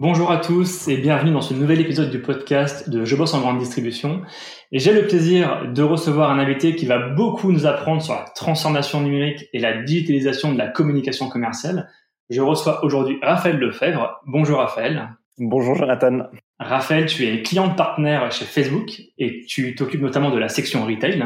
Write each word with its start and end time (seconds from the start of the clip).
Bonjour 0.00 0.30
à 0.30 0.36
tous 0.36 0.86
et 0.86 0.96
bienvenue 0.96 1.32
dans 1.32 1.40
ce 1.40 1.54
nouvel 1.54 1.80
épisode 1.80 2.12
du 2.12 2.20
podcast 2.20 2.88
de 2.88 3.04
Je 3.04 3.16
bosse 3.16 3.34
en 3.34 3.40
grande 3.40 3.58
distribution. 3.58 4.22
Et 4.70 4.78
j'ai 4.78 4.92
le 4.92 5.08
plaisir 5.08 5.72
de 5.74 5.82
recevoir 5.82 6.30
un 6.30 6.38
invité 6.38 6.76
qui 6.76 6.86
va 6.86 7.00
beaucoup 7.00 7.50
nous 7.50 7.66
apprendre 7.66 8.00
sur 8.00 8.14
la 8.14 8.24
transformation 8.36 9.00
numérique 9.00 9.48
et 9.52 9.58
la 9.58 9.82
digitalisation 9.82 10.52
de 10.52 10.58
la 10.58 10.68
communication 10.68 11.28
commerciale. 11.28 11.90
Je 12.30 12.40
reçois 12.40 12.84
aujourd'hui 12.84 13.18
Raphaël 13.22 13.58
Lefebvre. 13.58 14.20
Bonjour 14.24 14.58
Raphaël. 14.58 15.08
Bonjour 15.36 15.74
Jonathan. 15.74 16.28
Raphaël, 16.60 17.06
tu 17.06 17.26
es 17.26 17.42
client 17.42 17.70
partenaire 17.70 18.30
chez 18.30 18.44
Facebook 18.44 19.00
et 19.18 19.46
tu 19.48 19.74
t'occupes 19.74 20.02
notamment 20.02 20.30
de 20.30 20.38
la 20.38 20.48
section 20.48 20.86
retail. 20.86 21.24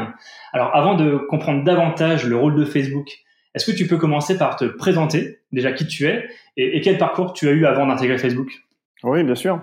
Alors 0.51 0.75
avant 0.75 0.95
de 0.95 1.17
comprendre 1.29 1.63
davantage 1.63 2.25
le 2.25 2.37
rôle 2.37 2.55
de 2.55 2.65
Facebook, 2.65 3.19
est-ce 3.53 3.71
que 3.71 3.77
tu 3.77 3.85
peux 3.85 3.97
commencer 3.97 4.37
par 4.37 4.55
te 4.55 4.65
présenter 4.65 5.37
déjà 5.51 5.71
qui 5.71 5.85
tu 5.85 6.07
es 6.07 6.27
et, 6.57 6.81
quel 6.81 6.97
parcours 6.97 7.33
tu 7.33 7.47
as 7.47 7.51
eu 7.51 7.65
avant 7.65 7.87
d'intégrer 7.87 8.17
Facebook? 8.17 8.62
Oui, 9.03 9.23
bien 9.23 9.35
sûr. 9.35 9.61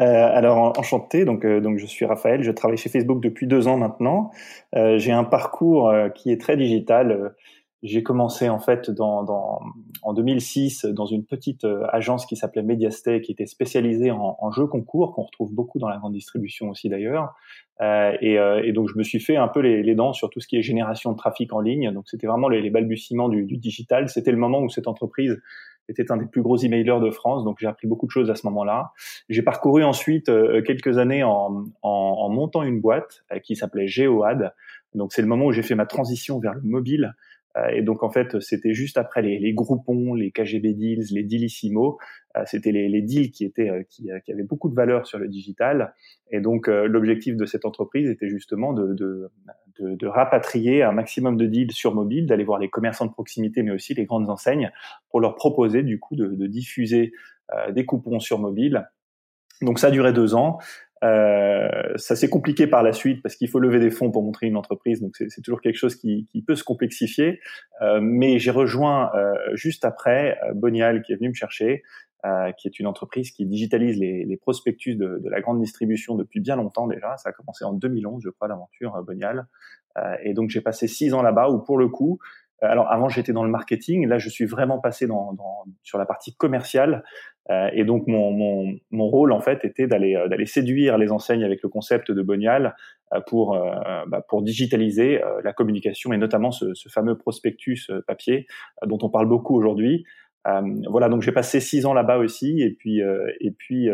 Euh, 0.00 0.04
alors 0.04 0.78
enchanté, 0.78 1.24
donc 1.24 1.44
euh, 1.44 1.60
donc 1.60 1.78
je 1.78 1.84
suis 1.84 2.04
Raphaël, 2.04 2.44
je 2.44 2.52
travaille 2.52 2.78
chez 2.78 2.88
Facebook 2.88 3.20
depuis 3.20 3.48
deux 3.48 3.66
ans 3.66 3.76
maintenant. 3.76 4.30
Euh, 4.76 4.98
j'ai 4.98 5.10
un 5.10 5.24
parcours 5.24 5.92
qui 6.14 6.30
est 6.30 6.40
très 6.40 6.56
digital. 6.56 7.34
J'ai 7.82 8.02
commencé 8.02 8.48
en 8.50 8.58
fait 8.58 8.90
dans, 8.90 9.24
dans, 9.24 9.60
en 10.02 10.12
2006 10.12 10.84
dans 10.84 11.06
une 11.06 11.24
petite 11.24 11.66
agence 11.90 12.26
qui 12.26 12.36
s'appelait 12.36 12.62
Mediastay, 12.62 13.22
qui 13.22 13.32
était 13.32 13.46
spécialisée 13.46 14.10
en, 14.10 14.36
en 14.38 14.50
jeux 14.52 14.66
concours, 14.66 15.14
qu'on 15.14 15.22
retrouve 15.22 15.52
beaucoup 15.54 15.78
dans 15.78 15.88
la 15.88 15.96
grande 15.96 16.12
distribution 16.12 16.68
aussi 16.68 16.90
d'ailleurs. 16.90 17.34
Euh, 17.80 18.12
et, 18.20 18.34
et, 18.34 18.72
donc 18.72 18.90
je 18.90 18.98
me 18.98 19.02
suis 19.02 19.18
fait 19.18 19.36
un 19.36 19.48
peu 19.48 19.60
les, 19.60 19.82
les, 19.82 19.94
dents 19.94 20.12
sur 20.12 20.28
tout 20.28 20.40
ce 20.40 20.46
qui 20.46 20.58
est 20.58 20.62
génération 20.62 21.12
de 21.12 21.16
trafic 21.16 21.54
en 21.54 21.60
ligne. 21.60 21.90
Donc 21.92 22.04
c'était 22.06 22.26
vraiment 22.26 22.50
les, 22.50 22.60
les 22.60 22.68
balbutiements 22.68 23.30
du, 23.30 23.44
du 23.44 23.56
digital. 23.56 24.10
C'était 24.10 24.30
le 24.30 24.36
moment 24.36 24.60
où 24.60 24.68
cette 24.68 24.86
entreprise 24.86 25.40
était 25.88 26.10
un 26.12 26.16
des 26.16 26.26
plus 26.26 26.42
gros 26.42 26.56
emailers 26.56 27.00
de 27.00 27.10
France, 27.10 27.44
donc 27.44 27.58
j'ai 27.60 27.66
appris 27.66 27.86
beaucoup 27.86 28.06
de 28.06 28.10
choses 28.10 28.30
à 28.30 28.34
ce 28.34 28.46
moment-là. 28.46 28.92
J'ai 29.28 29.42
parcouru 29.42 29.82
ensuite 29.82 30.28
euh, 30.28 30.62
quelques 30.62 30.98
années 30.98 31.24
en, 31.24 31.64
en, 31.82 31.90
en, 31.90 32.28
montant 32.28 32.62
une 32.62 32.80
boîte 32.80 33.24
euh, 33.32 33.38
qui 33.38 33.56
s'appelait 33.56 33.88
GeoAd. 33.88 34.52
Donc 34.94 35.12
c'est 35.12 35.22
le 35.22 35.28
moment 35.28 35.46
où 35.46 35.52
j'ai 35.52 35.62
fait 35.62 35.74
ma 35.74 35.86
transition 35.86 36.38
vers 36.38 36.54
le 36.54 36.62
mobile 36.62 37.14
et 37.72 37.82
donc 37.82 38.02
en 38.04 38.10
fait, 38.10 38.40
c'était 38.40 38.74
juste 38.74 38.96
après 38.96 39.22
les, 39.22 39.38
les 39.38 39.52
groupons, 39.52 40.14
les 40.14 40.30
KGB 40.30 40.72
deals, 40.72 41.06
les 41.10 41.24
dealissimo. 41.24 41.98
Euh, 42.36 42.42
c'était 42.46 42.70
les, 42.70 42.88
les, 42.88 43.02
deals 43.02 43.32
qui 43.32 43.44
étaient 43.44 43.68
euh, 43.68 43.82
qui, 43.88 44.08
qui, 44.24 44.32
avaient 44.32 44.44
beaucoup 44.44 44.68
de 44.68 44.74
valeur 44.74 45.06
sur 45.06 45.18
le 45.18 45.26
digital. 45.26 45.94
Et 46.30 46.40
donc 46.40 46.68
l'objectif 46.68 47.36
de 47.36 47.44
cette 47.46 47.64
entreprise 47.64 48.08
était 48.08 48.28
justement 48.28 48.72
de, 48.72 48.94
de, 48.94 49.30
de, 49.80 49.96
de, 49.96 50.06
rapatrier 50.06 50.84
un 50.84 50.92
maximum 50.92 51.36
de 51.36 51.46
deals 51.46 51.72
sur 51.72 51.92
mobile, 51.94 52.26
d'aller 52.26 52.44
voir 52.44 52.60
les 52.60 52.68
commerçants 52.68 53.06
de 53.06 53.10
proximité, 53.10 53.64
mais 53.64 53.72
aussi 53.72 53.94
les 53.94 54.04
grandes 54.04 54.30
enseignes, 54.30 54.70
pour 55.10 55.20
leur 55.20 55.34
proposer 55.34 55.82
du 55.82 55.98
coup 55.98 56.14
de, 56.14 56.28
de 56.28 56.46
diffuser 56.46 57.12
des 57.72 57.84
coupons 57.84 58.20
sur 58.20 58.38
mobile. 58.38 58.88
Donc 59.60 59.80
ça 59.80 59.88
a 59.88 59.90
duré 59.90 60.12
deux 60.12 60.36
ans. 60.36 60.58
Euh, 61.02 61.96
ça 61.96 62.14
s'est 62.14 62.28
compliqué 62.28 62.66
par 62.66 62.82
la 62.82 62.92
suite 62.92 63.22
parce 63.22 63.34
qu'il 63.34 63.48
faut 63.48 63.58
lever 63.58 63.80
des 63.80 63.90
fonds 63.90 64.10
pour 64.10 64.22
montrer 64.22 64.46
une 64.46 64.56
entreprise, 64.56 65.00
donc 65.00 65.16
c'est 65.16 65.40
toujours 65.42 65.60
quelque 65.62 65.76
chose 65.76 65.96
qui, 65.96 66.26
qui 66.30 66.42
peut 66.42 66.54
se 66.54 66.64
complexifier. 66.64 67.40
Euh, 67.80 68.00
mais 68.02 68.38
j'ai 68.38 68.50
rejoint 68.50 69.10
euh, 69.14 69.32
juste 69.54 69.84
après 69.84 70.38
euh, 70.44 70.52
Bonial 70.54 71.02
qui 71.02 71.12
est 71.12 71.16
venu 71.16 71.28
me 71.28 71.34
chercher, 71.34 71.82
euh, 72.26 72.52
qui 72.52 72.68
est 72.68 72.78
une 72.78 72.86
entreprise 72.86 73.30
qui 73.30 73.46
digitalise 73.46 73.98
les, 73.98 74.24
les 74.24 74.36
prospectus 74.36 74.94
de, 74.94 75.20
de, 75.24 75.30
la 75.30 75.40
grande 75.40 75.60
distribution 75.60 76.16
depuis 76.16 76.40
bien 76.40 76.56
longtemps 76.56 76.86
déjà. 76.86 77.16
Ça 77.16 77.30
a 77.30 77.32
commencé 77.32 77.64
en 77.64 77.72
2011, 77.72 78.22
je 78.22 78.30
crois, 78.30 78.48
l'aventure 78.48 79.02
Bonial. 79.02 79.46
et 80.22 80.34
donc 80.34 80.50
j'ai 80.50 80.60
passé 80.60 80.86
six 80.86 81.14
ans 81.14 81.22
là-bas 81.22 81.48
où 81.48 81.60
pour 81.60 81.78
le 81.78 81.88
coup, 81.88 82.18
alors 82.62 82.90
avant 82.92 83.08
j'étais 83.08 83.32
dans 83.32 83.42
le 83.42 83.50
marketing, 83.50 84.06
là 84.06 84.18
je 84.18 84.28
suis 84.28 84.44
vraiment 84.44 84.78
passé 84.78 85.06
dans, 85.06 85.32
dans 85.32 85.64
sur 85.82 85.98
la 85.98 86.04
partie 86.04 86.36
commerciale 86.36 87.02
et 87.72 87.84
donc 87.84 88.06
mon, 88.06 88.30
mon, 88.30 88.78
mon, 88.90 89.06
rôle 89.06 89.32
en 89.32 89.40
fait 89.40 89.64
était 89.64 89.86
d'aller 89.86 90.14
euh, 90.14 90.28
d'aller 90.28 90.46
séduire 90.46 90.98
les 90.98 91.10
enseignes 91.10 91.42
avec 91.42 91.62
le 91.62 91.68
concept 91.68 92.12
de 92.12 92.22
Bonial 92.22 92.76
euh, 93.12 93.20
pour 93.26 93.58
bah, 94.06 94.24
pour 94.28 94.42
digitaliser 94.42 95.20
la 95.42 95.52
communication 95.52 96.12
et 96.12 96.18
notamment 96.18 96.52
ce, 96.52 96.74
ce 96.74 96.88
fameux 96.88 97.16
prospectus 97.16 97.90
papier 98.06 98.46
dont 98.86 98.98
on 99.02 99.08
parle 99.08 99.26
beaucoup 99.26 99.56
aujourd'hui. 99.56 100.04
voilà, 100.44 101.08
donc 101.08 101.22
j'ai 101.22 101.32
passé 101.32 101.60
six 101.60 101.86
ans 101.86 101.92
là-bas 101.94 102.18
aussi, 102.18 102.62
et 102.62 102.70
puis 102.70 103.00
et 103.40 103.50
puis 103.50 103.88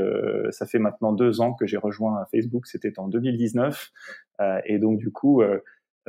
ça 0.51 0.67
fait 0.67 0.79
maintenant 0.79 1.13
deux 1.13 1.41
ans 1.41 1.55
que 1.55 1.67
j'ai 1.67 1.79
rejoint 1.79 2.25
Facebook. 2.31 2.67
C'était 2.67 2.99
en 2.99 3.09
2019, 3.09 3.91
et 4.67 4.79
donc 4.79 4.99
du 4.99 5.11
coup 5.11 5.43
euh, 5.43 5.59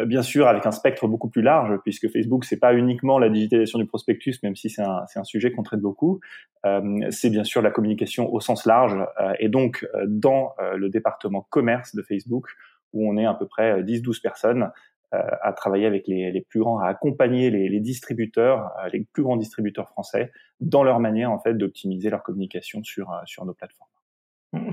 bien 0.05 0.21
sûr 0.21 0.47
avec 0.47 0.65
un 0.65 0.71
spectre 0.71 1.07
beaucoup 1.07 1.29
plus 1.29 1.41
large, 1.41 1.79
puisque 1.83 2.09
Facebook, 2.09 2.45
c'est 2.45 2.59
pas 2.59 2.73
uniquement 2.73 3.17
la 3.19 3.29
digitalisation 3.29 3.79
du 3.79 3.85
prospectus, 3.85 4.41
même 4.43 4.55
si 4.55 4.69
c'est 4.69 4.83
un, 4.83 5.05
un, 5.15 5.23
sujet 5.23 5.51
qu'on 5.51 5.63
traite 5.63 5.81
beaucoup, 5.81 6.19
euh, 6.65 7.07
c'est 7.09 7.29
bien 7.29 7.43
sûr 7.43 7.61
la 7.61 7.71
communication 7.71 8.31
au 8.31 8.39
sens 8.39 8.65
large, 8.65 8.95
euh, 9.19 9.33
et 9.39 9.49
donc 9.49 9.87
euh, 9.95 10.05
dans 10.07 10.53
le 10.75 10.89
département 10.89 11.47
commerce 11.49 11.95
de 11.95 12.01
Facebook, 12.01 12.47
où 12.93 13.09
on 13.09 13.17
est 13.17 13.25
à 13.25 13.33
peu 13.33 13.47
près 13.47 13.81
10-12 13.83 14.21
personnes 14.21 14.71
à 15.11 15.53
travailler 15.53 15.85
avec 15.85 16.05
les, 16.07 16.33
les, 16.33 16.41
plus 16.41 16.59
grands, 16.59 16.79
à 16.79 16.87
accompagner 16.87 17.49
les, 17.49 17.69
les 17.69 17.79
distributeurs, 17.79 18.73
les 18.91 19.07
plus 19.13 19.23
grands 19.23 19.37
distributeurs 19.37 19.87
français, 19.87 20.33
dans 20.59 20.83
leur 20.83 20.99
manière 20.99 21.31
en 21.31 21.39
fait 21.39 21.53
d'optimiser 21.53 22.09
leur 22.09 22.23
communication 22.23 22.83
sur, 22.83 23.09
sur 23.25 23.45
nos 23.45 23.53
plateformes. 23.53 23.89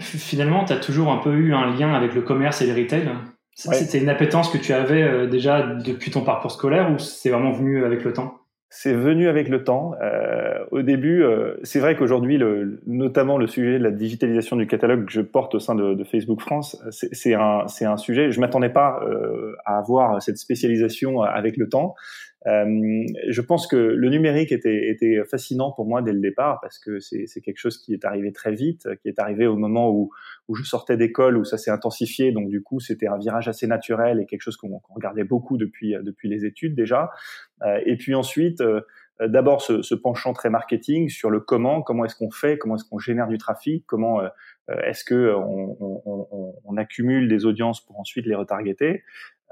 Finalement, 0.01 0.65
tu 0.65 0.73
as 0.73 0.81
toujours 0.81 1.13
un 1.13 1.19
peu 1.19 1.33
eu 1.35 1.55
un 1.55 1.73
lien 1.77 1.95
avec 1.95 2.15
le 2.15 2.23
commerce 2.23 2.63
et 2.63 2.67
le 2.67 2.75
retail? 2.75 3.09
C'était 3.55 3.99
une 3.99 4.09
appétence 4.09 4.51
que 4.51 4.59
tu 4.59 4.73
avais 4.73 5.03
euh, 5.03 5.27
déjà 5.27 5.63
depuis 5.63 6.11
ton 6.11 6.23
parcours 6.23 6.51
scolaire 6.51 6.91
ou 6.93 6.99
c'est 6.99 7.31
vraiment 7.31 7.53
venu 7.53 7.85
avec 7.85 8.05
le 8.05 8.13
temps? 8.13 8.35
C'est 8.77 8.93
venu 8.93 9.29
avec 9.29 9.49
le 9.49 9.63
temps. 9.63 9.95
Euh, 10.03 10.65
au 10.73 10.83
début, 10.83 11.23
euh, 11.23 11.55
c'est 11.63 11.79
vrai 11.79 11.95
qu'aujourd'hui, 11.95 12.39
le, 12.39 12.81
notamment 12.89 13.39
le 13.39 13.47
sujet 13.47 13.79
de 13.79 13.85
la 13.85 13.93
digitalisation 13.93 14.57
du 14.57 14.67
catalogue 14.67 15.07
que 15.07 15.13
je 15.13 15.21
porte 15.21 15.55
au 15.55 15.61
sein 15.61 15.77
de, 15.77 15.95
de 15.95 16.03
Facebook 16.03 16.41
France, 16.41 16.77
c'est 16.91 17.35
un, 17.35 17.67
un, 17.81 17.97
sujet. 17.97 18.33
Je 18.33 18.41
m'attendais 18.41 18.71
pas 18.71 18.99
euh, 19.09 19.55
à 19.65 19.79
avoir 19.79 20.21
cette 20.21 20.39
spécialisation 20.39 21.23
avec 21.23 21.57
le 21.57 21.69
temps. 21.69 21.95
Euh, 22.47 23.05
je 23.29 23.41
pense 23.41 23.67
que 23.67 23.77
le 23.77 24.09
numérique 24.11 24.53
était, 24.53 24.91
était, 24.91 25.23
fascinant 25.25 25.73
pour 25.73 25.87
moi 25.87 26.03
dès 26.03 26.13
le 26.13 26.21
départ 26.21 26.61
parce 26.61 26.79
que 26.79 27.01
c'est 27.01 27.41
quelque 27.41 27.57
chose 27.57 27.79
qui 27.79 27.95
est 27.95 28.05
arrivé 28.05 28.33
très 28.33 28.55
vite, 28.55 28.87
qui 29.01 29.09
est 29.09 29.19
arrivé 29.19 29.47
au 29.47 29.57
moment 29.57 29.91
où, 29.91 30.11
où 30.49 30.55
je 30.55 30.63
sortais 30.63 30.97
d'école, 30.97 31.39
où 31.39 31.45
ça 31.45 31.57
s'est 31.57 31.71
intensifié. 31.71 32.33
Donc 32.33 32.49
du 32.49 32.63
coup, 32.63 32.81
c'était 32.81 33.07
un 33.07 33.19
virage 33.19 33.49
assez 33.49 33.67
naturel 33.67 34.21
et 34.21 34.27
quelque 34.27 34.43
chose 34.43 34.57
qu'on 34.57 34.81
regardait 34.91 35.25
beaucoup 35.25 35.57
depuis, 35.57 35.95
depuis 36.03 36.29
les 36.29 36.45
études 36.45 36.75
déjà. 36.75 37.11
Euh, 37.63 37.81
et 37.87 37.97
puis 37.97 38.15
ensuite, 38.15 38.61
euh, 38.61 38.83
d'abord 39.21 39.63
ce, 39.63 39.81
ce, 39.81 39.95
penchant 39.95 40.35
très 40.35 40.51
marketing 40.51 41.09
sur 41.09 41.31
le 41.31 41.41
comment, 41.41 41.81
comment 41.81 42.05
est-ce 42.05 42.17
qu'on 42.17 42.31
fait, 42.31 42.59
comment 42.59 42.75
est-ce 42.75 42.85
qu'on 42.85 42.99
génère 42.99 43.29
du 43.29 43.39
trafic, 43.39 43.87
comment 43.87 44.21
est-ce 44.83 45.05
que 45.05 45.35
on, 45.35 45.77
on, 45.81 46.55
on, 46.65 46.77
accumule 46.77 47.29
des 47.29 47.47
audiences 47.47 47.85
pour 47.85 48.01
ensuite 48.01 48.27
les 48.27 48.35
retargeter. 48.35 49.03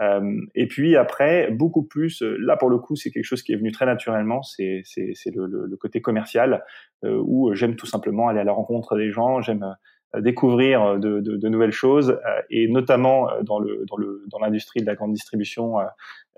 Euh, 0.00 0.41
et 0.54 0.66
puis 0.66 0.97
après, 0.97 1.50
beaucoup 1.50 1.82
plus, 1.82 2.22
euh, 2.22 2.36
là 2.41 2.56
pour 2.56 2.70
le 2.70 2.78
coup, 2.78 2.97
c'est 2.97 3.10
quelque 3.10 3.25
chose 3.25 3.42
qui 3.42 3.53
est 3.53 3.56
venu 3.56 3.72
très 3.72 3.86
naturellement, 3.86 4.42
c'est 4.42 4.82
le, 4.97 5.47
le, 5.47 5.66
le, 5.66 5.76
côté 5.76 6.00
commercial, 6.00 6.64
euh, 7.04 7.22
où 7.25 7.53
j'aime 7.54 7.76
tout 7.76 7.86
simplement 7.86 8.28
aller 8.28 8.41
à 8.41 8.44
la 8.44 8.53
rencontre 8.53 8.97
des 8.97 9.10
gens, 9.10 9.41
j'aime 9.42 9.76
découvrir 10.19 10.98
de, 10.98 11.20
de, 11.20 11.36
de, 11.36 11.48
nouvelles 11.48 11.72
choses, 11.72 12.20
et 12.50 12.69
notamment 12.69 13.30
dans 13.44 13.58
le 13.58 13.86
dans 13.86 13.97
le 13.97 14.22
dans 14.30 14.38
l'industrie 14.41 14.80
de 14.82 14.86
la 14.86 14.94
grande 14.94 15.14
distribution, 15.14 15.76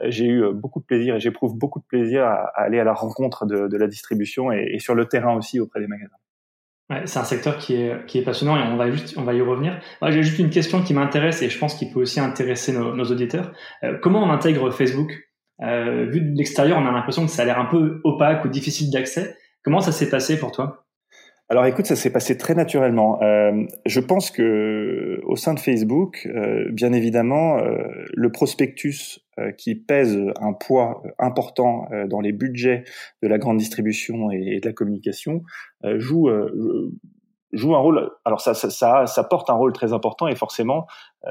j'ai 0.00 0.26
eu 0.26 0.52
beaucoup 0.52 0.78
de 0.78 0.84
plaisir 0.84 1.16
et 1.16 1.20
j'éprouve 1.20 1.58
beaucoup 1.58 1.80
de 1.80 1.84
plaisir 1.84 2.22
à, 2.22 2.52
aller 2.54 2.78
à 2.78 2.84
la 2.84 2.92
rencontre 2.92 3.46
de, 3.46 3.66
de 3.66 3.76
la 3.76 3.88
distribution 3.88 4.52
et, 4.52 4.74
et 4.74 4.78
sur 4.78 4.94
le 4.94 5.06
terrain 5.06 5.36
aussi 5.36 5.58
auprès 5.58 5.80
des 5.80 5.88
magasins. 5.88 6.14
Ouais, 6.90 7.06
c'est 7.06 7.18
un 7.18 7.24
secteur 7.24 7.56
qui 7.56 7.76
est, 7.76 8.04
qui 8.06 8.18
est 8.18 8.22
passionnant 8.22 8.58
et 8.58 8.62
on 8.62 8.76
va 8.76 8.90
juste, 8.90 9.14
on 9.16 9.22
va 9.22 9.32
y 9.32 9.40
revenir. 9.40 9.80
J'ai 10.02 10.22
juste 10.22 10.38
une 10.38 10.50
question 10.50 10.82
qui 10.82 10.92
m'intéresse 10.92 11.40
et 11.40 11.48
je 11.48 11.58
pense 11.58 11.74
qu'il 11.76 11.90
peut 11.90 12.00
aussi 12.00 12.20
intéresser 12.20 12.72
nos, 12.72 13.04
auditeurs. 13.04 13.52
Euh, 13.82 13.96
comment 14.02 14.22
on 14.22 14.30
intègre 14.30 14.70
Facebook? 14.70 15.10
Euh, 15.62 16.06
Vu 16.10 16.20
de 16.20 16.36
l'extérieur, 16.36 16.76
on 16.78 16.86
a 16.86 16.92
l'impression 16.92 17.24
que 17.24 17.30
ça 17.30 17.42
a 17.42 17.44
l'air 17.46 17.58
un 17.58 17.64
peu 17.64 18.00
opaque 18.04 18.44
ou 18.44 18.48
difficile 18.48 18.90
d'accès. 18.90 19.34
Comment 19.62 19.80
ça 19.80 19.92
s'est 19.92 20.10
passé 20.10 20.38
pour 20.38 20.52
toi? 20.52 20.83
Alors 21.50 21.66
écoute, 21.66 21.84
ça 21.84 21.94
s'est 21.94 22.10
passé 22.10 22.38
très 22.38 22.54
naturellement. 22.54 23.20
Euh, 23.22 23.66
je 23.84 24.00
pense 24.00 24.30
que 24.30 25.20
au 25.24 25.36
sein 25.36 25.52
de 25.52 25.60
Facebook, 25.60 26.26
euh, 26.26 26.70
bien 26.72 26.94
évidemment, 26.94 27.58
euh, 27.58 27.86
le 28.14 28.32
prospectus 28.32 29.20
euh, 29.38 29.52
qui 29.52 29.74
pèse 29.74 30.18
un 30.40 30.54
poids 30.54 31.02
important 31.18 31.86
euh, 31.92 32.06
dans 32.06 32.20
les 32.20 32.32
budgets 32.32 32.84
de 33.22 33.28
la 33.28 33.36
grande 33.36 33.58
distribution 33.58 34.30
et, 34.30 34.58
de 34.60 34.66
la 34.66 34.72
communication 34.72 35.42
joue 35.96 36.30
joue 37.52 37.76
un 37.76 37.78
rôle. 37.78 38.10
Alors 38.24 38.40
ça, 38.40 38.54
ça, 38.54 38.70
ça, 38.70 39.06
ça, 39.06 39.22
porte 39.22 39.48
un 39.50 39.54
rôle 39.54 39.72
très 39.72 39.92
important 39.92 40.26
et 40.26 40.34
forcément, 40.34 40.86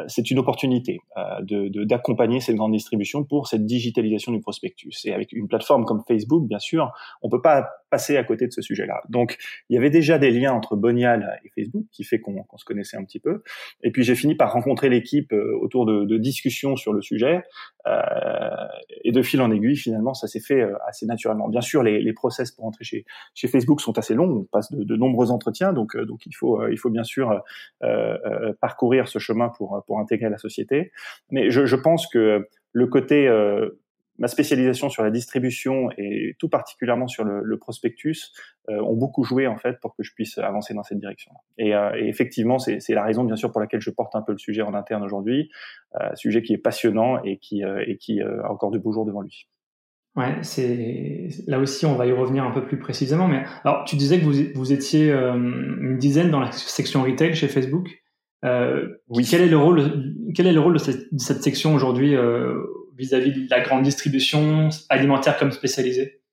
c'est 0.07 0.31
une 0.31 0.39
opportunité 0.39 0.99
de 1.41 1.83
d'accompagner 1.83 2.39
cette 2.39 2.55
grande 2.55 2.71
distribution 2.71 3.23
pour 3.23 3.47
cette 3.47 3.65
digitalisation 3.65 4.31
du 4.31 4.39
prospectus. 4.39 5.05
Et 5.05 5.13
avec 5.13 5.33
une 5.33 5.47
plateforme 5.47 5.85
comme 5.85 6.01
Facebook, 6.07 6.47
bien 6.47 6.59
sûr, 6.59 6.93
on 7.23 7.29
peut 7.29 7.41
pas 7.41 7.67
passer 7.93 8.17
à 8.17 8.23
côté 8.23 8.47
de 8.47 8.51
ce 8.51 8.63
sujet-là. 8.63 9.03
Donc, 9.09 9.37
il 9.69 9.75
y 9.75 9.77
avait 9.77 9.91
déjà 9.91 10.17
des 10.17 10.31
liens 10.31 10.51
entre 10.51 10.75
Bonial 10.75 11.39
et 11.45 11.49
Facebook 11.49 11.85
qui 11.91 12.03
fait 12.03 12.19
qu'on 12.19 12.43
se 12.57 12.65
connaissait 12.65 12.97
un 12.97 13.03
petit 13.03 13.19
peu. 13.19 13.43
Et 13.83 13.91
puis, 13.91 14.03
j'ai 14.03 14.15
fini 14.15 14.33
par 14.33 14.51
rencontrer 14.51 14.89
l'équipe 14.89 15.31
autour 15.61 15.85
de, 15.85 16.05
de, 16.05 16.17
discussions 16.17 16.75
sur 16.75 16.91
le 16.91 17.01
sujet. 17.01 17.43
et 19.03 19.11
de 19.11 19.21
fil 19.21 19.41
en 19.41 19.51
aiguille, 19.51 19.77
finalement, 19.77 20.15
ça 20.15 20.27
s'est 20.27 20.39
fait 20.39 20.65
assez 20.87 21.05
naturellement. 21.05 21.49
Bien 21.49 21.61
sûr, 21.61 21.83
les, 21.83 22.01
les 22.01 22.13
process 22.13 22.51
pour 22.51 22.65
entrer 22.65 22.83
chez, 22.83 23.05
chez 23.35 23.47
Facebook 23.47 23.79
sont 23.79 23.95
assez 23.99 24.15
longs. 24.15 24.39
On 24.39 24.43
passe 24.45 24.71
de, 24.71 24.83
de 24.83 24.95
nombreux 24.95 25.29
entretiens, 25.29 25.71
donc, 25.71 25.95
donc 25.95 26.25
il 26.25 26.33
faut, 26.33 26.67
il 26.67 26.79
faut 26.79 26.89
bien 26.89 27.03
sûr 27.03 27.43
euh, 27.83 28.53
parcourir 28.59 29.07
ce 29.07 29.19
chemin 29.19 29.49
pour, 29.49 29.83
pour 29.85 29.99
intégrer 29.99 30.29
la 30.29 30.37
société. 30.37 30.91
Mais 31.29 31.51
je, 31.51 31.65
je 31.65 31.75
pense 31.75 32.07
que 32.07 32.47
le 32.71 32.87
côté 32.87 33.27
euh, 33.27 33.69
ma 34.19 34.27
spécialisation 34.27 34.89
sur 34.89 35.03
la 35.03 35.11
distribution 35.11 35.89
et 35.97 36.35
tout 36.39 36.49
particulièrement 36.49 37.07
sur 37.07 37.23
le, 37.23 37.41
le 37.43 37.57
prospectus 37.57 38.31
euh, 38.69 38.79
ont 38.81 38.95
beaucoup 38.95 39.23
joué 39.23 39.47
en 39.47 39.57
fait 39.57 39.79
pour 39.81 39.95
que 39.95 40.03
je 40.03 40.13
puisse 40.13 40.37
avancer 40.37 40.73
dans 40.73 40.83
cette 40.83 40.99
direction. 40.99 41.31
Et, 41.57 41.75
euh, 41.75 41.91
et 41.97 42.07
effectivement, 42.07 42.59
c'est 42.59 42.87
la 42.89 43.03
raison 43.03 43.23
bien 43.23 43.35
sûr 43.35 43.51
pour 43.51 43.59
laquelle 43.59 43.81
je 43.81 43.89
porte 43.89 44.15
un 44.15 44.21
peu 44.21 44.31
le 44.31 44.37
sujet 44.37 44.61
en 44.61 44.73
interne 44.73 45.03
aujourd'hui, 45.03 45.49
euh, 45.99 46.09
sujet 46.15 46.43
qui 46.43 46.53
est 46.53 46.59
passionnant 46.59 47.21
et 47.23 47.37
qui, 47.37 47.63
et 47.63 47.97
qui 47.97 48.21
a 48.21 48.51
encore 48.51 48.71
de 48.71 48.77
beaux 48.77 48.91
jours 48.91 49.05
devant 49.05 49.21
lui. 49.21 49.47
Ouais, 50.15 50.37
c'est 50.43 51.29
là 51.47 51.57
aussi 51.57 51.87
on 51.87 51.95
va 51.95 52.05
y 52.05 52.11
revenir 52.11 52.43
un 52.43 52.51
peu 52.51 52.63
plus 52.63 52.77
précisément. 52.77 53.27
Mais 53.27 53.43
alors, 53.63 53.83
tu 53.85 53.95
disais 53.95 54.19
que 54.19 54.25
vous, 54.25 54.33
vous 54.53 54.71
étiez 54.71 55.11
une 55.11 55.97
dizaine 55.97 56.29
dans 56.29 56.39
la 56.39 56.51
section 56.51 57.01
retail 57.01 57.33
chez 57.33 57.47
Facebook. 57.47 57.89
Euh, 58.45 58.89
oui. 59.07 59.25
Quel 59.29 59.41
est 59.41 59.47
le 59.47 59.57
rôle, 59.57 60.13
quel 60.35 60.47
est 60.47 60.53
le 60.53 60.59
rôle 60.59 60.73
de 60.73 60.79
cette, 60.79 61.13
de 61.13 61.19
cette 61.19 61.41
section 61.41 61.73
aujourd'hui 61.73 62.15
euh, 62.93 62.97
vis-à-vis 62.97 63.31
de 63.31 63.49
la 63.49 63.61
grande 63.61 63.83
distribution 63.83 64.69
alimentaire 64.89 65.37
comme 65.37 65.51
spécialisée? 65.51 66.23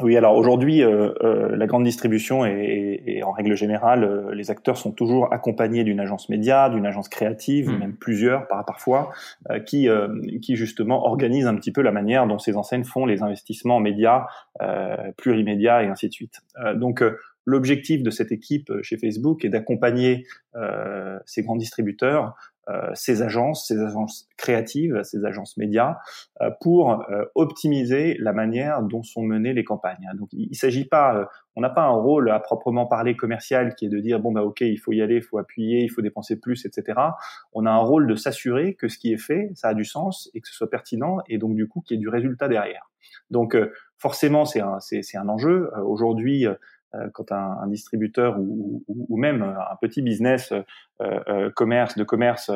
Oui, 0.00 0.16
alors 0.16 0.36
aujourd'hui, 0.36 0.82
euh, 0.82 1.12
euh, 1.22 1.54
la 1.54 1.66
grande 1.66 1.84
distribution 1.84 2.44
et, 2.44 3.02
et, 3.06 3.22
en 3.22 3.30
règle 3.30 3.54
générale, 3.56 4.04
euh, 4.04 4.34
les 4.34 4.50
acteurs 4.50 4.76
sont 4.76 4.90
toujours 4.90 5.32
accompagnés 5.32 5.84
d'une 5.84 6.00
agence 6.00 6.28
média, 6.28 6.70
d'une 6.70 6.86
agence 6.86 7.08
créative, 7.08 7.68
mmh. 7.68 7.78
même 7.78 7.96
plusieurs 7.96 8.48
par 8.48 8.64
parfois, 8.64 9.10
euh, 9.50 9.60
qui, 9.60 9.88
qui 10.40 10.56
justement 10.56 11.06
organisent 11.06 11.46
un 11.46 11.54
petit 11.54 11.72
peu 11.72 11.82
la 11.82 11.92
manière 11.92 12.26
dont 12.26 12.38
ces 12.38 12.56
enseignes 12.56 12.84
font 12.84 13.06
les 13.06 13.22
investissements 13.22 13.80
médias, 13.80 14.26
plurimédias 15.16 15.82
et 15.82 15.86
ainsi 15.86 16.08
de 16.08 16.12
suite. 16.12 16.40
donc 16.74 17.02
L'objectif 17.44 18.02
de 18.02 18.10
cette 18.10 18.30
équipe 18.30 18.70
chez 18.82 18.96
Facebook 18.96 19.44
est 19.44 19.48
d'accompagner 19.48 20.26
euh, 20.54 21.18
ces 21.26 21.42
grands 21.42 21.56
distributeurs, 21.56 22.26
euh, 22.26 22.51
ces 22.94 23.22
agences, 23.22 23.66
ces 23.66 23.80
agences 23.80 24.28
créatives, 24.36 25.02
ces 25.02 25.24
agences 25.24 25.56
médias, 25.56 25.96
euh, 26.40 26.50
pour 26.60 27.02
euh, 27.10 27.24
optimiser 27.34 28.16
la 28.18 28.32
manière 28.32 28.82
dont 28.82 29.02
sont 29.02 29.22
menées 29.22 29.52
les 29.52 29.64
campagnes. 29.64 30.08
Donc, 30.14 30.28
il 30.32 30.48
ne 30.50 30.54
s'agit 30.54 30.84
pas, 30.84 31.16
euh, 31.16 31.24
on 31.56 31.60
n'a 31.60 31.70
pas 31.70 31.82
un 31.82 31.90
rôle 31.90 32.30
à 32.30 32.40
proprement 32.40 32.86
parler 32.86 33.16
commercial 33.16 33.74
qui 33.74 33.86
est 33.86 33.88
de 33.88 34.00
dire 34.00 34.20
bon 34.20 34.32
bah 34.32 34.42
ok, 34.42 34.60
il 34.60 34.78
faut 34.78 34.92
y 34.92 35.02
aller, 35.02 35.16
il 35.16 35.22
faut 35.22 35.38
appuyer, 35.38 35.82
il 35.82 35.88
faut 35.88 36.02
dépenser 36.02 36.38
plus, 36.38 36.64
etc. 36.66 36.98
On 37.52 37.66
a 37.66 37.70
un 37.70 37.78
rôle 37.78 38.06
de 38.06 38.14
s'assurer 38.14 38.74
que 38.74 38.88
ce 38.88 38.98
qui 38.98 39.12
est 39.12 39.18
fait, 39.18 39.50
ça 39.54 39.68
a 39.68 39.74
du 39.74 39.84
sens 39.84 40.30
et 40.34 40.40
que 40.40 40.48
ce 40.48 40.54
soit 40.54 40.70
pertinent 40.70 41.18
et 41.28 41.38
donc 41.38 41.54
du 41.54 41.68
coup 41.68 41.80
qu'il 41.80 41.96
y 41.96 41.98
ait 41.98 42.00
du 42.00 42.08
résultat 42.08 42.48
derrière. 42.48 42.90
Donc 43.30 43.56
forcément, 44.02 44.44
c'est 44.44 44.60
un, 44.60 44.80
c'est, 44.80 45.16
un 45.16 45.28
enjeu. 45.28 45.70
Aujourd'hui, 45.84 46.46
euh, 46.46 46.54
quand 47.14 47.32
un, 47.32 47.58
un 47.62 47.66
distributeur 47.68 48.38
ou, 48.38 48.82
ou, 48.86 49.06
ou, 49.08 49.16
même 49.16 49.42
un 49.42 49.76
petit 49.80 50.02
business 50.02 50.52
euh, 50.52 50.62
euh, 51.00 51.50
commerce 51.50 51.96
de 51.96 52.04
commerce 52.04 52.50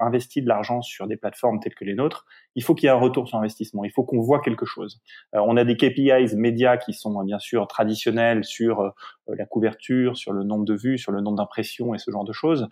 investit 0.00 0.42
de 0.42 0.48
l'argent 0.48 0.82
sur 0.82 1.06
des 1.06 1.16
plateformes 1.16 1.60
telles 1.60 1.74
que 1.74 1.84
les 1.84 1.94
nôtres, 1.94 2.26
il 2.54 2.62
faut 2.62 2.74
qu'il 2.74 2.86
y 2.86 2.88
ait 2.88 2.94
un 2.94 2.98
retour 2.98 3.28
sur 3.28 3.38
investissement. 3.38 3.84
Il 3.84 3.90
faut 3.90 4.04
qu'on 4.04 4.20
voit 4.20 4.40
quelque 4.40 4.66
chose. 4.66 5.00
on 5.32 5.56
a 5.56 5.64
des 5.64 5.76
KPIs 5.76 6.36
médias 6.36 6.76
qui 6.76 6.92
sont 6.92 7.22
bien 7.24 7.38
sûr 7.38 7.66
traditionnels 7.66 8.44
sur 8.44 8.92
la 9.28 9.46
couverture, 9.46 10.16
sur 10.16 10.32
le 10.32 10.44
nombre 10.44 10.64
de 10.64 10.74
vues, 10.74 10.98
sur 10.98 11.12
le 11.12 11.20
nombre 11.20 11.36
d'impressions 11.36 11.94
et 11.94 11.98
ce 11.98 12.10
genre 12.10 12.24
de 12.24 12.32
choses, 12.32 12.68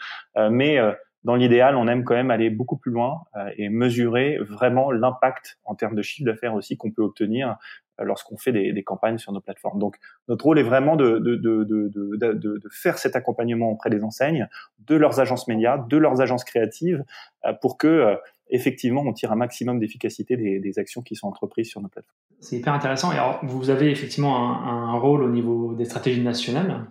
mais 0.51 0.79
dans 1.25 1.37
l'idéal, 1.37 1.77
on 1.77 1.87
aime 1.87 2.05
quand 2.05 2.15
même 2.15 2.31
aller 2.31 2.51
beaucoup 2.51 2.77
plus 2.77 2.91
loin 2.91 3.23
et 3.57 3.69
mesurer 3.69 4.39
vraiment 4.39 4.91
l'impact 4.91 5.59
en 5.65 5.75
termes 5.75 5.95
de 5.95 6.03
chiffre 6.03 6.27
d'affaires 6.27 6.55
aussi 6.55 6.77
qu'on 6.77 6.91
peut 6.91 7.03
obtenir 7.03 7.59
euh, 8.01 8.05
lorsqu'on 8.05 8.37
fait 8.37 8.53
des, 8.53 8.73
des, 8.73 8.83
campagnes 8.83 9.19
sur 9.19 9.33
nos 9.33 9.41
plateformes. 9.41 9.79
Donc 9.79 9.97
notre 10.29 10.45
rôle 10.47 10.59
est 10.59 10.63
vraiment 10.63 10.97
de, 10.97 11.19
de, 11.19 11.37
de, 11.37 11.65
de, 11.65 12.35
de 12.35 12.69
faire 12.71 12.97
cet 12.97 13.17
accompagnement 13.17 13.71
auprès 13.71 13.91
des 13.91 14.03
enseignes, 14.03 14.49
de 14.87 14.97
leurs 14.97 15.21
agences 15.21 15.47
médias, 15.47 15.77
de 15.77 15.97
leurs 15.99 16.23
agences 16.23 16.45
créatives, 16.45 17.05
euh, 17.45 17.53
pour 17.61 17.77
que 17.77 17.87
euh, 17.87 18.17
effectivement 18.49 19.03
on 19.03 19.13
tire 19.13 19.31
un 19.33 19.37
maximum 19.37 19.79
d'efficacité 19.79 20.37
des, 20.37 20.59
des, 20.59 20.79
actions 20.79 21.03
qui 21.03 21.17
sont 21.17 21.27
entreprises 21.29 21.69
sur 21.69 21.83
nos 21.83 21.89
plateformes. 21.89 22.17
C'est 22.41 22.57
hyper 22.57 22.73
intéressant. 22.73 23.13
Et 23.13 23.17
alors 23.17 23.41
vous 23.43 23.69
avez 23.69 23.91
effectivement 23.91 24.67
un, 24.67 24.95
un 24.95 24.99
rôle 24.99 25.23
au 25.23 25.29
niveau 25.29 25.75
des 25.75 25.85
stratégies 25.85 26.23
nationales, 26.23 26.87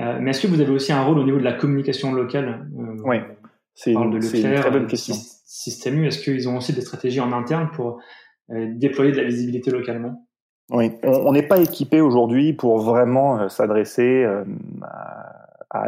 euh, 0.00 0.18
mais 0.20 0.30
est-ce 0.30 0.42
que 0.42 0.48
vous 0.48 0.60
avez 0.60 0.72
aussi 0.72 0.92
un 0.92 1.02
rôle 1.02 1.18
au 1.18 1.24
niveau 1.24 1.38
de 1.38 1.44
la 1.44 1.52
communication 1.52 2.12
locale 2.12 2.68
Oui, 3.04 3.18
c'est 3.74 3.92
une, 3.92 4.14
une, 4.14 4.20
très 4.20 4.70
bonne 4.70 4.86
question. 4.86 5.14
Système 5.46 6.02
U, 6.02 6.06
est-ce 6.06 6.18
qu'ils 6.18 6.48
ont 6.48 6.56
aussi 6.56 6.72
des 6.72 6.80
stratégies 6.80 7.20
en 7.20 7.32
interne 7.32 7.70
pour 7.72 8.00
déployer 8.48 9.12
de 9.12 9.16
la 9.18 9.24
visibilité 9.24 9.70
localement? 9.70 10.26
Oui, 10.70 10.92
on 11.02 11.32
n'est 11.32 11.46
pas 11.46 11.58
équipé 11.58 12.00
aujourd'hui 12.00 12.54
pour 12.54 12.78
vraiment 12.78 13.38
euh, 13.38 13.48
s'adresser 13.48 14.24
euh, 14.24 14.44
à 14.82 15.43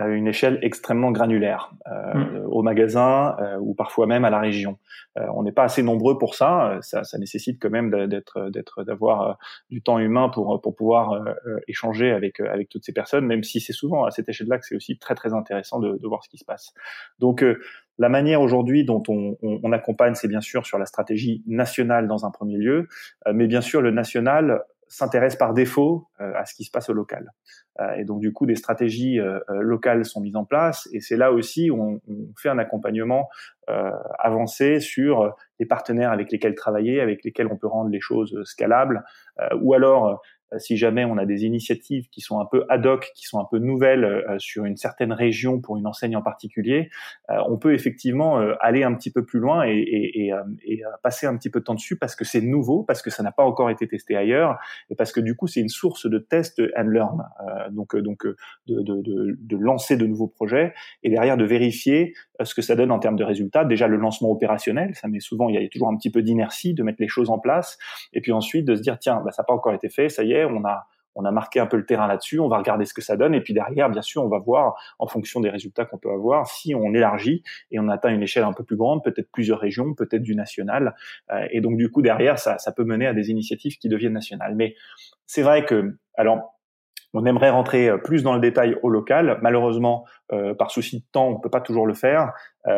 une 0.09 0.27
échelle 0.27 0.59
extrêmement 0.63 1.13
granulaire, 1.13 1.71
euh, 1.87 2.15
mm. 2.15 2.47
au 2.49 2.63
magasin 2.63 3.37
ou 3.61 3.75
parfois 3.75 4.07
même 4.07 4.25
à 4.25 4.31
la 4.31 4.41
région. 4.41 4.79
on 5.17 5.43
n'est 5.43 5.53
pas 5.53 5.65
assez 5.65 5.83
nombreux 5.83 6.19
pour 6.19 6.35
ça. 6.35 6.79
ça. 6.81 7.05
ça. 7.05 7.19
nécessite 7.19 7.61
quand 7.61 7.71
même 7.71 8.09
d'être, 8.09 8.51
d'être, 8.51 8.85
d'avoir 8.85 9.39
du 9.71 9.83
temps 9.83 9.99
humain 9.99 10.29
pour 10.29 10.61
pour 10.61 10.75
pouvoir 10.75 11.25
échanger 11.69 12.11
avec 12.11 12.41
avec 12.41 12.69
toutes 12.69 12.85
ces 12.85 12.93
personnes, 12.93 13.27
même 13.27 13.43
si 13.43 13.61
c'est 13.61 13.73
souvent 13.73 14.05
à 14.05 14.11
cette 14.11 14.29
échelle-là 14.29 14.59
que 14.59 14.67
c'est 14.67 14.77
aussi 14.77 14.99
très 14.99 15.15
très 15.15 15.35
intéressant 15.35 15.79
de, 15.79 15.97
de 15.97 16.07
voir 16.07 16.25
ce 16.25 16.29
qui 16.29 16.39
se 16.39 16.45
passe. 16.45 16.73
Donc 17.19 17.45
la 17.99 18.09
manière 18.09 18.41
aujourd'hui 18.43 18.85
dont 18.85 19.03
on, 19.09 19.37
on, 19.43 19.61
on 19.63 19.73
accompagne, 19.73 20.15
c'est 20.15 20.29
bien 20.29 20.41
sûr 20.41 20.67
sur 20.67 20.79
la 20.79 20.87
stratégie 20.87 21.43
nationale 21.47 22.09
dans 22.09 22.27
un 22.27 22.31
premier 22.31 22.59
lieu, 22.59 22.89
euh, 23.27 23.33
mais 23.35 23.47
bien 23.47 23.61
sûr 23.61 23.81
le 23.81 23.91
national 23.91 24.63
s'intéresse 24.89 25.37
par 25.37 25.55
défaut 25.55 26.09
euh, 26.21 26.33
à 26.37 26.45
ce 26.45 26.55
qui 26.55 26.65
se 26.65 26.71
passe 26.71 26.89
au 26.89 26.93
local. 26.93 27.33
Euh, 27.81 27.93
et 27.95 28.05
donc 28.05 28.21
du 28.21 28.33
coup, 28.33 28.47
des 28.47 28.55
stratégies 28.55 29.19
locales 29.49 30.05
sont 30.05 30.21
mises 30.21 30.37
en 30.37 30.45
place, 30.45 30.89
et 30.93 31.01
c'est 31.01 31.17
là 31.17 31.33
aussi 31.33 31.71
où 31.71 31.83
on, 31.83 32.01
on, 32.09 32.33
fait 32.37 32.49
un 32.49 32.59
accompagnement 32.59 33.29
avancé 34.19 34.79
sur 34.79 35.35
les 35.59 35.67
partenaires 35.67 36.13
avec 36.13 36.31
lesquels 36.31 36.55
travailler, 36.55 37.01
avec 37.01 37.25
lesquels 37.25 37.49
on 37.51 37.57
peut 37.57 37.67
rendre 37.67 37.91
les 37.91 38.01
choses 38.01 38.41
scalables, 38.45 39.03
ou 39.61 39.75
alors 39.75 40.07
euh, 40.07 40.15
si 40.59 40.77
jamais 40.77 41.05
on 41.05 41.19
a 41.19 41.27
des 41.27 41.45
initiatives 41.45 42.09
qui 42.11 42.21
sont 42.21 42.41
un 42.41 42.47
peu 42.47 42.65
ad 42.69 42.87
hoc, 42.87 43.11
qui 43.15 43.27
sont 43.27 43.41
un 43.41 43.47
peu 43.51 43.59
nouvelles 43.59 44.05
euh, 44.05 44.39
sur 44.39 44.65
une 44.65 44.77
certaine 44.77 45.13
région 45.13 45.61
pour 45.61 45.77
une 45.77 45.87
enseigne 45.87 46.17
en 46.17 46.23
particulier, 46.23 46.91
euh, 47.31 47.37
on 47.49 47.59
peut 47.59 47.75
effectivement 47.75 48.37
aller 48.61 48.83
un 48.85 48.95
petit 48.95 49.11
peu 49.11 49.25
plus 49.25 49.39
loin 49.39 49.65
et, 49.67 49.73
et, 49.73 50.27
et, 50.27 50.33
et, 50.65 50.83
passer 51.03 51.27
un 51.27 51.37
petit 51.37 51.51
peu 51.51 51.61
de 51.61 51.65
temps 51.65 51.75
dessus 51.75 51.97
parce 51.97 52.15
que 52.15 52.25
c'est 52.25 52.41
nouveau, 52.41 52.83
parce 52.83 53.03
que 53.03 53.11
ça 53.11 53.23
n'a 53.23 53.33
pas 53.33 53.45
encore 53.45 53.71
été 53.71 53.89
testé 53.89 54.17
ailleurs 54.17 54.59
et 54.91 54.95
parce 54.95 55.13
que 55.13 55.21
du 55.21 55.35
coup 55.35 55.47
c'est 55.47 55.61
une 55.61 55.69
source 55.69 56.09
de 56.09 56.19
test 56.19 56.61
and 56.77 56.89
learn. 56.89 57.23
donc 57.71 57.97
donc 57.97 58.27
de, 58.27 58.37
de, 58.67 58.83
de, 58.83 59.37
de, 59.39 59.57
lancer 59.57 59.97
de 59.97 60.07
nouveaux 60.07 60.29
projets 60.29 60.75
et 61.03 61.11
derrière 61.11 61.37
de 61.37 61.45
vérifier 61.45 62.15
ce 62.43 62.55
que 62.55 62.63
ça 62.63 62.77
donne 62.77 62.91
en 62.91 62.99
termes 62.99 63.17
de 63.17 63.25
résultats. 63.25 63.65
Déjà 63.65 63.89
le 63.89 63.97
lancement 63.97 64.31
opérationnel, 64.31 64.95
ça 64.95 65.09
met 65.09 65.21
souvent 65.21 65.49
il 65.49 65.61
y 65.61 65.65
a 65.65 65.69
toujours 65.69 65.89
un 65.89 65.97
petit 65.97 66.11
peu 66.11 66.23
d'inertie 66.23 66.75
de 66.75 66.83
mettre 66.83 67.01
les 67.01 67.09
choses 67.09 67.31
en 67.31 67.39
place 67.39 67.79
et 68.13 68.21
puis 68.21 68.33
ensuite 68.33 68.65
de 68.65 68.75
se 68.75 68.83
dire 68.83 68.99
tiens 68.99 69.23
bah, 69.25 69.31
ça 69.31 69.43
n'a 69.43 69.47
pas 69.47 69.55
encore 69.55 69.75
été 69.75 69.89
fait, 69.89 70.09
ça 70.09 70.23
y 70.23 70.33
est 70.33 70.45
on 70.45 70.65
a 70.65 70.87
on 71.17 71.25
a 71.25 71.33
marqué 71.33 71.59
un 71.59 71.67
peu 71.67 71.77
le 71.79 71.87
terrain 71.87 72.07
là-dessus, 72.07 72.39
on 72.39 72.49
va 72.49 72.59
regarder 72.59 72.85
ce 72.85 72.95
que 72.95 73.01
ça 73.01 73.17
donne, 73.17 73.35
et 73.35 73.41
puis 73.41 73.55
derrière, 73.55 73.89
bien 73.91 74.03
sûr, 74.03 74.23
on 74.23 74.29
va 74.29 74.39
voir, 74.39 74.75
en 74.99 75.07
fonction 75.07 75.41
des 75.41 75.49
résultats 75.49 75.87
qu'on 75.87 75.99
peut 75.99 76.11
avoir, 76.11 76.47
si 76.47 76.75
on 76.75 76.93
élargit 76.95 77.43
et 77.71 77.81
on 77.81 77.89
atteint 77.89 78.11
une 78.11 78.23
échelle 78.23 78.45
un 78.45 78.53
peu 78.53 78.65
plus 78.65 78.77
grande, 78.77 79.03
peut-être 79.03 79.33
plusieurs 79.33 79.59
régions, 79.59 79.95
peut-être 79.95 80.23
du 80.23 80.37
national, 80.37 80.95
euh, 81.33 81.47
et 81.51 81.61
donc 81.61 81.79
du 81.79 81.91
coup, 81.91 82.03
derrière, 82.03 82.39
ça, 82.39 82.59
ça 82.59 82.71
peut 82.71 82.85
mener 82.85 83.07
à 83.07 83.15
des 83.15 83.31
initiatives 83.31 83.79
qui 83.79 83.89
deviennent 83.89 84.13
nationales. 84.13 84.55
Mais 84.55 84.75
c'est 85.27 85.43
vrai 85.43 85.65
que, 85.65 85.97
alors, 86.15 86.56
on 87.17 87.25
aimerait 87.27 87.51
rentrer 87.51 87.89
euh, 87.89 87.99
plus 87.99 88.23
dans 88.23 88.35
le 88.35 88.41
détail 88.41 88.77
au 88.83 88.89
local. 88.89 89.39
Malheureusement, 89.43 90.05
euh, 90.33 90.55
par 90.55 90.71
souci 90.71 91.01
de 91.01 91.05
temps, 91.13 91.29
on 91.29 91.41
peut 91.41 91.51
pas 91.51 91.61
toujours 91.61 91.87
le 91.87 91.95
faire. 91.95 92.33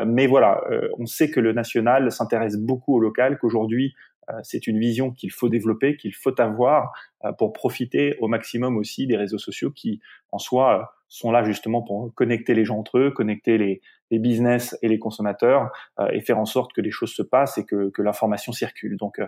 mais 0.06 0.26
voilà, 0.26 0.60
on 0.98 1.06
sait 1.06 1.30
que 1.30 1.40
le 1.40 1.52
national 1.52 2.12
s'intéresse 2.12 2.56
beaucoup 2.58 2.96
au 2.96 3.00
local, 3.00 3.38
qu'aujourd'hui, 3.38 3.94
euh, 4.30 4.40
c'est 4.42 4.66
une 4.66 4.78
vision 4.78 5.10
qu'il 5.10 5.30
faut 5.30 5.48
développer, 5.48 5.96
qu'il 5.96 6.14
faut 6.14 6.38
avoir 6.40 6.92
euh, 7.24 7.32
pour 7.32 7.52
profiter 7.52 8.16
au 8.20 8.28
maximum 8.28 8.76
aussi 8.76 9.06
des 9.06 9.16
réseaux 9.16 9.38
sociaux 9.38 9.70
qui, 9.70 10.00
en 10.32 10.38
soi, 10.38 10.80
euh, 10.80 10.84
sont 11.08 11.30
là 11.30 11.42
justement 11.42 11.82
pour 11.82 12.12
connecter 12.14 12.54
les 12.54 12.64
gens 12.64 12.78
entre 12.78 12.98
eux, 12.98 13.10
connecter 13.10 13.56
les, 13.56 13.80
les 14.10 14.18
business 14.18 14.76
et 14.82 14.88
les 14.88 14.98
consommateurs 14.98 15.70
et 16.12 16.20
faire 16.20 16.38
en 16.38 16.44
sorte 16.44 16.74
que 16.74 16.82
les 16.82 16.90
choses 16.90 17.14
se 17.14 17.22
passent 17.22 17.56
et 17.56 17.64
que, 17.64 17.88
que 17.88 18.02
l'information 18.02 18.52
circule. 18.52 18.98
Donc, 18.98 19.18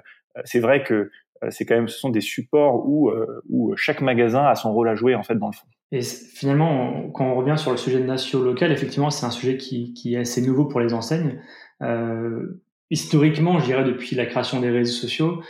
c'est 0.45 0.61
vrai 0.61 0.83
que 0.83 1.11
c'est 1.49 1.65
quand 1.65 1.75
même, 1.75 1.89
ce 1.89 1.99
sont 1.99 2.11
des 2.11 2.21
supports 2.21 2.87
où, 2.87 3.11
où 3.49 3.75
chaque 3.77 4.03
magasin 4.03 4.45
a 4.45 4.55
son 4.55 4.73
rôle 4.73 4.89
à 4.89 4.95
jouer 4.95 5.15
en 5.15 5.23
fait 5.23 5.37
dans 5.37 5.47
le 5.47 5.53
fond. 5.53 5.67
Et 5.93 6.03
finalement, 6.03 7.11
quand 7.11 7.27
on 7.27 7.35
revient 7.35 7.57
sur 7.59 7.73
le 7.73 7.77
sujet 7.77 7.99
de 7.99 8.05
nation 8.07 8.41
local, 8.43 8.71
effectivement, 8.71 9.11
c'est 9.11 9.27
un 9.27 9.31
sujet 9.31 9.57
qui, 9.57 10.15
est 10.15 10.19
assez 10.19 10.41
nouveau 10.41 10.67
pour 10.67 10.81
les 10.81 10.95
enseignes. 10.95 11.41
Euh, 11.83 12.63
historiquement, 12.91 13.59
je 13.59 13.65
dirais 13.65 13.85
depuis 13.85 14.15
la 14.15 14.27
création 14.27 14.61
des 14.61 14.71
réseaux 14.71 14.93
sociaux, 14.93 15.43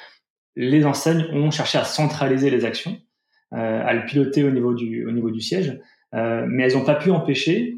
les 0.56 0.86
enseignes 0.86 1.26
ont 1.32 1.50
cherché 1.50 1.76
à 1.76 1.84
centraliser 1.84 2.48
les 2.48 2.64
actions, 2.64 2.96
euh, 3.52 3.82
à 3.84 3.92
le 3.92 4.06
piloter 4.06 4.42
au 4.42 4.50
niveau 4.50 4.72
du, 4.72 5.40
siège, 5.40 5.78
euh, 6.14 6.46
mais 6.48 6.64
elles 6.64 6.74
n'ont 6.74 6.84
pas 6.84 6.94
pu 6.94 7.10
empêcher 7.10 7.76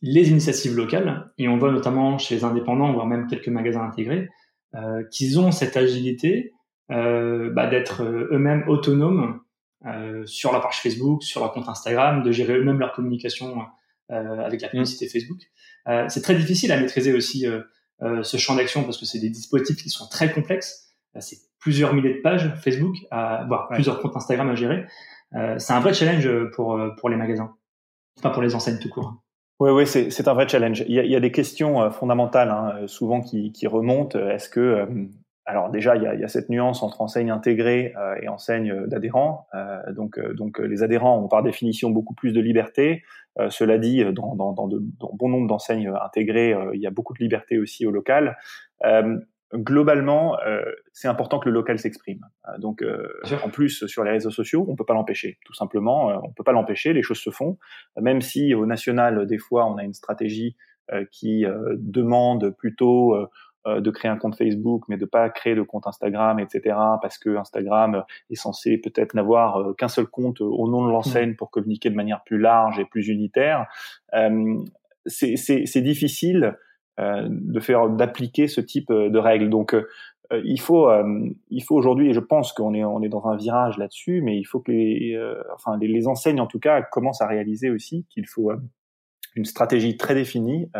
les 0.00 0.30
initiatives 0.30 0.74
locales, 0.74 1.32
et 1.38 1.48
on 1.48 1.58
voit 1.58 1.72
notamment 1.72 2.16
chez 2.18 2.36
les 2.36 2.44
indépendants, 2.44 2.92
voire 2.92 3.06
même 3.06 3.26
quelques 3.26 3.48
magasins 3.48 3.84
intégrés, 3.84 4.28
euh, 4.74 5.02
qu'ils 5.10 5.38
ont 5.38 5.50
cette 5.50 5.76
agilité 5.76 6.52
euh, 6.52 6.53
bah, 6.88 7.66
d'être 7.66 8.02
euh, 8.02 8.28
eux-mêmes 8.32 8.64
autonomes 8.68 9.40
euh, 9.86 10.24
sur 10.24 10.52
la 10.52 10.60
page 10.60 10.80
Facebook, 10.80 11.22
sur 11.22 11.40
leur 11.40 11.52
compte 11.52 11.68
Instagram, 11.68 12.22
de 12.22 12.32
gérer 12.32 12.54
eux-mêmes 12.54 12.78
leur 12.78 12.92
communication 12.92 13.62
euh, 14.10 14.38
avec 14.38 14.62
la 14.62 14.68
publicité 14.68 15.08
Facebook. 15.08 15.40
Euh, 15.88 16.06
c'est 16.08 16.22
très 16.22 16.34
difficile 16.34 16.72
à 16.72 16.80
maîtriser 16.80 17.12
aussi 17.12 17.46
ce 18.00 18.36
champ 18.36 18.56
d'action 18.56 18.82
parce 18.84 18.98
que 18.98 19.06
c'est 19.06 19.18
des 19.18 19.30
dispositifs 19.30 19.82
qui 19.82 19.88
sont 19.88 20.08
très 20.08 20.32
complexes. 20.32 20.90
c'est 21.20 21.38
plusieurs 21.58 21.94
milliers 21.94 22.14
de 22.14 22.20
pages 22.20 22.52
Facebook, 22.62 22.96
à, 23.10 23.44
voire 23.46 23.68
plusieurs 23.68 24.00
comptes 24.00 24.16
Instagram 24.16 24.50
à 24.50 24.54
gérer. 24.54 24.86
c'est 25.58 25.72
un 25.72 25.80
vrai 25.80 25.94
challenge 25.94 26.28
pour 26.54 26.78
pour 26.98 27.08
les 27.08 27.16
magasins, 27.16 27.54
pas 28.22 28.30
pour 28.30 28.42
les 28.42 28.54
enseignes 28.54 28.78
tout 28.78 28.90
court. 28.90 29.22
Oui, 29.60 29.70
oui, 29.70 29.86
c'est 29.86 30.28
un 30.28 30.34
vrai 30.34 30.48
challenge. 30.48 30.84
Il 30.86 30.94
y 30.94 30.98
a, 30.98 31.04
il 31.04 31.10
y 31.10 31.16
a 31.16 31.20
des 31.20 31.32
questions 31.32 31.90
fondamentales 31.90 32.50
hein, 32.50 32.86
souvent 32.86 33.22
qui, 33.22 33.52
qui 33.52 33.66
remontent. 33.66 34.18
Est-ce 34.18 34.48
que 34.50 34.86
alors 35.46 35.70
déjà, 35.70 35.96
il 35.96 36.02
y 36.02 36.06
a, 36.06 36.14
il 36.14 36.20
y 36.20 36.24
a, 36.24 36.28
cette 36.28 36.48
nuance 36.48 36.82
entre 36.82 37.02
enseigne 37.02 37.30
intégrée 37.30 37.94
euh, 37.98 38.16
et 38.22 38.28
enseigne 38.28 38.86
d'adhérents. 38.86 39.46
Euh, 39.54 39.92
donc, 39.92 40.18
euh, 40.18 40.32
donc 40.32 40.58
les 40.58 40.82
adhérents 40.82 41.18
ont 41.22 41.28
par 41.28 41.42
définition 41.42 41.90
beaucoup 41.90 42.14
plus 42.14 42.32
de 42.32 42.40
liberté. 42.40 43.02
cela 43.50 43.78
dit, 43.78 44.04
dans, 44.12 44.34
dans, 44.36 44.52
dans, 44.52 44.68
de, 44.68 44.80
dans 45.00 45.10
bon 45.12 45.28
nombre 45.28 45.48
d'enseignes 45.48 45.92
intégrées, 46.02 46.56
il 46.72 46.80
y 46.80 46.86
a 46.86 46.90
beaucoup 46.90 47.12
de 47.14 47.18
liberté 47.18 47.58
aussi 47.58 47.84
au 47.84 47.90
local. 47.90 48.36
globalement, 49.52 50.38
c'est 50.92 51.08
important 51.08 51.40
que 51.40 51.48
le 51.48 51.54
local 51.54 51.78
s'exprime. 51.80 52.20
donc, 52.58 52.84
en 53.44 53.50
plus, 53.50 53.86
sur 53.86 54.04
les 54.04 54.12
réseaux 54.12 54.30
sociaux, 54.30 54.64
on 54.68 54.76
peut 54.76 54.84
pas 54.84 54.94
l'empêcher. 54.94 55.38
Tout 55.44 55.54
simplement, 55.54 56.12
on 56.24 56.32
peut 56.32 56.44
pas 56.44 56.52
l'empêcher. 56.52 56.92
Les 56.92 57.02
choses 57.02 57.18
se 57.18 57.30
font. 57.30 57.58
Même 58.00 58.20
si 58.20 58.54
au 58.54 58.66
national, 58.66 59.26
des 59.26 59.38
fois, 59.38 59.66
on 59.66 59.78
a 59.78 59.82
une 59.82 59.94
stratégie 59.94 60.56
qui 61.10 61.44
demande 61.76 62.50
plutôt 62.50 63.14
euh, 63.14 63.26
de 63.66 63.90
créer 63.90 64.10
un 64.10 64.16
compte 64.16 64.36
Facebook, 64.36 64.84
mais 64.88 64.96
de 64.96 65.06
pas 65.06 65.30
créer 65.30 65.54
de 65.54 65.62
compte 65.62 65.86
Instagram, 65.86 66.38
etc. 66.38 66.76
Parce 67.00 67.18
que 67.18 67.36
Instagram 67.36 68.04
est 68.30 68.34
censé 68.34 68.78
peut-être 68.78 69.14
n'avoir 69.14 69.56
euh, 69.56 69.72
qu'un 69.72 69.88
seul 69.88 70.06
compte 70.06 70.40
au 70.40 70.68
nom 70.68 70.84
de 70.84 70.90
l'enseigne 70.90 71.34
pour 71.34 71.50
communiquer 71.50 71.90
de 71.90 71.94
manière 71.94 72.22
plus 72.24 72.38
large 72.38 72.78
et 72.78 72.84
plus 72.84 73.08
unitaire. 73.08 73.66
Euh, 74.14 74.62
c'est 75.06 75.82
difficile 75.82 76.56
de 76.98 77.60
faire 77.60 77.90
d'appliquer 77.90 78.46
ce 78.46 78.60
type 78.60 78.92
de 78.92 79.18
règles. 79.18 79.50
Donc 79.50 79.76
il 80.32 80.60
faut, 80.60 80.88
il 81.50 81.62
faut 81.62 81.74
aujourd'hui, 81.74 82.08
et 82.08 82.14
je 82.14 82.20
pense 82.20 82.52
qu'on 82.52 82.72
est, 82.72 82.84
on 82.84 83.02
est 83.02 83.08
dans 83.08 83.26
un 83.26 83.36
virage 83.36 83.76
là-dessus, 83.76 84.22
mais 84.22 84.38
il 84.38 84.44
faut 84.44 84.60
que 84.60 84.70
les, 84.70 85.20
enfin 85.54 85.76
les, 85.76 85.88
les, 85.88 86.06
enseignes 86.06 86.40
en 86.40 86.46
tout 86.46 86.60
cas 86.60 86.80
commencent 86.82 87.20
à 87.20 87.26
réaliser 87.26 87.68
aussi 87.68 88.06
qu'il 88.08 88.26
faut 88.26 88.52
une 89.34 89.44
stratégie 89.44 89.98
très 89.98 90.14
définie 90.14 90.70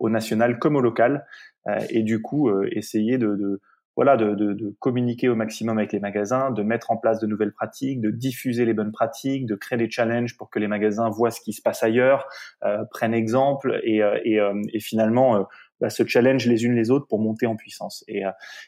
au 0.00 0.08
national 0.08 0.58
comme 0.58 0.74
au 0.76 0.80
local 0.80 1.26
euh, 1.68 1.78
et 1.90 2.02
du 2.02 2.20
coup 2.20 2.48
euh, 2.48 2.68
essayer 2.72 3.18
de, 3.18 3.36
de 3.36 3.60
voilà, 3.96 4.16
de, 4.16 4.34
de, 4.34 4.54
de, 4.54 4.74
communiquer 4.78 5.28
au 5.28 5.34
maximum 5.34 5.76
avec 5.76 5.92
les 5.92 6.00
magasins, 6.00 6.52
de 6.52 6.62
mettre 6.62 6.90
en 6.90 6.96
place 6.96 7.20
de 7.20 7.26
nouvelles 7.26 7.52
pratiques, 7.52 8.00
de 8.00 8.10
diffuser 8.10 8.64
les 8.64 8.72
bonnes 8.72 8.92
pratiques, 8.92 9.46
de 9.46 9.56
créer 9.56 9.78
des 9.78 9.90
challenges 9.90 10.38
pour 10.38 10.48
que 10.48 10.58
les 10.58 10.68
magasins 10.68 11.10
voient 11.10 11.30
ce 11.30 11.40
qui 11.40 11.52
se 11.52 11.60
passe 11.60 11.82
ailleurs, 11.82 12.26
euh, 12.64 12.84
prennent 12.90 13.12
exemple 13.12 13.78
et, 13.82 14.02
euh, 14.02 14.18
et, 14.24 14.38
et 14.72 14.80
finalement 14.80 15.46
bah, 15.80 15.90
se 15.90 16.06
challenge 16.06 16.46
les 16.46 16.64
unes 16.64 16.74
les 16.74 16.90
autres 16.90 17.08
pour 17.08 17.20
monter 17.20 17.46
en 17.46 17.56
puissance. 17.56 18.04
Et, 18.08 18.22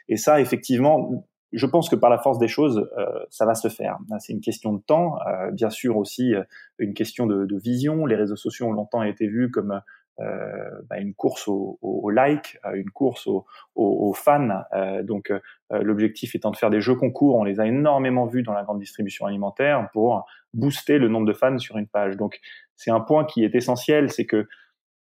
et 0.08 0.16
ça, 0.16 0.40
effectivement, 0.40 1.24
je 1.52 1.66
pense 1.66 1.88
que 1.88 1.96
par 1.96 2.10
la 2.10 2.18
force 2.18 2.38
des 2.38 2.48
choses, 2.48 2.86
ça 3.30 3.46
va 3.46 3.54
se 3.54 3.68
faire. 3.68 3.98
C'est 4.18 4.32
une 4.32 4.40
question 4.40 4.72
de 4.72 4.82
temps, 4.82 5.18
bien 5.52 5.70
sûr 5.70 5.96
aussi 5.96 6.34
une 6.78 6.94
question 6.94 7.26
de, 7.26 7.46
de, 7.46 7.56
vision. 7.56 8.06
Les 8.06 8.16
réseaux 8.16 8.36
sociaux 8.36 8.66
ont 8.66 8.72
longtemps 8.72 9.02
été 9.02 9.28
vus 9.28 9.50
comme 9.50 9.72
euh, 9.72 9.78
bah, 10.18 10.98
une 10.98 11.14
course 11.14 11.48
au, 11.48 11.78
au, 11.80 12.10
like, 12.10 12.58
euh, 12.66 12.74
une 12.74 12.90
course 12.90 13.26
aux 13.26 13.46
au, 13.74 14.12
fans. 14.12 14.62
Euh, 14.74 15.02
donc 15.02 15.32
l'objectif 15.70 16.34
étant 16.34 16.50
de 16.50 16.56
faire 16.56 16.70
des 16.70 16.80
jeux 16.80 16.94
concours, 16.94 17.36
on 17.36 17.44
les 17.44 17.60
a 17.60 17.66
énormément 17.66 18.26
vus 18.26 18.42
dans 18.42 18.52
la 18.52 18.62
grande 18.62 18.78
distribution 18.78 19.26
alimentaire 19.26 19.88
pour 19.92 20.26
booster 20.52 20.98
le 20.98 21.08
nombre 21.08 21.26
de 21.26 21.32
fans 21.32 21.58
sur 21.58 21.78
une 21.78 21.86
page. 21.86 22.16
Donc 22.16 22.40
c'est 22.76 22.90
un 22.90 23.00
point 23.00 23.24
qui 23.24 23.42
est 23.42 23.54
essentiel, 23.54 24.10
c'est 24.10 24.26
que 24.26 24.46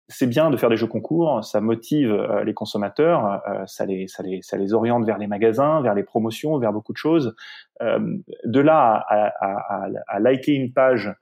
c'est 0.09 0.27
bien 0.27 0.51
de 0.51 0.57
faire 0.57 0.69
des 0.69 0.77
jeux 0.77 0.89
concours, 0.89 1.43
ça 1.45 1.61
motive 1.61 2.13
les 2.45 2.53
consommateurs, 2.53 3.41
ça, 3.67 3.87
les, 3.87 4.09
ça, 4.09 4.23
les, 4.25 4.43
ça 4.43 4.59
les 4.59 4.75
oriente 4.75 5.07
vers 5.07 5.19
les 5.19 5.29
magasins, 5.29 5.81
vers 5.81 5.95
les 5.95 6.03
promotions, 6.03 6.59
vers 6.59 6.73
beaucoup 6.73 6.93
de 6.93 6.99
choses. 6.99 7.35
de 7.81 8.61
là 8.61 9.05
à, 9.09 9.33
à, 9.41 9.85
à, 9.85 9.89
à 10.09 10.19
liker 10.19 10.53
une 10.53 10.73
page 10.73 11.15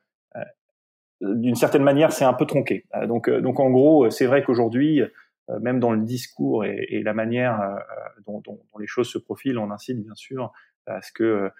d'une 1.20 1.54
certaine 1.54 1.82
manière, 1.82 2.12
c'est 2.12 2.24
un 2.24 2.32
peu 2.32 2.46
tronqué. 2.46 2.86
Euh, 2.94 3.06
donc, 3.06 3.28
euh, 3.28 3.40
donc 3.40 3.60
en 3.60 3.70
gros, 3.70 4.10
c'est 4.10 4.26
vrai 4.26 4.42
qu'aujourd'hui, 4.42 5.02
euh, 5.02 5.58
même 5.60 5.80
dans 5.80 5.92
le 5.92 6.02
discours 6.02 6.64
et, 6.64 6.86
et 6.90 7.02
la 7.02 7.14
manière 7.14 7.78
dont, 8.26 8.40
dont, 8.40 8.60
dont, 8.72 8.78
les 8.78 8.86
choses 8.86 9.08
se 9.08 9.18
profilent, 9.18 9.58
on 9.58 9.70
incite 9.70 10.00
bien 10.02 10.14
sûr 10.14 10.52
à 10.86 11.02
ce 11.02 11.12
que 11.12 11.50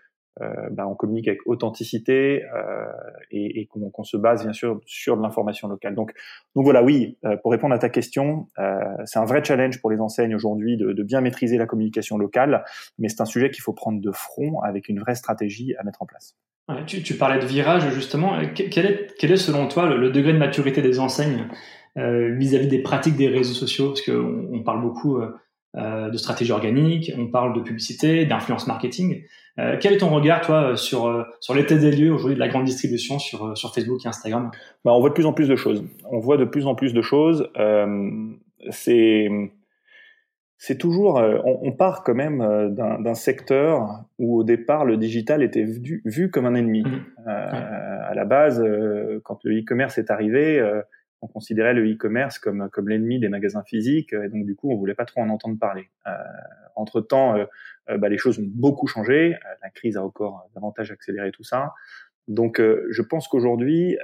bah, 0.71 0.87
on 0.87 0.95
communique 0.95 1.29
avec 1.29 1.41
authenticité 1.47 2.45
et, 3.31 3.61
et 3.61 3.67
qu'on 3.67 4.05
se 4.05 4.17
base 4.17 4.45
bien 4.45 4.53
sûr 4.53 4.81
sur 4.87 5.17
de 5.17 5.23
l'information 5.23 5.69
locale. 5.69 5.95
Donc, 5.95 6.13
donc 6.55 6.65
voilà, 6.65 6.83
oui, 6.83 7.19
pour 7.43 7.53
répondre 7.53 7.75
à 7.75 7.79
ta 7.79 7.89
question, 7.89 8.47
c'est 9.05 9.19
un 9.19 9.25
vrai 9.25 9.43
challenge 9.45 9.81
pour 9.81 9.91
les 9.91 10.01
enseignes 10.01 10.35
aujourd'hui 10.35 10.77
de, 10.77 11.03
bien 11.03 11.21
maîtriser 11.21 11.57
la 11.57 11.67
communication 11.67 12.19
locale, 12.19 12.65
mais 12.99 13.09
c'est 13.09 13.21
un 13.21 13.27
sujet 13.27 13.51
qu'il 13.51 13.63
faut 13.63 13.73
prendre 13.73 14.01
de 14.01 14.13
front 14.13 14.61
avec 14.61 14.89
une 14.89 15.01
vraie 15.01 15.15
stratégie 15.15 15.75
à 15.77 15.85
mettre 15.85 16.03
en 16.03 16.07
place. 16.07 16.37
Tu, 16.87 17.15
parlais 17.15 17.41
de 17.41 17.47
virage 17.47 17.89
justement. 17.95 18.39
Quel 18.55 18.87
est, 18.87 19.15
quel 19.19 19.33
est 19.33 19.37
selon 19.37 19.69
toi 19.69 19.87
le, 19.87 20.11
degré 20.11 20.35
de 20.35 20.39
maturité 20.39 20.83
des 20.83 20.99
enseignes 20.99 21.47
euh, 21.97 22.35
vis-à-vis 22.35 22.69
des 22.69 22.83
pratiques 22.83 23.17
des 23.17 23.29
réseaux 23.29 23.55
sociaux? 23.55 23.89
Parce 23.89 24.03
qu'on 24.03 24.49
on 24.53 24.63
parle 24.63 24.83
beaucoup 24.83 25.17
euh, 25.17 25.23
euh, 25.23 25.33
de 25.79 26.17
stratégie 26.17 26.53
organique, 26.53 27.13
on 27.17 27.29
parle 27.29 27.55
de 27.55 27.61
publicité, 27.61 28.27
d'influence 28.27 28.67
marketing. 28.67 29.23
Euh, 29.59 29.77
quel 29.81 29.93
est 29.93 29.99
ton 29.99 30.09
regard, 30.09 30.41
toi, 30.41 30.77
sur, 30.77 31.27
sur 31.41 31.55
l'état 31.55 31.77
des 31.77 31.91
lieux 31.91 32.13
aujourd'hui 32.13 32.35
de 32.35 32.41
la 32.41 32.49
grande 32.49 32.65
distribution 32.65 33.19
sur, 33.19 33.57
sur 33.57 33.75
Facebook 33.75 34.05
et 34.05 34.09
Instagram? 34.09 34.51
Bah, 34.85 34.93
On 34.93 35.01
voit 35.01 35.11
de 35.11 35.15
plus 35.15 35.27
en 35.27 35.33
plus 35.33 35.49
de 35.49 35.57
choses. 35.57 35.85
On 36.11 36.19
voit 36.19 36.37
de 36.37 36.45
plus 36.45 36.67
en 36.67 36.75
plus 36.75 36.93
de 36.93 37.03
choses. 37.03 37.49
c'est 38.71 39.29
c'est 40.61 40.77
toujours, 40.77 41.19
euh, 41.19 41.39
on, 41.45 41.71
part 41.71 42.03
quand 42.03 42.17
même 42.17 42.41
euh, 42.41 42.69
d'un 42.69 43.15
secteur 43.15 44.05
où 44.19 44.41
au 44.41 44.45
départ 44.45 44.85
le 44.85 44.97
digital 44.97 45.45
était 45.45 45.63
vu, 45.63 46.03
vu 46.05 46.31
comme 46.31 46.47
un 46.47 46.57
ennemi. 46.57 46.83
Mmh. 46.83 47.01
Euh, 47.29 47.99
à 48.09 48.13
la 48.15 48.25
base, 48.25 48.63
quand 49.23 49.39
le 49.45 49.61
e-commerce 49.61 49.99
est 49.99 50.11
arrivé, 50.11 50.61
on 51.21 51.27
considérait 51.27 51.75
le 51.75 51.91
e-commerce 51.91 52.39
comme 52.39 52.69
comme 52.71 52.89
l'ennemi 52.89 53.19
des 53.19 53.29
magasins 53.29 53.63
physiques, 53.63 54.13
et 54.13 54.29
donc 54.29 54.47
du 54.47 54.55
coup 54.55 54.71
on 54.73 54.77
voulait 54.77 54.95
pas 54.95 55.05
trop 55.05 55.21
en 55.21 55.29
entendre 55.29 55.59
parler. 55.59 55.91
entre 56.77 57.01
temps, 57.01 57.37
bah, 57.89 58.09
les 58.09 58.19
choses 58.19 58.39
ont 58.39 58.47
beaucoup 58.47 58.87
changé. 58.87 59.37
La 59.63 59.71
crise 59.71 59.97
a 59.97 60.05
encore 60.05 60.49
davantage 60.55 60.91
accéléré 60.91 61.33
tout 61.33 61.43
ça. 61.43 61.73
Donc 62.29 62.61
je 62.61 63.03
pense 63.03 63.27
qu'aujourd'hui 63.29 63.99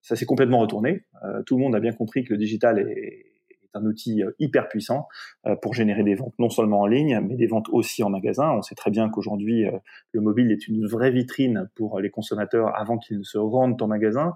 ça 0.00 0.16
s'est 0.16 0.26
complètement 0.26 0.58
retourné. 0.58 1.04
tout 1.46 1.56
le 1.56 1.62
monde 1.62 1.74
a 1.74 1.80
bien 1.80 1.92
compris 1.92 2.24
que 2.24 2.32
le 2.32 2.38
digital 2.38 2.78
est 2.78 3.29
un 3.74 3.84
outil 3.84 4.22
euh, 4.22 4.32
hyper 4.38 4.68
puissant 4.68 5.08
euh, 5.46 5.56
pour 5.56 5.74
générer 5.74 6.02
des 6.02 6.14
ventes 6.14 6.34
non 6.38 6.50
seulement 6.50 6.80
en 6.80 6.86
ligne, 6.86 7.20
mais 7.20 7.36
des 7.36 7.46
ventes 7.46 7.68
aussi 7.70 8.02
en 8.02 8.10
magasin. 8.10 8.50
On 8.52 8.62
sait 8.62 8.74
très 8.74 8.90
bien 8.90 9.08
qu'aujourd'hui, 9.08 9.66
euh, 9.66 9.78
le 10.12 10.20
mobile 10.20 10.50
est 10.52 10.68
une 10.68 10.86
vraie 10.86 11.10
vitrine 11.10 11.68
pour 11.74 12.00
les 12.00 12.10
consommateurs 12.10 12.72
avant 12.78 12.98
qu'ils 12.98 13.18
ne 13.18 13.22
se 13.22 13.38
rendent 13.38 13.80
en 13.80 13.86
magasin. 13.86 14.34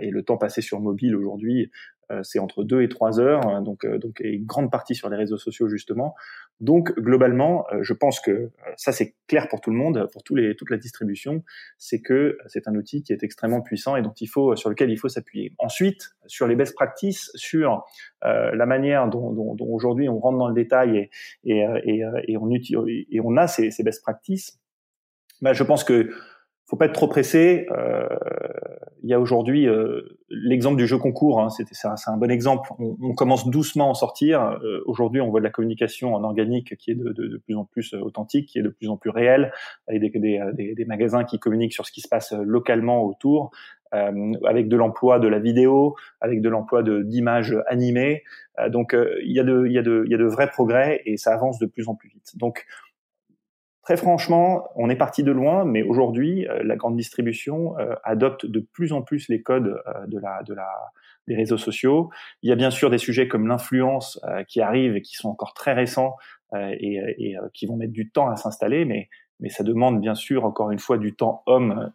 Et 0.00 0.10
le 0.10 0.22
temps 0.22 0.38
passé 0.38 0.62
sur 0.62 0.80
mobile 0.80 1.14
aujourd'hui 1.14 1.70
c'est 2.22 2.38
entre 2.38 2.64
2 2.64 2.82
et 2.82 2.88
3 2.88 3.20
heures, 3.20 3.46
hein, 3.46 3.62
donc, 3.62 3.84
euh, 3.84 3.98
donc 3.98 4.20
et 4.20 4.30
une 4.30 4.44
grande 4.44 4.70
partie 4.70 4.94
sur 4.94 5.08
les 5.08 5.16
réseaux 5.16 5.38
sociaux 5.38 5.68
justement. 5.68 6.14
Donc 6.60 6.94
globalement, 6.98 7.66
euh, 7.72 7.82
je 7.82 7.92
pense 7.92 8.20
que 8.20 8.50
ça 8.76 8.92
c'est 8.92 9.14
clair 9.26 9.48
pour 9.48 9.60
tout 9.60 9.70
le 9.70 9.76
monde, 9.76 10.08
pour 10.12 10.22
tous 10.22 10.34
les, 10.34 10.54
toute 10.56 10.70
la 10.70 10.76
distribution, 10.76 11.42
c'est 11.78 12.00
que 12.00 12.38
c'est 12.46 12.68
un 12.68 12.74
outil 12.74 13.02
qui 13.02 13.12
est 13.12 13.22
extrêmement 13.22 13.60
puissant 13.60 13.96
et 13.96 14.02
dont 14.02 14.14
il 14.20 14.28
faut, 14.28 14.56
sur 14.56 14.70
lequel 14.70 14.90
il 14.90 14.96
faut 14.96 15.08
s'appuyer. 15.08 15.52
Ensuite, 15.58 16.16
sur 16.26 16.46
les 16.46 16.56
best 16.56 16.74
practices, 16.74 17.30
sur 17.34 17.84
la 18.22 18.66
manière 18.66 19.08
dont, 19.08 19.56
aujourd'hui 19.60 20.08
on 20.08 20.18
rentre 20.18 20.38
dans 20.38 20.48
le 20.48 20.54
détail 20.54 21.08
et, 21.44 21.58
et, 21.58 21.64
et, 21.84 22.36
et 23.10 23.20
on, 23.20 23.36
a 23.36 23.46
ces, 23.46 23.70
ces 23.70 23.82
best 23.84 24.02
practices, 24.02 24.58
bah, 25.42 25.52
je 25.52 25.62
pense 25.62 25.84
que 25.84 26.10
faut 26.66 26.76
pas 26.76 26.86
être 26.86 26.92
trop 26.92 27.08
pressé. 27.08 27.66
Euh, 27.70 28.08
il 29.02 29.10
y 29.10 29.14
a 29.14 29.20
aujourd'hui 29.20 29.68
euh, 29.68 30.18
l'exemple 30.28 30.76
du 30.76 30.86
jeu 30.86 30.98
concours. 30.98 31.40
Hein, 31.40 31.48
c'est 31.48 32.08
un 32.08 32.16
bon 32.16 32.30
exemple. 32.30 32.68
On, 32.80 32.96
on, 33.00 33.14
commence 33.14 33.48
doucement 33.48 33.86
à 33.86 33.90
en 33.90 33.94
sortir. 33.94 34.58
Euh, 34.64 34.82
aujourd'hui, 34.86 35.20
on 35.20 35.30
voit 35.30 35.38
de 35.38 35.44
la 35.44 35.50
communication 35.50 36.14
en 36.14 36.24
organique 36.24 36.76
qui 36.76 36.90
est 36.90 36.96
de, 36.96 37.12
de, 37.12 37.28
de, 37.28 37.36
plus 37.36 37.54
en 37.54 37.64
plus 37.64 37.94
authentique, 37.94 38.48
qui 38.48 38.58
est 38.58 38.62
de 38.62 38.68
plus 38.68 38.88
en 38.88 38.96
plus 38.96 39.10
réelle, 39.10 39.52
avec 39.86 40.20
des, 40.20 40.40
des, 40.54 40.74
des, 40.74 40.84
magasins 40.86 41.22
qui 41.22 41.38
communiquent 41.38 41.72
sur 41.72 41.86
ce 41.86 41.92
qui 41.92 42.00
se 42.00 42.08
passe 42.08 42.32
localement 42.32 43.04
autour, 43.04 43.52
euh, 43.94 44.32
avec 44.44 44.66
de 44.66 44.76
l'emploi 44.76 45.20
de 45.20 45.28
la 45.28 45.38
vidéo, 45.38 45.94
avec 46.20 46.40
de 46.40 46.48
l'emploi 46.48 46.82
d'images 46.82 47.56
animées. 47.68 48.24
donc, 48.70 48.96
il 49.22 49.32
y 49.32 49.38
a 49.38 49.44
de 49.44 49.68
y 49.68 49.70
il 49.70 50.10
y 50.10 50.14
a 50.14 50.18
de 50.18 50.24
vrais 50.24 50.48
progrès 50.48 51.02
et 51.04 51.16
ça 51.16 51.32
avance 51.32 51.60
de 51.60 51.66
plus 51.66 51.88
en 51.88 51.94
plus 51.94 52.08
vite. 52.08 52.36
Donc 52.36 52.66
Très 53.86 53.96
franchement, 53.96 54.68
on 54.74 54.90
est 54.90 54.96
parti 54.96 55.22
de 55.22 55.30
loin, 55.30 55.64
mais 55.64 55.84
aujourd'hui, 55.84 56.44
euh, 56.48 56.60
la 56.64 56.74
grande 56.74 56.96
distribution 56.96 57.78
euh, 57.78 57.94
adopte 58.02 58.44
de 58.44 58.58
plus 58.58 58.92
en 58.92 59.00
plus 59.00 59.28
les 59.28 59.42
codes 59.42 59.80
euh, 59.86 60.06
de 60.08 60.18
la, 60.18 60.42
de 60.42 60.54
la, 60.54 60.68
des 61.28 61.36
réseaux 61.36 61.56
sociaux. 61.56 62.10
Il 62.42 62.48
y 62.50 62.52
a 62.52 62.56
bien 62.56 62.72
sûr 62.72 62.90
des 62.90 62.98
sujets 62.98 63.28
comme 63.28 63.46
l'influence 63.46 64.20
qui 64.48 64.60
arrivent 64.60 64.96
et 64.96 65.02
qui 65.02 65.14
sont 65.14 65.28
encore 65.28 65.54
très 65.54 65.72
récents 65.72 66.16
et, 66.56 67.00
et 67.18 67.36
qui 67.52 67.66
vont 67.66 67.76
mettre 67.76 67.92
du 67.92 68.10
temps 68.10 68.28
à 68.28 68.36
s'installer, 68.36 68.84
mais, 68.84 69.08
mais 69.38 69.50
ça 69.50 69.62
demande 69.62 70.00
bien 70.00 70.14
sûr 70.14 70.44
encore 70.44 70.70
une 70.72 70.78
fois 70.78 70.98
du 70.98 71.14
temps 71.14 71.42
homme 71.46 71.92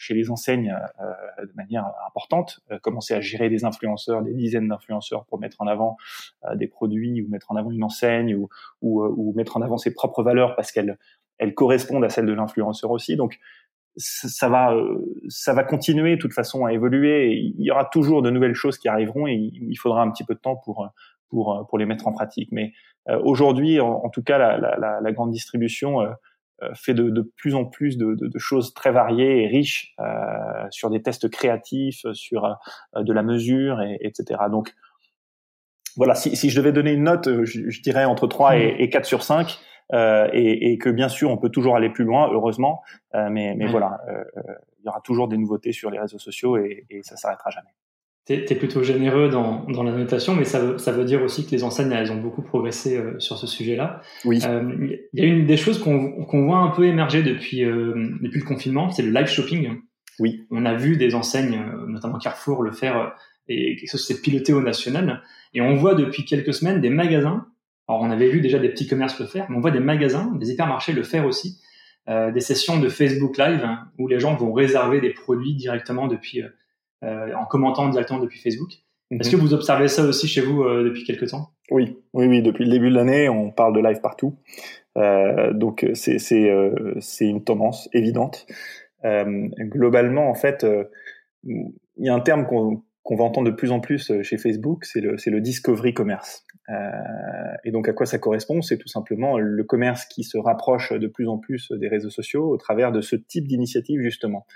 chez 0.00 0.14
les 0.14 0.30
enseignes 0.30 0.74
euh, 1.00 1.44
de 1.44 1.52
manière 1.54 1.92
importante, 2.06 2.60
euh, 2.72 2.78
commencer 2.78 3.12
à 3.12 3.20
gérer 3.20 3.50
des 3.50 3.66
influenceurs, 3.66 4.22
des 4.22 4.32
dizaines 4.32 4.66
d'influenceurs 4.66 5.26
pour 5.26 5.38
mettre 5.38 5.60
en 5.60 5.66
avant 5.66 5.98
euh, 6.46 6.56
des 6.56 6.68
produits 6.68 7.20
ou 7.20 7.28
mettre 7.28 7.52
en 7.52 7.56
avant 7.56 7.70
une 7.70 7.84
enseigne 7.84 8.34
ou, 8.34 8.48
ou, 8.80 9.02
ou 9.04 9.34
mettre 9.34 9.58
en 9.58 9.60
avant 9.60 9.76
ses 9.76 9.92
propres 9.92 10.22
valeurs 10.22 10.56
parce 10.56 10.72
qu'elles 10.72 10.96
elles 11.36 11.54
correspondent 11.54 12.04
à 12.04 12.08
celles 12.08 12.24
de 12.24 12.32
l'influenceur 12.32 12.90
aussi. 12.90 13.16
Donc 13.16 13.38
ça 13.96 14.48
va, 14.48 14.74
ça 15.28 15.52
va 15.52 15.64
continuer 15.64 16.16
de 16.16 16.20
toute 16.20 16.32
façon 16.32 16.64
à 16.64 16.72
évoluer. 16.72 17.34
il 17.34 17.62
y 17.62 17.70
aura 17.70 17.84
toujours 17.84 18.22
de 18.22 18.30
nouvelles 18.30 18.54
choses 18.54 18.78
qui 18.78 18.88
arriveront 18.88 19.26
et 19.26 19.34
il 19.34 19.76
faudra 19.76 20.02
un 20.02 20.10
petit 20.10 20.24
peu 20.24 20.34
de 20.34 20.38
temps 20.38 20.56
pour 20.56 20.88
pour 21.28 21.66
pour 21.68 21.78
les 21.78 21.86
mettre 21.86 22.06
en 22.06 22.12
pratique. 22.12 22.50
Mais 22.52 22.72
aujourd'hui, 23.22 23.80
en, 23.80 24.08
tout 24.10 24.22
cas, 24.22 24.38
la, 24.38 24.58
la, 24.58 25.00
la 25.00 25.12
grande 25.12 25.32
distribution 25.32 26.02
euh, 26.02 26.10
fait 26.74 26.94
de, 26.94 27.10
de, 27.10 27.22
plus 27.22 27.54
en 27.54 27.64
plus 27.64 27.96
de, 27.96 28.14
de, 28.14 28.26
de, 28.26 28.38
choses 28.38 28.74
très 28.74 28.92
variées 28.92 29.42
et 29.42 29.46
riches 29.46 29.94
euh, 30.00 30.66
sur 30.70 30.90
des 30.90 31.02
tests 31.02 31.28
créatifs, 31.28 32.04
sur 32.12 32.44
euh, 32.44 33.02
de 33.02 33.12
la 33.12 33.22
mesure, 33.22 33.80
et, 33.80 33.98
etc. 34.02 34.40
Donc 34.50 34.74
voilà, 35.96 36.14
si, 36.14 36.36
si, 36.36 36.50
je 36.50 36.56
devais 36.60 36.72
donner 36.72 36.92
une 36.92 37.04
note, 37.04 37.28
euh, 37.28 37.44
je, 37.44 37.68
je 37.68 37.82
dirais 37.82 38.04
entre 38.04 38.26
3 38.26 38.58
et, 38.58 38.76
et 38.78 38.88
4 38.88 39.04
sur 39.04 39.22
5. 39.22 39.58
Euh, 39.92 40.28
et, 40.32 40.70
et, 40.70 40.78
que 40.78 40.88
bien 40.88 41.08
sûr 41.08 41.32
on 41.32 41.36
peut 41.36 41.48
toujours 41.48 41.74
aller 41.74 41.90
plus 41.90 42.04
loin, 42.04 42.30
heureusement, 42.30 42.80
mais, 43.12 43.56
mais 43.56 43.66
voilà, 43.66 43.98
il 44.78 44.84
y 44.84 44.88
aura 44.88 45.00
toujours 45.00 45.26
des 45.26 45.36
nouveautés 45.36 45.72
sur 45.72 45.90
les 45.90 45.98
réseaux 45.98 46.20
sociaux 46.20 46.56
et, 46.58 46.86
et 46.90 47.02
ça 47.02 47.16
s'arrêtera 47.16 47.50
jamais 47.50 47.70
tu 48.26 48.34
es, 48.34 48.54
plutôt 48.54 48.82
généreux 48.82 49.28
dans, 49.28 49.64
dans, 49.64 49.82
la 49.82 49.92
notation, 49.92 50.34
mais 50.34 50.44
ça 50.44 50.60
veut, 50.60 50.78
ça 50.78 50.92
veut 50.92 51.04
dire 51.04 51.22
aussi 51.22 51.46
que 51.46 51.50
les 51.52 51.64
enseignes, 51.64 51.90
elles 51.92 52.12
ont 52.12 52.20
beaucoup 52.20 52.42
progressé 52.42 52.96
euh, 52.96 53.18
sur 53.18 53.38
ce 53.38 53.46
sujet-là. 53.46 54.02
Oui. 54.24 54.38
Il 54.42 54.46
euh, 54.46 54.96
y 55.14 55.22
a 55.22 55.24
une 55.24 55.46
des 55.46 55.56
choses 55.56 55.78
qu'on 55.78 56.24
qu'on 56.24 56.44
voit 56.44 56.58
un 56.58 56.70
peu 56.70 56.84
émerger 56.84 57.22
depuis, 57.22 57.64
euh, 57.64 57.94
depuis 58.20 58.40
le 58.40 58.46
confinement, 58.46 58.90
c'est 58.90 59.02
le 59.02 59.10
live 59.10 59.26
shopping. 59.26 59.78
Oui. 60.18 60.46
On 60.50 60.66
a 60.66 60.74
vu 60.74 60.96
des 60.96 61.14
enseignes, 61.14 61.60
notamment 61.88 62.18
Carrefour, 62.18 62.62
le 62.62 62.72
faire, 62.72 63.14
et 63.48 63.76
quelque 63.76 63.90
chose 63.90 64.06
s'est 64.06 64.20
piloté 64.20 64.52
au 64.52 64.60
national. 64.60 65.22
Et 65.54 65.62
on 65.62 65.76
voit 65.76 65.94
depuis 65.94 66.24
quelques 66.24 66.52
semaines 66.52 66.80
des 66.80 66.90
magasins, 66.90 67.46
alors 67.88 68.02
on 68.02 68.10
avait 68.10 68.28
vu 68.28 68.40
déjà 68.40 68.58
des 68.58 68.68
petits 68.68 68.86
commerces 68.86 69.18
le 69.18 69.26
faire, 69.26 69.46
mais 69.48 69.56
on 69.56 69.60
voit 69.60 69.70
des 69.70 69.80
magasins, 69.80 70.30
des 70.38 70.50
hypermarchés 70.50 70.92
le 70.92 71.02
faire 71.02 71.24
aussi, 71.24 71.58
des 72.06 72.40
sessions 72.40 72.78
de 72.78 72.88
Facebook 72.88 73.38
Live, 73.38 73.62
hein, 73.64 73.86
où 73.98 74.08
les 74.08 74.20
gens 74.20 74.34
vont 74.34 74.52
réserver 74.52 75.00
des 75.00 75.10
produits 75.10 75.54
directement 75.54 76.06
depuis 76.06 76.42
euh, 76.42 76.48
en 77.02 77.46
commentant 77.46 77.88
directement 77.88 78.20
depuis 78.20 78.38
Facebook. 78.38 78.82
Est-ce 79.10 79.30
que 79.30 79.36
mhm. 79.36 79.42
vous 79.42 79.54
observez 79.54 79.88
ça 79.88 80.04
aussi 80.04 80.28
chez 80.28 80.40
vous 80.40 80.62
euh, 80.62 80.84
depuis 80.84 81.04
quelques 81.04 81.30
temps? 81.30 81.50
Oui, 81.70 81.96
oui, 82.12 82.26
oui. 82.26 82.42
Depuis 82.42 82.64
le 82.64 82.70
début 82.70 82.90
de 82.90 82.94
l'année, 82.94 83.28
on 83.28 83.50
parle 83.50 83.74
de 83.74 83.80
live 83.80 84.00
partout. 84.00 84.38
Euh, 84.96 85.52
donc 85.52 85.86
c'est 85.94 86.18
c'est 86.18 86.50
euh, 86.50 86.94
c'est 87.00 87.26
une 87.26 87.42
tendance 87.42 87.88
évidente. 87.92 88.46
Euh, 89.04 89.48
globalement, 89.58 90.28
en 90.28 90.34
fait, 90.34 90.64
il 91.44 91.72
y 91.98 92.08
a 92.08 92.14
un 92.14 92.20
terme 92.20 92.46
qu'on 92.46 92.82
qu'on 93.02 93.16
va 93.16 93.24
entendre 93.24 93.50
de 93.50 93.54
plus 93.54 93.72
en 93.72 93.80
plus 93.80 94.12
chez 94.22 94.38
Facebook, 94.38 94.84
c'est 94.84 95.00
le 95.00 95.16
c'est 95.18 95.30
le 95.30 95.40
discovery 95.40 95.92
commerce. 95.94 96.44
et 97.64 97.72
donc 97.72 97.88
à 97.88 97.92
quoi 97.92 98.06
ça 98.06 98.18
correspond? 98.18 98.62
C'est 98.62 98.78
tout 98.78 98.88
simplement 98.88 99.38
le 99.38 99.64
commerce 99.64 100.04
qui 100.04 100.22
se 100.22 100.38
rapproche 100.38 100.92
de 100.92 101.08
plus 101.08 101.26
en 101.26 101.38
plus 101.38 101.72
des 101.72 101.88
réseaux 101.88 102.10
sociaux 102.10 102.48
au 102.48 102.56
travers 102.58 102.92
de 102.92 103.00
ce 103.00 103.16
type 103.16 103.48
d'initiative 103.48 104.00
justement. 104.02 104.46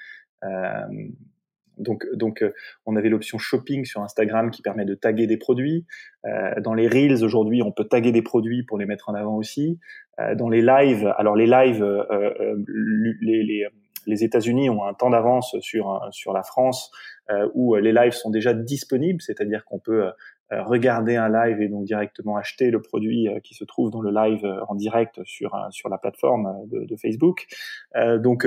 Donc, 1.78 2.04
donc 2.14 2.42
euh, 2.42 2.52
on 2.86 2.96
avait 2.96 3.08
l'option 3.08 3.38
shopping 3.38 3.84
sur 3.84 4.02
Instagram 4.02 4.50
qui 4.50 4.62
permet 4.62 4.84
de 4.84 4.94
taguer 4.94 5.26
des 5.26 5.36
produits. 5.36 5.86
Euh, 6.24 6.60
dans 6.60 6.74
les 6.74 6.88
reels 6.88 7.24
aujourd'hui, 7.24 7.62
on 7.62 7.72
peut 7.72 7.84
taguer 7.84 8.12
des 8.12 8.22
produits 8.22 8.62
pour 8.62 8.78
les 8.78 8.86
mettre 8.86 9.08
en 9.08 9.14
avant 9.14 9.36
aussi. 9.36 9.78
Euh, 10.20 10.34
dans 10.34 10.48
les 10.48 10.62
lives, 10.62 11.12
alors 11.18 11.36
les 11.36 11.46
lives, 11.46 11.84
les, 13.18 13.66
les 14.06 14.25
États-Unis 14.25 14.70
ont 14.70 14.84
un 14.84 14.94
temps 14.94 15.11
d'avance 15.11 15.56
sur 15.61 16.06
sur 16.11 16.32
la 16.32 16.42
France 16.42 16.90
où 17.54 17.75
les 17.76 17.92
lives 17.92 18.12
sont 18.12 18.30
déjà 18.30 18.52
disponibles, 18.52 19.23
c'est-à-dire 19.23 19.64
qu'on 19.64 19.78
peut 19.78 20.11
regarder 20.50 21.16
un 21.16 21.30
live 21.30 21.62
et 21.62 21.68
donc 21.68 21.84
directement 21.84 22.37
acheter 22.37 22.70
le 22.70 22.83
produit 22.83 23.28
qui 23.42 23.55
se 23.55 23.64
trouve 23.64 23.90
dans 23.90 24.02
le 24.02 24.11
live 24.11 24.46
en 24.68 24.74
direct 24.74 25.20
sur 25.24 25.57
sur 25.70 25.88
la 25.88 25.96
plateforme 25.96 26.68
de, 26.68 26.85
de 26.85 26.96
Facebook. 26.96 27.46
donc 28.18 28.46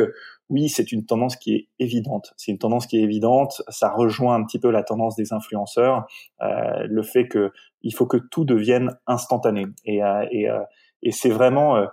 oui, 0.50 0.70
c'est 0.70 0.92
une 0.92 1.06
tendance 1.06 1.36
qui 1.36 1.56
est 1.56 1.68
évidente. 1.80 2.34
C'est 2.38 2.52
une 2.52 2.58
tendance 2.58 2.88
qui 2.88 2.98
est 2.98 3.02
évidente. 3.02 3.62
Ça 3.68 3.90
rejoint 3.90 4.36
un 4.36 4.44
petit 4.46 4.60
peu 4.60 4.72
la 4.72 4.84
tendance 4.84 5.16
des 5.16 5.34
influenceurs, 5.34 6.08
euh, 6.42 6.86
le 6.88 7.04
fait 7.04 7.28
que 7.28 7.52
il 7.82 7.94
faut 7.94 8.06
que 8.06 8.18
tout 8.18 8.46
devienne 8.46 8.98
instantané. 9.08 9.66
Et, 9.86 10.04
euh, 10.04 10.26
et, 10.32 10.50
euh, 10.50 10.60
et 11.04 11.12
c'est 11.12 11.30
vraiment 11.30 11.76
euh, 11.76 11.88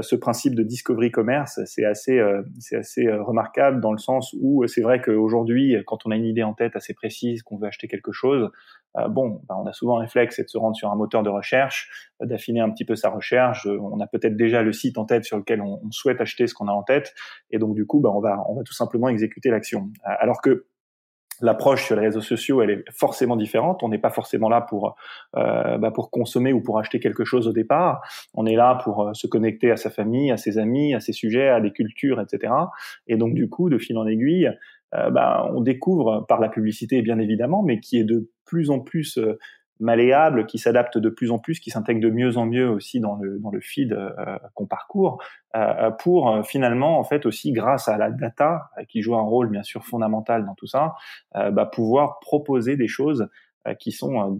ce 0.00 0.14
principe 0.14 0.54
de 0.54 0.62
discovery 0.62 1.10
commerce, 1.10 1.58
c'est 1.66 1.84
assez, 1.84 2.20
c'est 2.60 2.76
assez 2.76 3.10
remarquable 3.10 3.80
dans 3.80 3.92
le 3.92 3.98
sens 3.98 4.34
où 4.40 4.66
c'est 4.66 4.82
vrai 4.82 5.00
qu'aujourd'hui, 5.00 5.76
quand 5.86 6.06
on 6.06 6.10
a 6.10 6.16
une 6.16 6.24
idée 6.24 6.44
en 6.44 6.54
tête 6.54 6.76
assez 6.76 6.94
précise, 6.94 7.42
qu'on 7.42 7.56
veut 7.56 7.66
acheter 7.66 7.88
quelque 7.88 8.12
chose, 8.12 8.50
euh, 8.98 9.08
bon, 9.08 9.40
bah, 9.48 9.56
on 9.58 9.66
a 9.66 9.72
souvent 9.72 9.98
un 9.98 10.02
réflexe, 10.02 10.36
c'est 10.36 10.44
de 10.44 10.48
se 10.48 10.58
rendre 10.58 10.76
sur 10.76 10.90
un 10.90 10.96
moteur 10.96 11.22
de 11.22 11.30
recherche, 11.30 12.12
euh, 12.20 12.26
d'affiner 12.26 12.60
un 12.60 12.70
petit 12.70 12.84
peu 12.84 12.94
sa 12.94 13.08
recherche. 13.08 13.66
Euh, 13.66 13.78
on 13.80 14.00
a 14.00 14.06
peut-être 14.06 14.36
déjà 14.36 14.62
le 14.62 14.72
site 14.72 14.98
en 14.98 15.06
tête 15.06 15.24
sur 15.24 15.38
lequel 15.38 15.62
on, 15.62 15.80
souhaite 15.90 16.20
acheter 16.20 16.46
ce 16.46 16.54
qu'on 16.54 16.68
a 16.68 16.72
en 16.72 16.82
tête, 16.82 17.14
et 17.50 17.58
donc 17.58 17.74
du 17.74 17.86
coup, 17.86 18.00
bah, 18.00 18.10
on 18.14 18.20
va 18.20 18.44
on 18.48 18.54
va 18.54 18.62
tout 18.62 18.72
simplement 18.72 19.08
exécuter 19.08 19.50
l'action. 19.50 19.90
Alors 20.04 20.40
que 20.40 20.66
l'approche 21.42 21.84
sur 21.84 21.96
les 21.96 22.02
réseaux 22.02 22.20
sociaux, 22.20 22.62
elle 22.62 22.70
est 22.70 22.84
forcément 22.90 23.36
différente. 23.36 23.82
On 23.82 23.88
n'est 23.88 23.98
pas 23.98 24.10
forcément 24.10 24.48
là 24.48 24.60
pour 24.62 24.96
euh, 25.36 25.76
bah, 25.78 25.90
pour 25.90 26.10
consommer 26.10 26.52
ou 26.52 26.62
pour 26.62 26.78
acheter 26.78 27.00
quelque 27.00 27.24
chose 27.24 27.46
au 27.48 27.52
départ. 27.52 28.00
On 28.34 28.46
est 28.46 28.56
là 28.56 28.78
pour 28.82 29.10
se 29.14 29.26
connecter 29.26 29.70
à 29.70 29.76
sa 29.76 29.90
famille, 29.90 30.30
à 30.30 30.36
ses 30.36 30.58
amis, 30.58 30.94
à 30.94 31.00
ses 31.00 31.12
sujets, 31.12 31.48
à 31.48 31.60
des 31.60 31.72
cultures, 31.72 32.20
etc. 32.20 32.52
Et 33.06 33.16
donc 33.16 33.34
du 33.34 33.48
coup, 33.50 33.68
de 33.68 33.78
fil 33.78 33.98
en 33.98 34.06
aiguille, 34.06 34.50
euh, 34.94 35.10
bah, 35.10 35.50
on 35.54 35.60
découvre 35.60 36.24
par 36.28 36.40
la 36.40 36.48
publicité 36.48 37.02
bien 37.02 37.18
évidemment, 37.18 37.62
mais 37.62 37.80
qui 37.80 37.98
est 37.98 38.04
de 38.04 38.30
plus 38.44 38.70
en 38.70 38.80
plus 38.80 39.16
euh, 39.18 39.38
malléable, 39.80 40.46
qui 40.46 40.58
s'adapte 40.58 40.98
de 40.98 41.08
plus 41.08 41.30
en 41.30 41.38
plus, 41.38 41.60
qui 41.60 41.70
s'intègre 41.70 42.00
de 42.00 42.10
mieux 42.10 42.36
en 42.36 42.46
mieux 42.46 42.68
aussi 42.68 43.00
dans 43.00 43.16
le 43.16 43.38
dans 43.38 43.50
le 43.50 43.60
feed 43.60 43.92
euh, 43.92 44.38
qu'on 44.54 44.66
parcourt, 44.66 45.22
pour 45.98 46.46
finalement 46.46 46.98
en 46.98 47.04
fait 47.04 47.26
aussi 47.26 47.52
grâce 47.52 47.88
à 47.88 47.98
la 47.98 48.10
data 48.10 48.70
qui 48.88 49.02
joue 49.02 49.16
un 49.16 49.22
rôle 49.22 49.50
bien 49.50 49.62
sûr 49.62 49.84
fondamental 49.84 50.46
dans 50.46 50.54
tout 50.54 50.66
ça, 50.66 50.94
bah, 51.34 51.66
pouvoir 51.66 52.20
proposer 52.20 52.76
des 52.76 52.88
choses 52.88 53.28
qui 53.78 53.92
sont 53.92 54.38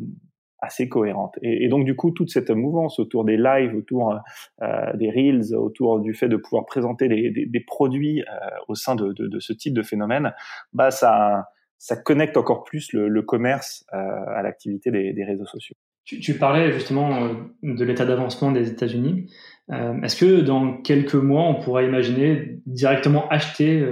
assez 0.62 0.88
cohérente. 0.88 1.34
Et, 1.42 1.68
donc 1.68 1.84
du 1.84 1.96
coup, 1.96 2.12
toute 2.12 2.30
cette 2.30 2.50
mouvance 2.50 3.00
autour 3.00 3.24
des 3.24 3.36
lives, 3.36 3.74
autour 3.74 4.20
euh, 4.62 4.92
des 4.94 5.10
reels, 5.10 5.54
autour 5.56 6.00
du 6.00 6.14
fait 6.14 6.28
de 6.28 6.36
pouvoir 6.36 6.64
présenter 6.64 7.08
des, 7.08 7.30
des, 7.30 7.46
des 7.46 7.60
produits 7.60 8.22
euh, 8.22 8.24
au 8.68 8.76
sein 8.76 8.94
de, 8.94 9.12
de, 9.12 9.26
de, 9.26 9.40
ce 9.40 9.52
type 9.52 9.74
de 9.74 9.82
phénomène, 9.82 10.32
bah 10.72 10.92
ça, 10.92 11.48
ça 11.82 11.96
connecte 11.96 12.36
encore 12.36 12.62
plus 12.62 12.92
le, 12.92 13.08
le 13.08 13.22
commerce 13.22 13.84
euh, 13.92 13.96
à 13.96 14.40
l'activité 14.42 14.92
des, 14.92 15.12
des, 15.12 15.24
réseaux 15.24 15.46
sociaux. 15.46 15.74
Tu, 16.04 16.20
tu, 16.20 16.34
parlais 16.34 16.70
justement 16.70 17.24
euh, 17.24 17.34
de 17.64 17.84
l'état 17.84 18.04
d'avancement 18.04 18.52
des 18.52 18.70
États-Unis. 18.70 19.28
Euh, 19.72 20.00
est-ce 20.02 20.14
que 20.14 20.42
dans 20.42 20.76
quelques 20.76 21.16
mois, 21.16 21.42
on 21.42 21.56
pourra 21.56 21.82
imaginer 21.82 22.60
directement 22.66 23.28
acheter 23.30 23.84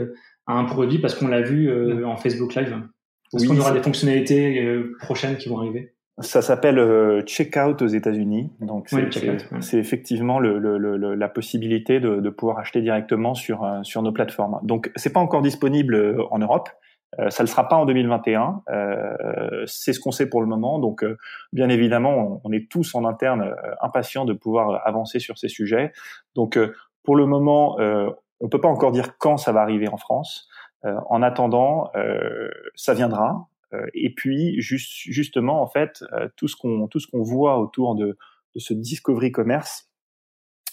un 0.46 0.64
produit 0.66 1.00
parce 1.00 1.16
qu'on 1.16 1.26
l'a 1.26 1.42
vu 1.42 2.05
en 2.05 2.16
Facebook 2.16 2.55
Live? 2.55 2.81
Est-ce 3.35 3.48
qu'on 3.48 3.59
aura 3.59 3.72
des 3.72 3.83
fonctionnalités 3.83 4.81
prochaines 5.00 5.37
qui 5.37 5.48
vont 5.48 5.59
arriver 5.59 5.92
ça 6.22 6.42
s'appelle 6.42 7.22
Checkout 7.24 7.83
aux 7.83 7.87
États-Unis. 7.87 8.50
Donc 8.61 8.90
c'est 9.61 9.79
effectivement 9.79 10.38
le, 10.38 10.59
le, 10.59 11.14
la 11.14 11.29
possibilité 11.31 11.98
de, 11.98 12.16
de, 12.16 12.29
pouvoir 12.29 12.59
acheter 12.59 12.83
directement 12.83 13.35
sur 13.35 13.66
sur 13.85 14.03
nos 14.03 14.12
plateformes. 14.12 14.61
Donc 14.62 14.92
c'est 14.96 15.14
pas 15.14 15.20
encore 15.20 15.40
disponible 15.40 16.18
en 16.31 16.38
Europe. 16.38 16.68
Euh, 17.20 17.30
ça 17.30 17.42
ne 17.42 17.48
sera 17.48 17.68
pas 17.68 17.76
en 17.76 17.85
2021. 17.85 18.62
Euh, 18.70 19.64
c'est 19.66 19.92
ce 19.92 20.00
qu'on 20.00 20.11
sait 20.11 20.28
pour 20.28 20.40
le 20.40 20.46
moment. 20.46 20.78
Donc 20.78 21.04
bien 21.52 21.68
évidemment, 21.68 22.40
on, 22.44 22.52
est 22.52 22.70
tous 22.70 22.94
en 22.94 23.04
interne 23.04 23.54
impatients 23.80 24.24
de 24.24 24.33
pouvoir 24.33 24.87
avancer 24.87 25.18
sur 25.18 25.38
ces 25.38 25.48
sujets. 25.48 25.92
Donc 26.35 26.59
pour 27.02 27.16
le 27.16 27.26
moment, 27.26 27.76
on 28.40 28.48
peut 28.48 28.61
pas 28.61 28.68
encore 28.68 28.92
dire 28.92 29.18
quand 29.18 29.37
ça 29.37 29.52
va 29.52 29.61
arriver 29.61 29.88
en 29.88 29.96
France. 29.96 30.48
en 30.85 31.22
attendant, 31.22 31.90
ça 32.74 32.94
viendra. 32.94 33.48
et 33.94 34.14
puis 34.14 34.61
juste, 34.61 34.90
justement, 34.90 35.62
en 35.62 35.66
fait, 35.66 36.04
tout 36.37 36.48
ce 36.48 36.56
qu'on 36.56 36.88
tout 36.88 37.00
ce 37.00 37.06
qu'on 37.06 37.22
voit 37.22 37.59
autour 37.59 37.94
de, 37.94 38.18
de 38.54 38.61
ce 38.61 38.74
discovery 38.74 39.33
commerce, 39.33 39.90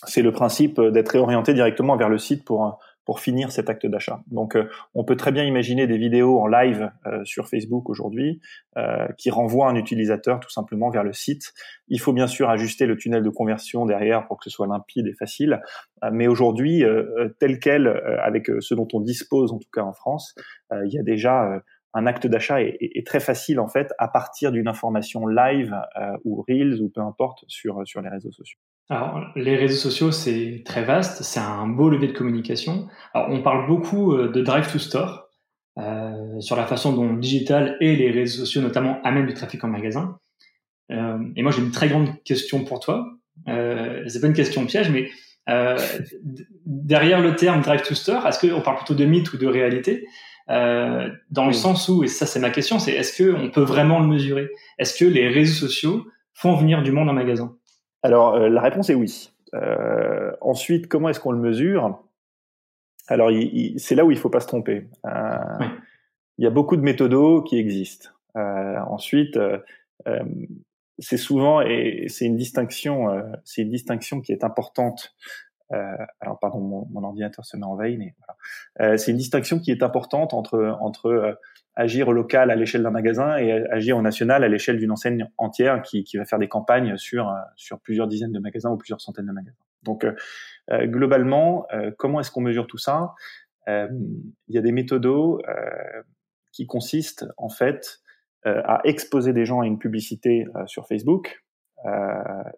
c'est 0.06 0.22
le 0.22 0.32
principe 0.32 0.80
d'être 0.80 1.10
réorienté 1.10 1.54
directement 1.54 1.98
vers 1.98 2.10
le 2.10 2.18
site 2.18 2.46
pour 2.46 2.80
pour 3.08 3.22
finir 3.22 3.54
cet 3.54 3.70
acte 3.70 3.86
d'achat. 3.86 4.22
Donc, 4.28 4.58
euh, 4.58 4.70
on 4.94 5.06
peut 5.06 5.16
très 5.16 5.32
bien 5.32 5.46
imaginer 5.46 5.88
des 5.88 5.98
vidéos 5.98 6.42
en 6.42 6.48
live 6.48 6.92
euh, 7.06 7.24
sur 7.24 7.48
Facebook 7.48 7.90
aujourd'hui 7.90 8.42
euh, 8.76 9.08
qui 9.18 9.30
renvoient 9.30 9.70
un 9.70 9.76
utilisateur 9.76 10.42
tout 10.42 10.50
simplement 10.50 10.90
vers 10.90 11.06
le 11.06 11.14
site. 11.14 11.54
Il 11.88 12.02
faut 12.02 12.12
bien 12.12 12.28
sûr 12.28 12.50
ajuster 12.50 12.86
le 12.86 12.98
tunnel 12.98 13.24
de 13.24 13.30
conversion 13.30 13.86
derrière 13.86 14.28
pour 14.28 14.38
que 14.38 14.44
ce 14.44 14.50
soit 14.50 14.68
limpide 14.68 15.08
et 15.08 15.14
facile. 15.14 15.62
mais 16.12 16.28
aujourd'hui, 16.28 16.84
tel 17.40 17.60
quel, 17.60 17.88
avec 18.22 18.48
ce 18.60 18.76
dont 18.76 18.88
on 18.94 19.00
dispose 19.00 19.54
en 19.54 19.58
tout 19.58 19.70
cas 19.72 19.84
en 19.84 19.94
France, 19.94 20.36
il 20.72 20.92
y 20.92 21.00
a 21.00 21.04
déjà 21.04 21.62
un 21.94 22.06
acte 22.06 22.28
d'achat 22.28 22.62
est, 22.62 23.08
très 23.08 23.22
facile 23.22 23.62
en 23.62 23.70
fait 23.70 23.94
à 24.00 24.10
partir 24.10 24.52
d'une 24.52 24.68
information 24.68 25.28
live 25.28 25.74
ou 26.26 26.44
reels 26.48 26.82
ou 26.82 26.90
peu 26.90 27.02
importe 27.02 27.46
sur 27.48 27.88
sur 27.88 28.02
les 28.02 28.10
réseaux 28.10 28.32
sociaux. 28.32 28.60
Alors, 28.90 29.22
les 29.36 29.58
réseaux 29.58 29.78
sociaux, 29.78 30.12
c'est 30.12 30.62
très 30.66 30.84
vaste, 30.86 31.22
c'est 31.24 31.42
un 31.42 31.68
beau 31.68 31.90
levier 31.90 32.08
de 32.08 32.14
communication. 32.14 32.88
Alors, 33.14 33.30
on 33.32 33.42
parle 33.42 33.68
beaucoup 33.68 34.14
euh, 34.14 34.30
de 34.30 34.42
drive 34.42 34.72
to 34.72 34.80
store, 34.80 35.28
euh, 35.78 36.40
sur 36.40 36.56
la 36.56 36.66
façon 36.66 36.94
dont 36.94 37.12
le 37.12 37.20
digital 37.20 37.76
et 37.82 37.98
les 37.98 38.12
réseaux 38.12 38.46
sociaux 38.46 38.62
notamment 38.62 39.02
amènent 39.04 39.28
du 39.28 39.34
trafic 39.34 39.62
en 39.64 39.68
magasin. 39.68 40.18
Euh, 40.92 41.18
et 41.36 41.44
moi, 41.44 41.52
j'ai 41.52 41.62
une 41.62 41.72
très 41.72 41.90
grande 41.90 42.24
question 42.24 42.64
pour 42.64 42.80
toi. 42.80 43.06
Euh, 43.50 44.04
c'est 44.08 44.22
pas 44.22 44.28
une 44.28 44.34
question 44.34 44.66
piège, 44.66 44.90
mais 44.90 45.10
euh, 45.50 45.78
derrière 46.66 47.20
le 47.20 47.36
terme 47.36 47.62
drive 47.62 47.82
to 47.82 47.94
store, 47.94 48.26
est-ce 48.26 48.40
qu'on 48.40 48.62
parle 48.62 48.78
plutôt 48.78 48.96
de 48.96 49.06
mythe 49.06 49.34
ou 49.34 49.38
de 49.38 49.48
réalité? 49.48 50.06
Euh, 50.50 51.10
Dans 51.30 51.46
le 51.46 51.54
sens 51.54 51.90
où, 51.90 52.06
et 52.06 52.08
ça 52.08 52.26
c'est 52.26 52.40
ma 52.40 52.52
question, 52.52 52.80
c'est 52.80 52.94
est-ce 52.94 53.22
qu'on 53.22 53.50
peut 53.50 53.62
vraiment 53.62 54.00
le 54.00 54.08
mesurer? 54.08 54.48
Est-ce 54.80 54.98
que 54.98 55.06
les 55.06 55.28
réseaux 55.28 55.68
sociaux 55.68 56.06
font 56.34 56.56
venir 56.56 56.84
du 56.84 56.94
monde 56.94 57.10
en 57.10 57.14
magasin? 57.14 57.54
Alors, 58.08 58.36
euh, 58.36 58.48
la 58.48 58.62
réponse 58.62 58.90
est 58.90 58.96
oui. 58.96 59.34
Euh, 59.54 60.32
ensuite, 60.40 60.88
comment 60.88 61.10
est-ce 61.10 61.20
qu'on 61.20 61.34
le 61.34 61.42
mesure? 61.42 62.02
Alors, 63.10 63.30
c'est 63.76 63.96
là 63.96 64.06
où 64.06 64.12
il 64.12 64.18
faut 64.18 64.30
pas 64.30 64.40
se 64.40 64.48
tromper. 64.48 64.88
Euh, 65.06 65.66
il 66.38 66.46
y 66.46 66.48
a 66.48 66.50
beaucoup 66.50 66.78
de 66.78 66.82
méthodos 66.82 67.42
qui 67.42 67.58
existent. 67.58 68.12
ensuite, 68.36 69.38
c'est 71.00 71.18
souvent 71.18 71.60
et 71.60 72.06
c'est 72.08 72.26
une 72.26 72.38
distinction, 72.38 73.08
c'est 73.44 73.64
une 73.64 73.72
distinction 73.72 74.22
qui 74.22 74.32
est 74.32 74.46
importante. 74.46 75.14
Alors, 75.70 76.40
pardon, 76.40 76.88
mon, 76.90 77.04
ordinateur 77.04 77.46
se 77.46 77.58
met 77.58 77.66
en 77.66 77.76
veille, 77.76 77.98
mais 77.98 78.16
voilà. 78.78 78.98
c'est 78.98 79.12
une 79.12 79.18
distinction 79.18 79.60
qui 79.60 79.72
est 79.72 79.84
importante 79.84 80.34
entre 80.34 80.78
entre 80.80 81.38
agir 81.78 82.08
au 82.08 82.14
local 82.14 82.50
à 82.50 82.56
l'échelle 82.56 82.82
d'un 82.82 82.92
magasin 82.92 83.38
et 83.38 83.52
agir 83.70 83.98
au 83.98 84.02
national 84.02 84.44
à 84.44 84.48
l'échelle 84.48 84.78
d'une 84.78 84.92
enseigne 84.92 85.30
entière 85.38 85.84
qui, 85.84 86.04
qui, 86.04 86.18
va 86.18 86.26
faire 86.26 86.40
des 86.40 86.48
campagnes 86.48 86.98
sur, 86.98 87.30
euh, 87.30 87.36
sur 87.56 87.80
plusieurs 87.80 88.08
dizaines 88.08 88.32
de 88.32 88.40
magasins 88.40 88.72
ou 88.72 88.78
plusieurs 88.78 89.00
centaines 89.00 89.28
de 89.28 89.32
magasins. 89.32 89.56
Donc, 89.84 90.04
euh, 90.04 90.14
euh 90.72 90.88
globalement, 90.88 91.68
euh, 91.72 91.92
comment 91.96 92.20
est-ce 92.20 92.32
qu'on 92.32 92.42
mesure 92.42 92.68
tout 92.68 92.80
ça? 92.80 93.14
Il 93.68 94.56
y 94.56 94.58
a 94.58 94.62
des 94.62 94.72
méthodos 94.72 95.42
qui 96.54 96.68
consistent 96.68 97.26
en 97.36 97.50
fait 97.50 98.00
à 98.46 98.80
exposer 98.86 99.34
des 99.34 99.44
gens 99.44 99.60
à 99.60 99.68
une 99.68 99.78
publicité 99.78 100.46
sur 100.68 100.88
Facebook 100.88 101.44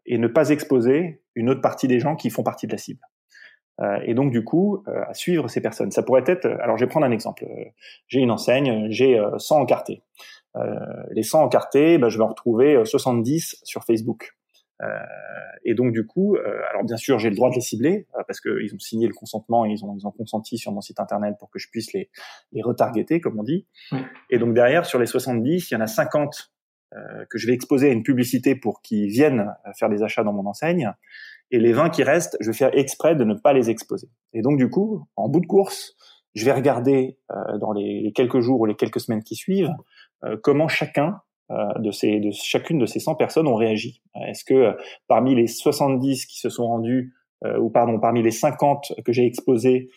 et 0.06 0.18
ne 0.18 0.28
pas 0.28 0.50
exposer 0.50 1.22
une 1.36 1.50
autre 1.50 1.62
partie 1.62 1.88
des 1.88 2.00
gens 2.00 2.16
qui 2.16 2.30
font 2.30 2.44
partie 2.44 2.68
de 2.68 2.72
la 2.72 2.78
cible. 2.78 3.02
Euh, 3.82 4.00
et 4.04 4.14
donc 4.14 4.32
du 4.32 4.44
coup 4.44 4.84
euh, 4.88 5.04
à 5.08 5.14
suivre 5.14 5.48
ces 5.48 5.62
personnes. 5.62 5.92
Ça 5.92 6.04
pourrait 6.04 6.24
être, 6.28 6.46
alors 6.62 6.78
je 6.78 6.84
vais 6.84 6.90
prendre 6.90 7.06
un 7.06 7.12
exemple. 7.12 7.46
Euh, 7.46 7.66
j'ai 8.08 8.20
une 8.20 8.32
enseigne, 8.32 8.88
j'ai 8.90 9.22
100 9.38 9.62
encartés. 9.62 10.04
les 11.12 11.24
100 11.24 11.44
encartés, 11.44 11.98
ben, 11.98 12.10
je 12.10 12.18
vais 12.18 12.24
en 12.24 12.30
retrouver 12.30 12.84
70 12.84 13.62
sur 13.64 13.84
Facebook. 13.84 14.34
Euh, 14.82 14.88
et 15.66 15.74
donc 15.74 15.92
du 15.92 16.06
coup, 16.06 16.36
euh, 16.36 16.62
alors 16.70 16.84
bien 16.86 16.96
sûr, 16.96 17.20
j'ai 17.20 17.30
le 17.30 17.36
droit 17.36 17.50
de 17.50 17.56
les 17.56 17.62
cibler 17.62 18.08
parce 18.28 18.40
qu'ils 18.40 18.74
ont 18.74 18.80
signé 18.80 19.08
le 19.08 19.14
consentement, 19.14 19.66
et 19.66 19.72
ils 19.72 19.84
ont 19.84 19.94
ils 19.98 20.08
ont 20.08 20.12
consenti 20.12 20.58
sur 20.58 20.72
mon 20.72 20.80
site 20.80 21.02
internet 21.02 21.36
pour 21.38 21.50
que 21.50 21.60
je 21.60 21.70
puisse 21.70 21.92
les 21.94 22.10
les 22.54 22.62
retargeter, 22.62 23.20
comme 23.20 23.38
on 23.40 23.44
dit. 23.44 23.68
Et 24.30 24.40
donc 24.40 24.54
derrière, 24.54 24.86
sur 24.86 25.00
les 25.00 25.06
70, 25.06 25.70
il 25.70 25.74
y 25.74 25.78
en 25.78 25.82
a 25.82 25.88
50 25.88 26.52
que 27.30 27.38
je 27.38 27.46
vais 27.48 27.54
exposer 27.54 27.90
à 27.90 27.92
une 27.92 28.04
publicité 28.04 28.56
pour 28.56 28.82
qu'ils 28.82 29.10
viennent 29.10 29.54
faire 29.78 29.90
des 29.90 30.02
achats 30.02 30.24
dans 30.24 30.34
mon 30.34 30.46
enseigne. 30.46 30.92
Et 31.52 31.60
les 31.60 31.74
20 31.74 31.90
qui 31.90 32.04
restent, 32.04 32.38
je 32.40 32.48
vais 32.48 32.58
faire 32.58 32.72
exprès 32.74 33.16
de 33.16 33.24
ne 33.24 33.34
pas 33.34 33.54
les 33.54 33.70
exposer. 33.70 34.10
Et 34.34 34.42
donc 34.42 34.58
du 34.58 34.70
coup, 34.70 35.06
en 35.16 35.30
bout 35.30 35.40
de 35.40 35.48
course, 35.48 35.96
je 36.36 36.46
vais 36.46 36.52
regarder 36.52 37.18
euh, 37.32 37.58
dans 37.58 37.72
les, 37.72 38.12
quelques 38.14 38.40
jours 38.40 38.62
ou 38.62 38.66
les 38.66 38.76
quelques 38.76 39.00
semaines 39.00 39.24
qui 39.24 39.36
suivent 39.36 39.74
euh, 40.24 40.38
comment 40.42 40.68
chacun 40.68 41.22
euh, 41.52 41.74
de 41.80 41.92
ces, 41.92 42.20
de 42.20 42.30
chacune 42.32 42.78
de 42.78 42.86
ces 42.86 43.00
100 43.00 43.16
personnes 43.16 43.48
ont 43.48 43.56
réagi. 43.56 44.04
Est-ce 44.28 44.44
que 44.46 44.76
parmi 45.08 45.36
les 45.36 45.48
70 45.48 46.28
qui 46.28 46.40
se 46.40 46.50
sont 46.50 46.68
rendus 46.68 47.16
ou 47.46 47.70
pardon, 47.70 48.00
parmi 48.00 48.22
les 48.22 48.32
50 48.32 48.94
que 49.06 49.14
j'ai 49.14 49.26
exposés, 49.26 49.90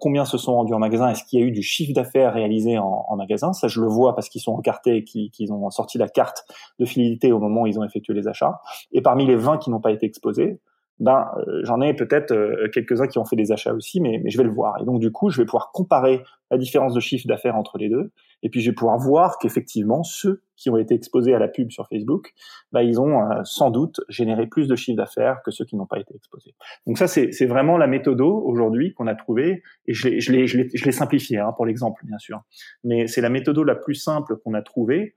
combien 0.00 0.24
se 0.24 0.38
sont 0.38 0.54
rendus 0.54 0.72
en 0.72 0.78
magasin? 0.78 1.10
Est-ce 1.10 1.24
qu'il 1.24 1.38
y 1.38 1.42
a 1.42 1.46
eu 1.46 1.50
du 1.50 1.62
chiffre 1.62 1.92
d'affaires 1.92 2.32
réalisé 2.32 2.78
en, 2.78 3.04
en, 3.08 3.16
magasin? 3.16 3.52
Ça, 3.52 3.68
je 3.68 3.80
le 3.80 3.86
vois 3.86 4.14
parce 4.14 4.30
qu'ils 4.30 4.40
sont 4.40 4.52
encartés 4.52 4.96
et 4.96 5.04
qu'ils 5.04 5.52
ont 5.52 5.68
sorti 5.70 5.98
la 5.98 6.08
carte 6.08 6.44
de 6.78 6.86
fidélité 6.86 7.32
au 7.32 7.38
moment 7.38 7.62
où 7.62 7.66
ils 7.66 7.78
ont 7.78 7.84
effectué 7.84 8.14
les 8.14 8.28
achats. 8.28 8.60
Et 8.92 9.02
parmi 9.02 9.26
les 9.26 9.36
20 9.36 9.58
qui 9.58 9.70
n'ont 9.70 9.80
pas 9.80 9.92
été 9.92 10.06
exposés, 10.06 10.58
ben 10.98 11.28
euh, 11.36 11.60
j'en 11.64 11.80
ai 11.80 11.94
peut-être 11.94 12.32
euh, 12.32 12.68
quelques-uns 12.72 13.06
qui 13.06 13.18
ont 13.18 13.24
fait 13.24 13.36
des 13.36 13.52
achats 13.52 13.74
aussi, 13.74 14.00
mais, 14.00 14.20
mais 14.22 14.30
je 14.30 14.38
vais 14.38 14.44
le 14.44 14.50
voir. 14.50 14.80
Et 14.80 14.84
donc 14.84 15.00
du 15.00 15.12
coup, 15.12 15.30
je 15.30 15.40
vais 15.40 15.44
pouvoir 15.44 15.70
comparer 15.72 16.22
la 16.50 16.58
différence 16.58 16.94
de 16.94 17.00
chiffre 17.00 17.26
d'affaires 17.26 17.56
entre 17.56 17.78
les 17.78 17.88
deux, 17.88 18.12
et 18.42 18.50
puis 18.50 18.60
je 18.60 18.70
vais 18.70 18.74
pouvoir 18.74 18.98
voir 18.98 19.38
qu'effectivement 19.38 20.02
ceux 20.02 20.42
qui 20.56 20.70
ont 20.70 20.76
été 20.76 20.94
exposés 20.94 21.34
à 21.34 21.38
la 21.38 21.48
pub 21.48 21.70
sur 21.70 21.86
Facebook, 21.88 22.32
ben, 22.72 22.80
ils 22.80 23.00
ont 23.00 23.20
euh, 23.20 23.42
sans 23.44 23.70
doute 23.70 24.00
généré 24.08 24.46
plus 24.46 24.68
de 24.68 24.76
chiffre 24.76 24.96
d'affaires 24.96 25.42
que 25.44 25.50
ceux 25.50 25.64
qui 25.64 25.76
n'ont 25.76 25.86
pas 25.86 25.98
été 25.98 26.14
exposés. 26.14 26.54
Donc 26.86 26.98
ça, 26.98 27.06
c'est 27.08 27.46
vraiment 27.46 27.76
la 27.76 27.86
méthode 27.86 28.20
aujourd'hui 28.20 28.94
qu'on 28.94 29.06
a 29.06 29.14
trouvée, 29.14 29.62
et 29.86 29.92
je 29.92 30.08
l'ai 30.08 30.20
je 30.20 30.32
l'ai 30.32 30.46
je 30.46 30.84
l'ai 30.84 30.92
simplifié 30.92 31.38
hein, 31.38 31.52
pour 31.54 31.66
l'exemple 31.66 32.04
bien 32.04 32.18
sûr, 32.18 32.42
mais 32.84 33.06
c'est 33.06 33.20
la 33.20 33.28
méthode 33.28 33.58
la 33.58 33.74
plus 33.74 33.94
simple 33.94 34.36
qu'on 34.38 34.54
a 34.54 34.62
trouvée 34.62 35.14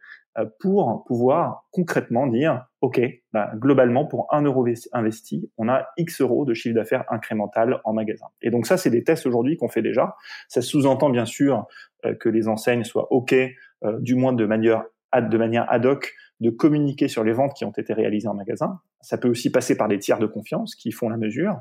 pour 0.59 1.03
pouvoir 1.05 1.65
concrètement 1.71 2.27
dire, 2.27 2.65
OK, 2.81 3.01
bah, 3.33 3.51
globalement, 3.55 4.05
pour 4.05 4.33
un 4.33 4.41
euro 4.41 4.65
investi, 4.93 5.51
on 5.57 5.67
a 5.67 5.87
X 5.97 6.21
euros 6.21 6.45
de 6.45 6.53
chiffre 6.53 6.75
d'affaires 6.75 7.03
incrémental 7.09 7.81
en 7.83 7.93
magasin. 7.93 8.27
Et 8.41 8.49
donc 8.51 8.65
ça, 8.65 8.77
c'est 8.77 8.89
des 8.89 9.03
tests 9.03 9.25
aujourd'hui 9.25 9.57
qu'on 9.57 9.67
fait 9.67 9.81
déjà. 9.81 10.15
Ça 10.47 10.61
sous-entend 10.61 11.09
bien 11.09 11.25
sûr 11.25 11.67
euh, 12.05 12.15
que 12.15 12.29
les 12.29 12.47
enseignes 12.47 12.83
soient 12.83 13.11
OK, 13.11 13.33
euh, 13.33 13.99
du 13.99 14.15
moins 14.15 14.33
de 14.33 14.45
manière, 14.45 14.85
ad, 15.11 15.29
de 15.29 15.37
manière 15.37 15.65
ad 15.69 15.85
hoc, 15.85 16.13
de 16.39 16.49
communiquer 16.49 17.07
sur 17.07 17.23
les 17.23 17.33
ventes 17.33 17.53
qui 17.53 17.65
ont 17.65 17.71
été 17.71 17.93
réalisées 17.93 18.29
en 18.29 18.33
magasin. 18.33 18.79
Ça 19.01 19.17
peut 19.17 19.29
aussi 19.29 19.51
passer 19.51 19.75
par 19.75 19.89
des 19.89 19.99
tiers 19.99 20.19
de 20.19 20.25
confiance 20.25 20.75
qui 20.75 20.91
font 20.91 21.09
la 21.09 21.17
mesure. 21.17 21.59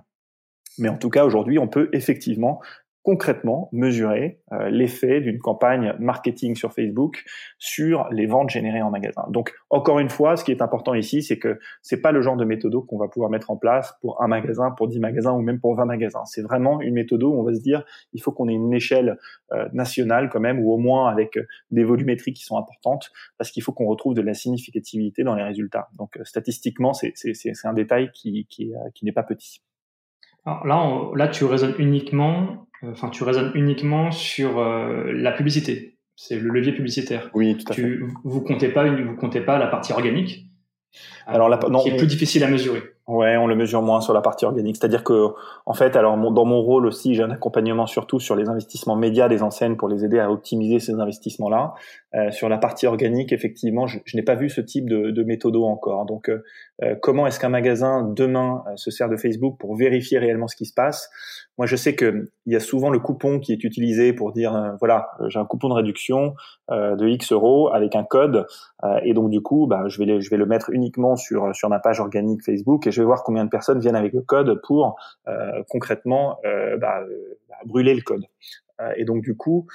Mais 0.78 0.88
en 0.88 0.96
tout 0.96 1.10
cas, 1.10 1.24
aujourd'hui, 1.24 1.58
on 1.58 1.66
peut 1.66 1.88
effectivement 1.92 2.60
concrètement 3.08 3.70
mesurer 3.72 4.38
euh, 4.52 4.68
l'effet 4.68 5.22
d'une 5.22 5.38
campagne 5.38 5.94
marketing 5.98 6.54
sur 6.54 6.74
Facebook 6.74 7.24
sur 7.58 8.06
les 8.10 8.26
ventes 8.26 8.50
générées 8.50 8.82
en 8.82 8.90
magasin. 8.90 9.24
Donc 9.30 9.54
encore 9.70 9.98
une 9.98 10.10
fois, 10.10 10.36
ce 10.36 10.44
qui 10.44 10.50
est 10.50 10.60
important 10.60 10.92
ici, 10.92 11.22
c'est 11.22 11.38
que 11.38 11.58
c'est 11.80 12.02
pas 12.02 12.12
le 12.12 12.20
genre 12.20 12.36
de 12.36 12.44
méthode 12.44 12.74
qu'on 12.84 12.98
va 12.98 13.08
pouvoir 13.08 13.30
mettre 13.30 13.50
en 13.50 13.56
place 13.56 13.96
pour 14.02 14.22
un 14.22 14.28
magasin, 14.28 14.72
pour 14.72 14.88
10 14.88 15.00
magasins 15.00 15.32
ou 15.32 15.40
même 15.40 15.58
pour 15.58 15.74
20 15.74 15.86
magasins. 15.86 16.22
C'est 16.26 16.42
vraiment 16.42 16.82
une 16.82 16.92
méthode 16.92 17.22
où 17.22 17.32
on 17.32 17.42
va 17.44 17.54
se 17.54 17.62
dire 17.62 17.82
il 18.12 18.20
faut 18.20 18.30
qu'on 18.30 18.46
ait 18.46 18.52
une 18.52 18.74
échelle 18.74 19.16
euh, 19.52 19.66
nationale 19.72 20.28
quand 20.28 20.40
même 20.40 20.60
ou 20.60 20.70
au 20.70 20.76
moins 20.76 21.08
avec 21.08 21.38
des 21.70 21.84
volumétries 21.84 22.34
qui 22.34 22.44
sont 22.44 22.58
importantes 22.58 23.10
parce 23.38 23.50
qu'il 23.50 23.62
faut 23.62 23.72
qu'on 23.72 23.86
retrouve 23.86 24.12
de 24.12 24.20
la 24.20 24.34
significativité 24.34 25.22
dans 25.22 25.34
les 25.34 25.44
résultats. 25.44 25.88
Donc 25.96 26.18
euh, 26.18 26.24
statistiquement, 26.24 26.92
c'est 26.92 27.14
un 27.64 27.72
détail 27.72 28.10
qui, 28.12 28.46
n'est 29.02 29.12
pas 29.12 29.22
petit. 29.22 29.62
Alors 30.44 30.66
là, 30.66 31.10
là, 31.14 31.28
tu 31.28 31.46
raisonnes 31.46 31.74
uniquement 31.78 32.42
euh, 32.42 32.67
enfin, 32.82 33.08
tu 33.10 33.22
raisonnes 33.22 33.52
uniquement 33.54 34.10
sur 34.10 34.58
euh, 34.58 35.12
la 35.12 35.32
publicité. 35.32 35.98
C'est 36.16 36.38
le 36.38 36.50
levier 36.50 36.72
publicitaire. 36.72 37.30
Oui, 37.34 37.56
tout 37.56 37.72
à 37.72 37.74
fait. 37.74 37.98
Vous 38.24 38.40
comptez 38.40 38.68
pas, 38.68 38.88
vous 38.88 39.16
comptez 39.16 39.40
pas 39.40 39.58
la 39.58 39.68
partie 39.68 39.92
organique. 39.92 40.46
Alors, 41.26 41.48
la, 41.48 41.58
non, 41.70 41.82
qui 41.82 41.90
est 41.90 41.96
plus 41.96 42.06
difficile 42.06 42.42
à 42.42 42.48
mesurer. 42.48 42.82
Ouais, 43.08 43.38
on 43.38 43.46
le 43.46 43.56
mesure 43.56 43.80
moins 43.80 44.02
sur 44.02 44.12
la 44.12 44.20
partie 44.20 44.44
organique. 44.44 44.76
C'est-à-dire 44.76 45.02
que, 45.02 45.28
en 45.64 45.72
fait, 45.72 45.96
alors 45.96 46.18
dans 46.30 46.44
mon 46.44 46.60
rôle 46.60 46.84
aussi, 46.84 47.14
j'ai 47.14 47.22
un 47.22 47.30
accompagnement 47.30 47.86
surtout 47.86 48.20
sur 48.20 48.36
les 48.36 48.50
investissements 48.50 48.96
médias 48.96 49.28
des 49.28 49.42
enseignes 49.42 49.76
pour 49.76 49.88
les 49.88 50.04
aider 50.04 50.18
à 50.18 50.30
optimiser 50.30 50.78
ces 50.78 50.92
investissements-là. 50.92 51.72
Euh, 52.14 52.30
sur 52.30 52.48
la 52.48 52.56
partie 52.56 52.86
organique, 52.86 53.32
effectivement, 53.32 53.86
je, 53.86 53.98
n'ai 54.14 54.22
pas 54.22 54.34
vu 54.34 54.48
ce 54.48 54.62
type 54.62 54.88
de, 54.88 55.10
de 55.10 55.22
méthodo 55.24 55.64
encore. 55.64 56.06
Donc, 56.06 56.30
euh, 56.30 56.42
euh, 56.82 56.94
comment 57.00 57.26
est-ce 57.26 57.38
qu'un 57.38 57.50
magasin 57.50 58.02
demain 58.02 58.62
se 58.76 58.90
sert 58.90 59.10
de 59.10 59.16
Facebook 59.16 59.56
pour 59.58 59.76
vérifier 59.76 60.18
réellement 60.18 60.46
ce 60.46 60.56
qui 60.56 60.64
se 60.64 60.72
passe? 60.74 61.10
Moi, 61.58 61.66
je 61.66 61.76
sais 61.76 61.94
que 61.94 62.30
il 62.46 62.52
y 62.52 62.56
a 62.56 62.60
souvent 62.60 62.88
le 62.88 62.98
coupon 62.98 63.40
qui 63.40 63.52
est 63.52 63.64
utilisé 63.64 64.12
pour 64.12 64.32
dire, 64.32 64.76
voilà, 64.78 65.08
j'ai 65.28 65.38
un 65.38 65.44
coupon 65.44 65.68
de 65.68 65.74
réduction 65.74 66.34
de 66.70 67.08
X 67.08 67.32
euros 67.32 67.68
avec 67.74 67.96
un 67.96 68.04
code, 68.04 68.46
et 69.02 69.12
donc 69.12 69.28
du 69.28 69.42
coup, 69.42 69.66
bah, 69.66 69.82
je 69.88 70.02
vais 70.02 70.20
je 70.20 70.30
vais 70.30 70.36
le 70.36 70.46
mettre 70.46 70.70
uniquement 70.70 71.16
sur 71.16 71.54
sur 71.54 71.68
ma 71.68 71.80
page 71.80 71.98
organique 71.98 72.44
Facebook 72.44 72.86
et 72.86 72.92
je 72.92 72.97
vais 73.00 73.06
voir 73.06 73.22
combien 73.22 73.44
de 73.44 73.50
personnes 73.50 73.80
viennent 73.80 73.96
avec 73.96 74.12
le 74.12 74.22
code 74.22 74.60
pour 74.62 74.96
concrètement 75.68 76.38
bah, 76.44 77.02
bah, 77.48 77.56
brûler 77.66 77.94
le 77.94 78.02
code. 78.02 78.24
et 78.96 79.04
donc 79.04 79.22
du 79.22 79.36
coup, 79.36 79.66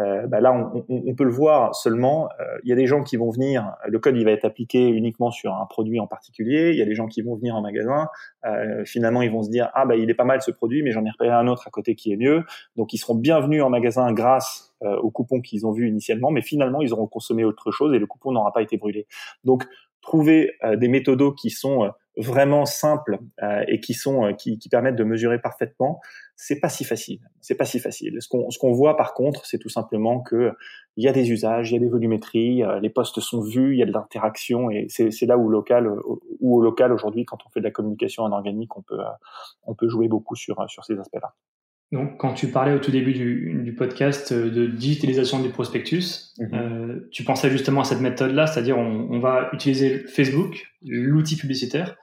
euh, 0.00 0.26
bah 0.26 0.40
là, 0.40 0.52
on, 0.88 1.14
peut 1.14 1.24
le 1.24 1.30
voir 1.30 1.74
seulement. 1.74 2.28
Euh, 2.40 2.58
il 2.64 2.70
y 2.70 2.72
a 2.72 2.76
des 2.76 2.86
gens 2.86 3.02
qui 3.02 3.16
vont 3.16 3.30
venir, 3.30 3.74
le 3.86 3.98
code 3.98 4.16
il 4.16 4.24
va 4.24 4.30
être 4.30 4.46
appliqué 4.46 4.88
uniquement 4.88 5.30
sur 5.30 5.54
un 5.54 5.66
produit 5.66 6.00
en 6.00 6.06
particulier. 6.06 6.70
Il 6.70 6.78
y 6.78 6.82
a 6.82 6.86
des 6.86 6.94
gens 6.94 7.08
qui 7.08 7.20
vont 7.20 7.36
venir 7.36 7.54
en 7.56 7.60
magasin. 7.60 8.08
Euh, 8.46 8.84
finalement, 8.86 9.20
ils 9.20 9.30
vont 9.30 9.42
se 9.42 9.50
dire 9.50 9.70
ah 9.74 9.84
bah 9.84 9.96
il 9.96 10.08
est 10.08 10.14
pas 10.14 10.24
mal 10.24 10.40
ce 10.40 10.50
produit, 10.50 10.82
mais 10.82 10.92
j'en 10.92 11.04
ai 11.04 11.10
repéré 11.10 11.30
un 11.30 11.46
autre 11.46 11.64
à 11.66 11.70
côté 11.70 11.94
qui 11.94 12.12
est 12.12 12.16
mieux. 12.16 12.44
Donc 12.76 12.94
ils 12.94 12.98
seront 12.98 13.14
bienvenus 13.14 13.62
en 13.62 13.68
magasin 13.68 14.12
grâce 14.12 14.74
euh, 14.82 14.96
au 14.96 15.10
coupon 15.10 15.40
qu'ils 15.42 15.66
ont 15.66 15.72
vu 15.72 15.88
initialement, 15.88 16.30
mais 16.30 16.42
finalement 16.42 16.80
ils 16.80 16.92
auront 16.94 17.06
consommé 17.06 17.44
autre 17.44 17.70
chose 17.70 17.92
et 17.92 17.98
le 17.98 18.06
coupon 18.06 18.32
n'aura 18.32 18.52
pas 18.52 18.62
été 18.62 18.78
brûlé. 18.78 19.06
Donc 19.44 19.64
trouver 20.00 20.52
euh, 20.64 20.76
des 20.76 20.88
méthodos 20.88 21.32
qui 21.32 21.50
sont 21.50 21.90
vraiment 22.16 22.66
simples 22.66 23.18
et 23.68 23.80
qui 23.80 23.94
sont 23.94 24.34
qui, 24.34 24.58
qui 24.58 24.68
permettent 24.68 24.96
de 24.96 25.04
mesurer 25.04 25.40
parfaitement 25.40 26.00
c'est 26.44 26.58
pas 26.58 26.68
si 26.68 26.82
facile. 26.82 27.20
C'est 27.40 27.54
pas 27.54 27.64
si 27.64 27.78
facile. 27.78 28.16
Ce 28.20 28.28
qu'on 28.28 28.50
ce 28.50 28.58
qu'on 28.58 28.72
voit 28.72 28.96
par 28.96 29.14
contre, 29.14 29.46
c'est 29.46 29.58
tout 29.58 29.68
simplement 29.68 30.20
que 30.20 30.52
il 30.96 31.04
y 31.04 31.08
a 31.08 31.12
des 31.12 31.30
usages, 31.30 31.70
il 31.70 31.74
y 31.74 31.76
a 31.76 31.80
des 31.80 31.88
volumétries, 31.88 32.64
euh, 32.64 32.80
les 32.80 32.90
postes 32.90 33.20
sont 33.20 33.40
vus, 33.40 33.74
il 33.74 33.78
y 33.78 33.82
a 33.82 33.86
de 33.86 33.92
l'interaction 33.92 34.68
et 34.68 34.86
c'est 34.88 35.12
c'est 35.12 35.26
là 35.26 35.38
où 35.38 35.48
local 35.48 35.88
où 36.40 36.58
au 36.58 36.60
local 36.60 36.92
aujourd'hui 36.92 37.24
quand 37.24 37.38
on 37.46 37.50
fait 37.50 37.60
de 37.60 37.64
la 37.64 37.70
communication 37.70 38.24
en 38.24 38.32
organique, 38.32 38.76
on 38.76 38.82
peut 38.82 38.98
euh, 38.98 39.04
on 39.62 39.76
peut 39.76 39.88
jouer 39.88 40.08
beaucoup 40.08 40.34
sur 40.34 40.68
sur 40.68 40.84
ces 40.84 40.98
aspects-là. 40.98 41.32
Donc, 41.92 42.16
quand 42.16 42.32
tu 42.32 42.48
parlais 42.48 42.72
au 42.72 42.78
tout 42.78 42.90
début 42.90 43.12
du, 43.12 43.60
du 43.62 43.74
podcast 43.74 44.32
de 44.32 44.66
digitalisation 44.66 45.40
du 45.40 45.50
prospectus, 45.50 46.34
mhm. 46.38 46.54
euh, 46.54 47.08
tu 47.12 47.22
pensais 47.22 47.50
justement 47.50 47.82
à 47.82 47.84
cette 47.84 48.00
méthode-là, 48.00 48.46
c'est-à-dire 48.46 48.78
on, 48.78 49.08
on, 49.10 49.20
va 49.20 49.50
utiliser 49.52 49.98
Facebook, 49.98 50.72
l'outil 50.80 51.36
publicitaire, 51.36 51.98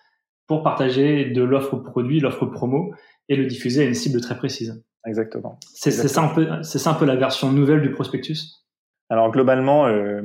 pour 0.50 0.64
partager 0.64 1.26
de 1.26 1.44
l'offre 1.44 1.78
produit, 1.78 2.20
l'offre 2.20 2.48
promo, 2.48 2.94
et 3.30 3.36
le 3.36 3.46
diffuser 3.46 3.84
à 3.84 3.86
une 3.86 3.94
cible 3.94 4.20
très 4.20 4.36
précise. 4.36 4.84
Exactement. 5.06 5.60
C'est 5.76 5.92
ça 5.92 6.24
un 6.24 6.30
peu, 6.30 6.48
c'est 6.64 6.80
ça 6.80 6.90
un 6.90 6.96
peu 6.96 7.06
la 7.06 7.16
version 7.16 7.52
nouvelle 7.52 7.82
du 7.82 7.92
prospectus? 7.92 8.66
Alors 9.10 9.32
globalement, 9.32 9.86
euh, 9.86 10.22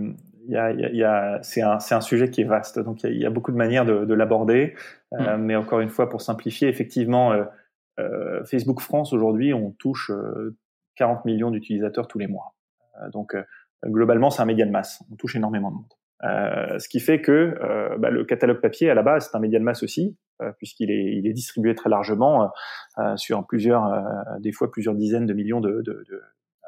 y 0.48 0.56
a, 0.56 0.72
y 0.72 1.04
a, 1.04 1.38
c'est 1.42 1.60
un, 1.60 1.78
un, 1.90 2.00
sujet 2.00 2.30
qui 2.30 2.40
est 2.40 2.44
vaste, 2.44 2.78
donc 2.78 3.04
il 3.04 3.16
y, 3.16 3.26
a 3.26 3.30
beaucoup 3.30 3.52
de 3.52 3.56
manières 3.56 3.84
de, 3.84 4.06
de 4.06 4.14
l'aborder. 4.14 4.74
Euh, 5.12 5.36
hmm. 5.36 5.42
Mais 5.42 5.56
encore 5.56 5.80
une 5.80 5.90
fois, 5.90 6.08
pour 6.08 6.22
simplifier, 6.22 6.68
effectivement, 6.68 7.32
euh, 7.32 7.44
euh 8.00 8.44
Facebook 8.44 8.80
France 8.80 9.12
aujourd'hui, 9.12 9.52
on 9.52 9.72
touche 9.72 10.10
40 10.96 11.18
euh, 11.18 11.20
millions 11.26 11.50
d'utilisateurs 11.50 12.08
tous 12.08 12.18
les 12.18 12.28
mois. 12.28 12.54
Donc 13.12 13.36
globalement, 13.84 14.30
c'est 14.30 14.40
un 14.40 14.46
média 14.46 14.64
de 14.64 14.70
masse. 14.70 15.02
On 15.12 15.16
touche 15.16 15.36
énormément 15.36 15.70
de 15.70 15.76
monde. 15.76 15.92
Euh, 16.24 16.78
ce 16.78 16.88
qui 16.88 17.00
fait 17.00 17.20
que 17.20 17.32
euh, 17.32 17.98
bah, 17.98 18.10
le 18.10 18.24
catalogue 18.24 18.60
papier 18.60 18.88
à 18.88 18.94
la 18.94 19.02
base 19.02 19.28
c'est 19.28 19.36
un 19.36 19.40
média 19.40 19.58
de 19.58 19.64
masse 19.64 19.82
aussi, 19.82 20.16
euh, 20.40 20.52
puisqu'il 20.58 20.90
est, 20.90 21.16
il 21.16 21.26
est 21.26 21.32
distribué 21.32 21.74
très 21.74 21.90
largement 21.90 22.50
sur 23.16 23.46
plusieurs, 23.46 24.04
des 24.40 24.52
fois 24.52 24.70
plusieurs 24.70 24.94
dizaines 24.94 25.26
de 25.26 25.34
millions 25.34 25.60
de, 25.60 25.82
de, 25.82 26.04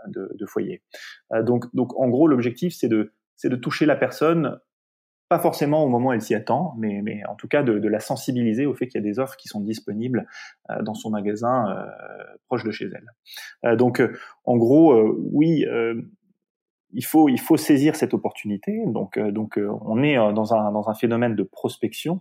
de, 0.09 0.31
de 0.35 0.47
foyers. 0.47 0.83
donc, 1.43 1.65
donc 1.75 1.99
en 1.99 2.09
gros 2.09 2.27
l'objectif 2.27 2.75
c'est 2.75 2.89
de, 2.89 3.13
c'est 3.37 3.49
de 3.49 3.57
toucher 3.57 3.87
la 3.87 3.97
personne 3.97 4.59
pas 5.29 5.39
forcément 5.39 5.83
au 5.85 5.89
moment 5.89 6.09
où 6.09 6.13
elle 6.13 6.23
s'y 6.23 6.35
attend, 6.35 6.75
mais, 6.79 7.01
mais 7.03 7.25
en 7.27 7.35
tout 7.35 7.49
cas 7.49 7.63
de, 7.63 7.79
de 7.79 7.89
la 7.89 8.01
sensibiliser 8.01 8.67
au 8.67 8.75
fait 8.75 8.87
qu'il 8.87 9.01
y 9.01 9.05
a 9.05 9.09
des 9.09 9.19
offres 9.19 9.37
qui 9.37 9.49
sont 9.49 9.61
disponibles 9.61 10.27
dans 10.83 10.95
son 10.95 11.11
magasin 11.11 11.87
proche 12.47 12.63
de 12.63 12.71
chez 12.71 12.89
elle. 12.93 13.77
Donc, 13.77 14.01
en 14.45 14.57
gros, 14.57 14.95
oui, 15.33 15.67
il 16.93 17.05
faut 17.05 17.29
il 17.29 17.41
faut 17.41 17.57
saisir 17.57 17.97
cette 17.97 18.15
opportunité. 18.15 18.73
Donc 18.87 19.19
euh, 19.19 19.31
donc 19.33 19.59
euh, 19.59 19.71
on 19.83 20.03
est 20.03 20.19
euh, 20.19 20.33
dans 20.33 20.55
un 20.55 20.73
dans 20.73 20.89
un 20.89 20.95
phénomène 20.95 21.35
de 21.35 21.43
prospection 21.43 22.21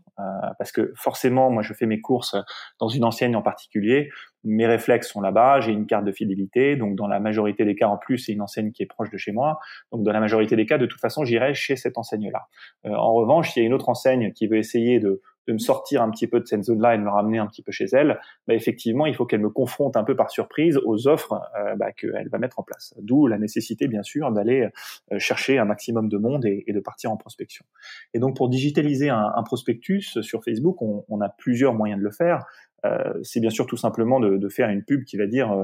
parce 0.57 0.71
que 0.71 0.93
forcément 0.95 1.51
moi 1.51 1.61
je 1.61 1.73
fais 1.73 1.85
mes 1.85 2.01
courses 2.01 2.35
dans 2.79 2.87
une 2.87 3.03
enseigne 3.03 3.35
en 3.35 3.41
particulier, 3.41 4.09
mes 4.43 4.65
réflexes 4.65 5.09
sont 5.09 5.21
là-bas, 5.21 5.59
j'ai 5.59 5.71
une 5.71 5.85
carte 5.85 6.05
de 6.05 6.11
fidélité, 6.11 6.75
donc 6.75 6.95
dans 6.95 7.07
la 7.07 7.19
majorité 7.19 7.65
des 7.65 7.75
cas 7.75 7.87
en 7.87 7.97
plus 7.97 8.17
c'est 8.17 8.33
une 8.33 8.41
enseigne 8.41 8.71
qui 8.71 8.83
est 8.83 8.87
proche 8.87 9.09
de 9.09 9.17
chez 9.17 9.31
moi, 9.31 9.59
donc 9.91 10.03
dans 10.03 10.11
la 10.11 10.19
majorité 10.19 10.55
des 10.55 10.65
cas 10.65 10.77
de 10.77 10.85
toute 10.85 10.99
façon 10.99 11.25
j'irai 11.25 11.53
chez 11.53 11.75
cette 11.75 11.97
enseigne-là. 11.97 12.47
en 12.85 13.13
revanche, 13.13 13.51
s'il 13.51 13.63
y 13.63 13.65
a 13.65 13.67
une 13.67 13.73
autre 13.73 13.89
enseigne 13.89 14.31
qui 14.33 14.47
veut 14.47 14.57
essayer 14.57 14.99
de 14.99 15.21
de 15.47 15.53
me 15.53 15.59
sortir 15.59 16.01
un 16.01 16.09
petit 16.09 16.27
peu 16.27 16.39
de 16.39 16.45
cette 16.45 16.63
zone-là 16.63 16.95
et 16.95 16.97
de 16.97 17.03
me 17.03 17.09
ramener 17.09 17.37
un 17.37 17.47
petit 17.47 17.61
peu 17.61 17.71
chez 17.71 17.85
elle, 17.93 18.19
bah 18.47 18.53
effectivement, 18.53 19.05
il 19.05 19.15
faut 19.15 19.25
qu'elle 19.25 19.41
me 19.41 19.49
confronte 19.49 19.95
un 19.97 20.03
peu 20.03 20.15
par 20.15 20.31
surprise 20.31 20.79
aux 20.85 21.07
offres 21.07 21.41
euh, 21.57 21.75
bah, 21.75 21.91
qu'elle 21.91 22.29
va 22.29 22.37
mettre 22.37 22.59
en 22.59 22.63
place. 22.63 22.95
D'où 22.99 23.27
la 23.27 23.37
nécessité, 23.37 23.87
bien 23.87 24.03
sûr, 24.03 24.31
d'aller 24.31 24.69
euh, 25.11 25.19
chercher 25.19 25.57
un 25.57 25.65
maximum 25.65 26.09
de 26.09 26.17
monde 26.17 26.45
et, 26.45 26.65
de 26.67 26.79
partir 26.79 27.11
en 27.11 27.17
prospection. 27.17 27.65
Et 28.13 28.19
donc, 28.19 28.35
pour 28.35 28.49
digitaliser 28.49 29.09
un, 29.09 29.43
prospectus 29.45 30.19
sur 30.21 30.43
Facebook, 30.43 30.81
on, 30.81 31.21
a 31.21 31.29
plusieurs 31.29 31.73
moyens 31.73 31.99
de 31.99 32.03
le 32.03 32.11
faire. 32.11 32.45
Euh, 32.85 33.13
c'est 33.23 33.39
bien 33.39 33.49
sûr 33.49 33.65
tout 33.65 33.77
simplement 33.77 34.19
de, 34.19 34.49
faire 34.49 34.69
une 34.69 34.83
pub 34.83 35.03
qui 35.05 35.17
va 35.17 35.27
dire 35.27 35.55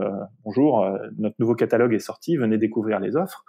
bonjour, 0.43 0.87
notre 1.17 1.35
nouveau 1.39 1.55
catalogue 1.55 1.93
est 1.93 1.99
sorti, 1.99 2.37
venez 2.37 2.57
découvrir 2.57 2.99
les 2.99 3.15
offres. 3.15 3.43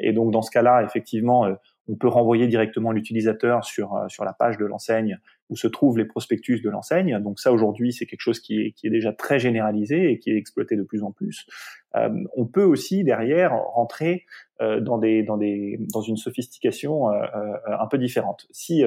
et 0.00 0.12
donc 0.12 0.32
dans 0.32 0.42
ce 0.42 0.50
cas-là, 0.50 0.82
effectivement, 0.84 1.46
on 1.88 1.96
peut 1.96 2.08
renvoyer 2.08 2.46
directement 2.46 2.92
l'utilisateur 2.92 3.64
sur, 3.64 4.04
sur 4.08 4.24
la 4.24 4.32
page 4.32 4.58
de 4.58 4.64
l'enseigne 4.64 5.18
où 5.50 5.56
se 5.56 5.66
trouvent 5.66 5.98
les 5.98 6.04
prospectus 6.04 6.60
de 6.62 6.70
l'enseigne. 6.70 7.18
Donc 7.20 7.40
ça, 7.40 7.52
aujourd'hui, 7.52 7.92
c'est 7.92 8.06
quelque 8.06 8.20
chose 8.20 8.40
qui 8.40 8.60
est, 8.60 8.72
qui 8.72 8.86
est 8.86 8.90
déjà 8.90 9.12
très 9.12 9.38
généralisé 9.38 10.10
et 10.10 10.18
qui 10.18 10.30
est 10.30 10.36
exploité 10.36 10.76
de 10.76 10.82
plus 10.82 11.02
en 11.02 11.12
plus. 11.12 11.46
Euh, 11.96 12.10
on 12.36 12.46
peut 12.46 12.64
aussi, 12.64 13.04
derrière, 13.04 13.52
rentrer 13.54 14.24
euh, 14.60 14.80
dans, 14.80 14.98
des, 14.98 15.22
dans, 15.22 15.36
des, 15.36 15.78
dans 15.92 16.02
une 16.02 16.16
sophistication 16.16 17.10
euh, 17.10 17.14
euh 17.14 17.78
un 17.80 17.86
peu 17.86 17.98
différente. 17.98 18.46
Si 18.50 18.82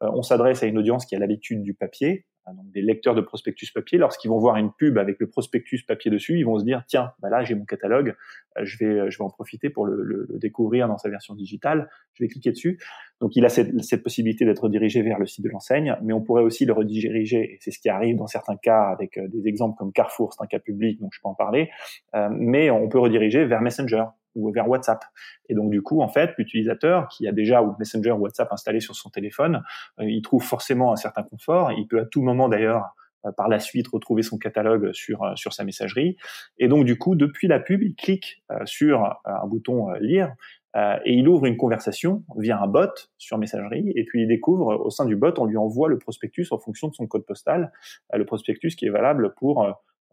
on 0.00 0.22
s'adresse 0.22 0.62
à 0.62 0.66
une 0.66 0.78
audience 0.78 1.04
qui 1.04 1.14
a 1.14 1.18
l'habitude 1.18 1.62
du 1.62 1.74
papier, 1.74 2.24
donc 2.54 2.70
des 2.72 2.82
lecteurs 2.82 3.14
de 3.14 3.20
prospectus 3.20 3.70
papier, 3.72 3.98
lorsqu'ils 3.98 4.28
vont 4.28 4.38
voir 4.38 4.56
une 4.56 4.72
pub 4.72 4.98
avec 4.98 5.18
le 5.20 5.28
prospectus 5.28 5.82
papier 5.82 6.10
dessus, 6.10 6.38
ils 6.38 6.44
vont 6.44 6.58
se 6.58 6.64
dire 6.64 6.84
tiens, 6.86 7.12
bah 7.20 7.30
là 7.30 7.42
j'ai 7.42 7.54
mon 7.54 7.64
catalogue, 7.64 8.14
euh, 8.58 8.64
je 8.64 8.78
vais 8.78 9.10
je 9.10 9.18
vais 9.18 9.24
en 9.24 9.30
profiter 9.30 9.70
pour 9.70 9.86
le, 9.86 10.02
le, 10.02 10.26
découvrir 10.38 10.88
dans 10.88 10.98
sa 10.98 11.08
version 11.08 11.34
digitale. 11.34 11.88
Je 12.14 12.24
vais 12.24 12.28
cliquer 12.28 12.50
dessus. 12.50 12.78
Donc 13.20 13.36
il 13.36 13.44
a 13.44 13.48
cette, 13.48 13.82
cette 13.84 14.02
possibilité 14.02 14.44
d'être 14.44 14.64
redirigé 14.64 15.02
vers 15.02 15.18
le 15.18 15.26
site 15.26 15.44
de 15.44 15.50
l'enseigne, 15.50 15.96
mais 16.02 16.12
on 16.12 16.22
pourrait 16.22 16.42
aussi 16.42 16.64
le 16.64 16.72
rediriger, 16.72 17.54
et 17.54 17.58
c'est 17.60 17.70
ce 17.70 17.78
qui 17.78 17.88
arrive 17.88 18.16
dans 18.16 18.26
certains 18.26 18.56
cas 18.56 18.82
avec 18.84 19.18
euh, 19.18 19.28
des 19.28 19.46
exemples 19.46 19.76
comme 19.78 19.92
Carrefour, 19.92 20.32
c'est 20.32 20.42
un 20.42 20.46
cas 20.46 20.58
public, 20.58 21.00
donc 21.00 21.10
je 21.12 21.20
peux 21.22 21.28
en 21.28 21.34
parler, 21.34 21.70
euh, 22.14 22.28
mais 22.32 22.70
on 22.70 22.88
peut 22.88 22.98
rediriger 22.98 23.44
vers 23.44 23.60
Messenger 23.60 24.04
ou 24.34 24.50
vers 24.52 24.68
WhatsApp. 24.68 25.04
Et 25.48 25.54
donc 25.54 25.70
du 25.70 25.82
coup, 25.82 26.00
en 26.00 26.08
fait, 26.08 26.30
l'utilisateur 26.38 27.08
qui 27.08 27.26
a 27.26 27.32
déjà 27.32 27.62
Messenger 27.78 28.12
ou 28.12 28.20
WhatsApp 28.20 28.52
installé 28.52 28.80
sur 28.80 28.94
son 28.94 29.10
téléphone, 29.10 29.62
euh, 30.00 30.04
il 30.04 30.22
trouve 30.22 30.42
forcément 30.42 30.92
un 30.92 30.96
certain 30.96 31.22
confort. 31.22 31.72
Il 31.72 31.86
peut 31.86 32.00
à 32.00 32.06
tout 32.06 32.22
moment 32.22 32.48
d'ailleurs 32.48 32.94
euh, 33.26 33.32
par 33.32 33.48
la 33.48 33.58
suite 33.58 33.88
retrouver 33.88 34.22
son 34.22 34.38
catalogue 34.38 34.92
sur 34.92 35.22
euh, 35.22 35.34
sur 35.36 35.52
sa 35.52 35.64
messagerie. 35.64 36.16
Et 36.58 36.68
donc 36.68 36.84
du 36.84 36.96
coup, 36.98 37.14
depuis 37.14 37.48
la 37.48 37.60
pub, 37.60 37.82
il 37.82 37.94
clique 37.94 38.42
sur 38.64 39.20
un 39.24 39.46
bouton 39.46 39.92
lire 39.94 40.34
et 40.76 41.14
il 41.14 41.26
ouvre 41.28 41.46
une 41.46 41.56
conversation 41.56 42.22
via 42.36 42.60
un 42.60 42.68
bot 42.68 42.90
sur 43.18 43.38
messagerie 43.38 43.92
et 43.96 44.04
puis 44.04 44.22
il 44.22 44.28
découvre 44.28 44.78
au 44.78 44.90
sein 44.90 45.04
du 45.04 45.16
bot, 45.16 45.32
on 45.38 45.46
lui 45.46 45.56
envoie 45.56 45.88
le 45.88 45.98
prospectus 45.98 46.52
en 46.52 46.58
fonction 46.58 46.86
de 46.86 46.94
son 46.94 47.08
code 47.08 47.26
postal, 47.26 47.72
le 48.12 48.24
prospectus 48.24 48.76
qui 48.76 48.86
est 48.86 48.90
valable 48.90 49.34
pour 49.34 49.66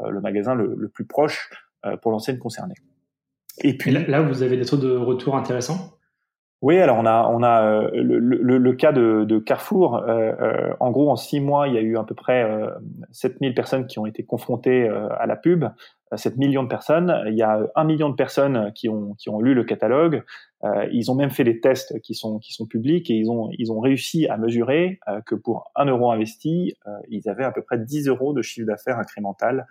le 0.04 0.20
magasin 0.20 0.56
le, 0.56 0.74
le 0.76 0.90
plus 0.90 1.06
proche 1.06 1.52
pour 2.02 2.12
l'enseigne 2.12 2.40
concernée. 2.40 2.76
Et 3.60 3.78
puis 3.78 3.92
là, 3.92 4.22
vous 4.22 4.44
avez 4.44 4.58
des 4.58 4.66
taux 4.66 4.78
de 4.78 4.96
retour 4.96 5.36
intéressants? 5.36 5.98
Oui, 6.64 6.80
alors 6.80 6.98
on 6.98 7.06
a 7.06 7.28
on 7.30 7.44
a 7.44 7.62
euh, 7.62 7.90
le, 7.94 8.18
le, 8.18 8.58
le, 8.58 8.74
cas 8.74 8.92
de, 8.92 9.26
de 9.26 9.38
Carrefour. 9.38 9.98
Euh, 9.98 10.32
euh, 10.42 10.74
en 10.80 10.90
gros, 10.90 11.12
en 11.12 11.16
six 11.16 11.40
mois, 11.40 11.68
il 11.68 11.76
y 11.76 11.78
a 11.78 11.82
eu 11.82 11.98
à 11.98 12.04
peu 12.04 12.16
près 12.16 12.44
euh, 12.44 12.72
7000 13.12 13.54
personnes 13.54 13.86
qui 13.86 14.00
ont 14.00 14.08
été 14.08 14.24
confrontées 14.24 14.90
à 14.90 15.26
la 15.28 15.36
pub. 15.36 15.66
7 16.16 16.38
millions 16.38 16.64
de 16.64 16.70
personnes. 16.70 17.14
Il 17.28 17.36
y 17.36 17.44
a 17.44 17.60
un 17.76 17.84
million 17.84 18.10
de 18.10 18.16
personnes 18.16 18.72
qui 18.74 18.90
ont 18.90 19.14
qui 19.16 19.30
ont 19.30 19.40
lu 19.40 19.54
le 19.54 19.66
catalogue. 19.66 20.24
ils 20.92 21.12
ont 21.12 21.16
même 21.16 21.32
fait 21.32 21.44
des 21.44 21.60
tests 21.60 22.00
qui 22.00 22.16
sont 22.16 22.40
qui 22.40 22.54
sont 22.54 22.66
publics 22.66 23.10
et 23.12 23.14
ils 23.14 23.30
ont 23.30 23.50
ils 23.58 23.72
ont 23.74 23.82
réussi 23.82 24.26
à 24.28 24.38
mesurer 24.38 25.00
que 25.26 25.36
pour 25.36 25.70
un 25.76 25.86
euro 25.86 26.10
investi, 26.12 26.76
ils 27.10 27.28
avaient 27.30 27.44
à 27.44 27.52
peu 27.52 27.62
près 27.62 27.78
10 27.78 28.08
euros 28.08 28.34
de 28.34 28.42
chiffre 28.42 28.66
d'affaires 28.66 28.98
incrémental 28.98 29.68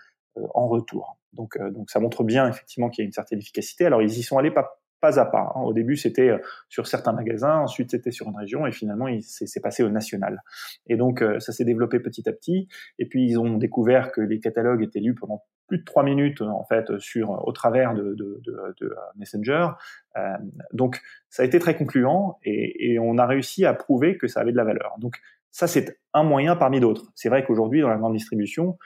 en 0.55 0.69
retour. 0.69 1.19
Donc, 1.33 1.57
euh, 1.57 1.71
donc 1.71 1.91
ça 1.91 2.01
montre 2.01 2.25
bien 2.25 2.49
effectivement 2.49 2.89
qu'il 2.89 3.03
y 3.03 3.05
a 3.05 3.07
une 3.07 3.13
certaine 3.13 3.39
efficacité. 3.39 3.87
Alors 3.87 4.03
ils 4.03 4.19
y 4.19 4.23
sont 4.23 4.39
allés 4.39 4.51
pas 4.51 4.81
pas 5.01 5.21
à 5.21 5.27
pas. 5.27 5.53
Hein. 5.55 5.61
Au 5.61 5.73
début, 5.73 5.97
c'était 5.97 6.31
euh, 6.31 6.39
sur 6.69 6.87
certains 6.87 7.13
magasins, 7.13 7.59
ensuite 7.59 7.91
c'était 7.91 8.11
sur 8.11 8.29
une 8.29 8.37
région, 8.37 8.67
et 8.67 8.73
finalement, 8.73 9.07
c'est 9.21 9.61
passé 9.61 9.83
au 9.83 9.91
national. 9.91 10.43
Et 10.87 10.97
donc, 10.97 11.23
euh, 11.23 11.39
ça 11.39 11.53
s'est 11.53 11.65
développé 11.65 12.01
petit 12.01 12.29
à 12.29 12.33
petit. 12.33 12.69
Et 12.99 13.07
puis, 13.07 13.29
ils 13.29 13.39
ont 13.39 13.59
découvert 13.59 14.13
que 14.13 14.21
les 14.21 14.41
catalogues 14.41 14.83
étaient 14.83 15.01
lus 15.01 15.15
pendant 15.15 15.43
plus 15.69 15.79
de 15.79 15.85
trois 15.85 16.05
minutes 16.05 16.43
en 16.43 16.65
fait 16.65 16.97
sur 16.99 17.45
au 17.47 17.51
travers 17.51 17.93
de, 17.93 18.15
de, 18.15 18.41
de, 18.45 18.75
de 18.81 18.95
Messenger. 19.17 19.69
Euh, 20.17 20.37
donc, 20.73 21.01
ça 21.29 21.43
a 21.43 21.47
été 21.47 21.59
très 21.59 21.77
concluant, 21.77 22.39
et 22.45 22.99
on 22.99 23.19
a 23.19 23.27
réussi 23.27 23.67
à 23.67 23.75
prouver 23.75 24.17
que 24.17 24.29
ça 24.29 24.41
avait 24.41 24.53
de 24.53 24.57
la 24.57 24.65
valeur. 24.65 24.95
Donc, 24.99 25.19
ça, 25.51 25.67
c'est 25.67 25.99
un 26.13 26.23
moyen 26.23 26.55
parmi 26.55 26.81
d'autres. 26.81 27.11
C'est 27.15 27.31
vrai 27.31 27.43
qu'aujourd'hui, 27.43 27.81
dans 27.81 27.89
la 27.89 27.97
grande 27.97 28.13
distribution, 28.13 28.77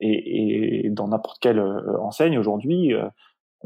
et, 0.00 0.86
et 0.86 0.90
dans 0.90 1.08
n'importe 1.08 1.38
quelle 1.40 1.58
euh, 1.58 1.98
enseigne 2.00 2.38
aujourd'hui, 2.38 2.92
euh, 2.94 3.08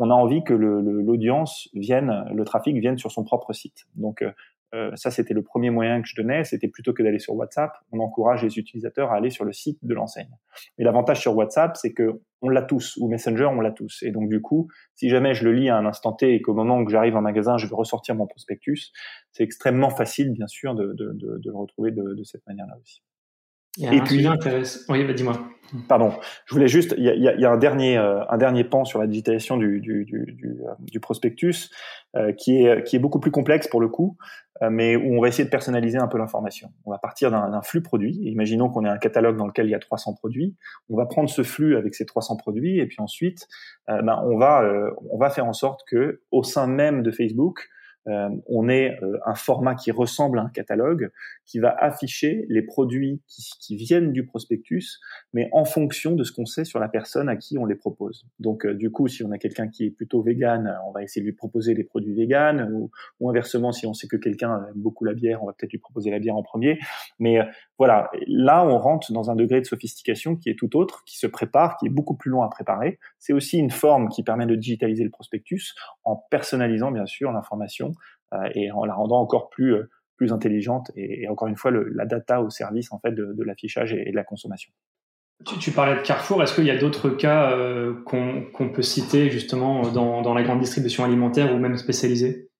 on 0.00 0.10
a 0.10 0.14
envie 0.14 0.44
que 0.44 0.54
l'audience 0.54 1.68
vienne, 1.74 2.24
le 2.32 2.44
trafic 2.44 2.76
vienne 2.76 2.98
sur 2.98 3.10
son 3.10 3.24
propre 3.24 3.52
site. 3.52 3.86
Donc, 3.96 4.22
euh, 4.22 4.30
euh, 4.74 4.94
ça 4.96 5.10
c'était 5.10 5.32
le 5.32 5.42
premier 5.42 5.70
moyen 5.70 6.02
que 6.02 6.06
je 6.06 6.14
donnais, 6.14 6.44
c'était 6.44 6.68
plutôt 6.68 6.92
que 6.92 7.02
d'aller 7.02 7.18
sur 7.18 7.34
WhatsApp, 7.34 7.72
on 7.90 8.00
encourage 8.00 8.42
les 8.44 8.58
utilisateurs 8.58 9.10
à 9.10 9.16
aller 9.16 9.30
sur 9.30 9.44
le 9.44 9.52
site 9.52 9.78
de 9.82 9.94
l'enseigne. 9.94 10.30
Et 10.76 10.84
l'avantage 10.84 11.20
sur 11.20 11.34
WhatsApp, 11.34 11.76
c'est 11.76 11.94
que 11.94 12.20
on 12.42 12.50
l'a 12.50 12.62
tous, 12.62 12.96
ou 12.98 13.08
Messenger, 13.08 13.46
on 13.46 13.60
l'a 13.60 13.72
tous. 13.72 14.02
Et 14.02 14.10
donc 14.10 14.28
du 14.28 14.42
coup, 14.42 14.68
si 14.94 15.08
jamais 15.08 15.34
je 15.34 15.44
le 15.44 15.52
lis 15.52 15.70
à 15.70 15.76
un 15.78 15.86
instant 15.86 16.12
T 16.12 16.34
et 16.34 16.42
qu'au 16.42 16.54
moment 16.54 16.78
où 16.78 16.88
j'arrive 16.88 17.16
en 17.16 17.22
magasin, 17.22 17.56
je 17.56 17.66
veux 17.66 17.74
ressortir 17.74 18.14
mon 18.14 18.26
prospectus, 18.26 18.92
c'est 19.32 19.42
extrêmement 19.42 19.90
facile, 19.90 20.32
bien 20.32 20.46
sûr, 20.46 20.74
de, 20.74 20.92
de, 20.92 21.12
de, 21.14 21.38
de 21.38 21.50
le 21.50 21.56
retrouver 21.56 21.90
de 21.90 22.22
cette 22.24 22.46
manière-là 22.46 22.76
aussi. 22.80 23.02
Et 23.80 24.00
puis, 24.00 24.26
intéressant. 24.26 24.92
Oui, 24.92 25.04
bah, 25.04 25.12
dis-moi. 25.12 25.38
Pardon, 25.86 26.14
je 26.46 26.54
voulais 26.54 26.68
juste, 26.68 26.94
il 26.96 27.04
y 27.04 27.10
a, 27.10 27.34
y 27.34 27.44
a 27.44 27.50
un 27.50 27.58
dernier, 27.58 27.98
euh, 27.98 28.24
un 28.30 28.38
dernier 28.38 28.64
pan 28.64 28.84
sur 28.84 28.98
la 29.00 29.06
digitalisation 29.06 29.58
du, 29.58 29.80
du, 29.80 30.04
du, 30.06 30.32
du, 30.32 30.62
euh, 30.62 30.72
du 30.80 30.98
prospectus 30.98 31.70
euh, 32.16 32.32
qui 32.32 32.64
est 32.64 32.82
qui 32.84 32.96
est 32.96 32.98
beaucoup 32.98 33.20
plus 33.20 33.30
complexe 33.30 33.68
pour 33.68 33.80
le 33.80 33.88
coup, 33.88 34.16
euh, 34.62 34.70
mais 34.70 34.96
où 34.96 35.18
on 35.18 35.20
va 35.20 35.28
essayer 35.28 35.44
de 35.44 35.50
personnaliser 35.50 35.98
un 35.98 36.08
peu 36.08 36.16
l'information. 36.16 36.70
On 36.86 36.90
va 36.90 36.98
partir 36.98 37.30
d'un 37.30 37.60
flux 37.60 37.82
produit. 37.82 38.14
Imaginons 38.22 38.70
qu'on 38.70 38.86
ait 38.86 38.88
un 38.88 38.96
catalogue 38.96 39.36
dans 39.36 39.46
lequel 39.46 39.66
il 39.66 39.70
y 39.70 39.74
a 39.74 39.78
300 39.78 40.14
produits. 40.14 40.56
On 40.88 40.96
va 40.96 41.04
prendre 41.04 41.28
ce 41.28 41.42
flux 41.42 41.76
avec 41.76 41.94
ces 41.94 42.06
300 42.06 42.36
produits 42.36 42.78
et 42.78 42.86
puis 42.86 42.96
ensuite, 43.00 43.46
ben, 43.88 44.22
on 44.24 44.38
va 44.38 44.64
on 45.10 45.18
va 45.18 45.28
faire 45.28 45.46
en 45.46 45.52
sorte 45.52 45.82
que 45.86 46.22
au 46.30 46.42
sein 46.42 46.66
même 46.66 47.02
de 47.02 47.10
Facebook, 47.10 47.68
euh, 48.06 48.28
on 48.46 48.68
est 48.68 48.98
euh, 49.02 49.18
un 49.26 49.34
format 49.34 49.74
qui 49.74 49.90
ressemble 49.90 50.38
à 50.38 50.42
un 50.42 50.48
catalogue, 50.48 51.10
qui 51.44 51.58
va 51.58 51.70
afficher 51.70 52.46
les 52.48 52.62
produits 52.62 53.20
qui, 53.26 53.76
viennent 53.76 54.12
du 54.12 54.24
prospectus, 54.24 54.98
mais 55.32 55.48
en 55.52 55.64
fonction 55.64 56.12
de 56.14 56.24
ce 56.24 56.32
qu'on 56.32 56.46
sait 56.46 56.64
sur 56.64 56.80
la 56.80 56.88
personne 56.88 57.28
à 57.28 57.36
qui 57.36 57.58
on 57.58 57.66
les 57.66 57.74
propose. 57.74 58.26
Donc, 58.38 58.64
euh, 58.64 58.74
du 58.74 58.90
coup, 58.90 59.08
si 59.08 59.22
on 59.22 59.30
a 59.30 59.38
quelqu'un 59.38 59.68
qui 59.68 59.86
est 59.86 59.90
plutôt 59.90 60.22
vegan, 60.22 60.78
on 60.86 60.92
va 60.92 61.02
essayer 61.02 61.20
de 61.20 61.26
lui 61.26 61.34
proposer 61.34 61.74
des 61.74 61.84
produits 61.84 62.14
vegan, 62.14 62.70
ou, 62.72 62.90
ou 63.20 63.30
inversement, 63.30 63.72
si 63.72 63.86
on 63.86 63.94
sait 63.94 64.08
que 64.08 64.16
quelqu'un 64.16 64.66
aime 64.68 64.80
beaucoup 64.80 65.04
la 65.04 65.14
bière, 65.14 65.42
on 65.42 65.46
va 65.46 65.52
peut-être 65.52 65.72
lui 65.72 65.78
proposer 65.78 66.10
la 66.10 66.18
bière 66.18 66.36
en 66.36 66.42
premier. 66.42 66.78
Mais 67.18 67.38
voilà, 67.78 68.10
là, 68.26 68.66
on 68.66 68.78
rentre 68.78 69.12
dans 69.12 69.30
un 69.30 69.36
degré 69.36 69.60
de 69.60 69.66
sophistication 69.66 70.36
qui 70.36 70.48
est 70.48 70.58
tout 70.58 70.76
autre, 70.76 71.04
qui 71.04 71.18
se 71.18 71.26
prépare, 71.26 71.76
qui 71.76 71.86
est 71.86 71.90
beaucoup 71.90 72.16
plus 72.16 72.30
long 72.30 72.42
à 72.42 72.48
préparer. 72.48 72.98
C'est 73.18 73.32
aussi 73.32 73.58
une 73.58 73.70
forme 73.70 74.08
qui 74.08 74.22
permet 74.22 74.46
de 74.46 74.54
digitaliser 74.54 75.04
le 75.04 75.10
prospectus 75.10 75.74
en 76.04 76.16
personnalisant, 76.16 76.90
bien 76.90 77.06
sûr, 77.06 77.32
l'information 77.32 77.88
euh, 77.88 77.92
et 78.54 78.70
en 78.70 78.84
la 78.84 78.94
rendant 78.94 79.20
encore 79.20 79.50
plus 79.50 79.74
euh, 79.74 79.90
plus 80.16 80.32
intelligente 80.32 80.90
et, 80.96 81.28
encore 81.28 81.46
une 81.46 81.56
fois 81.56 81.70
le, 81.70 81.88
la 81.90 82.04
data 82.04 82.42
au 82.42 82.50
service 82.50 82.92
en 82.92 82.98
fait 82.98 83.12
de, 83.12 83.32
de 83.32 83.44
l'affichage 83.44 83.92
et, 83.94 84.10
de 84.10 84.16
la 84.16 84.24
consommation. 84.24 84.72
Tu, 85.46 85.56
tu, 85.58 85.70
parlais 85.70 85.94
de 85.94 86.00
Carrefour. 86.04 86.42
Est-ce 86.42 86.52
qu'il 86.56 86.64
y 86.64 86.70
a 86.72 86.76
d'autres 86.76 87.10
cas 87.10 87.52
euh, 87.52 87.94
qu'on 88.04 88.72
peut 88.74 88.82
citer 88.82 89.30
justement 89.30 89.82
dans, 89.82 90.20
dans, 90.20 90.34
la 90.34 90.42
grande 90.42 90.58
distribution 90.58 91.04
alimentaire 91.04 91.54
ou 91.54 91.58
même 91.58 91.76
spécialisée? 91.76 92.50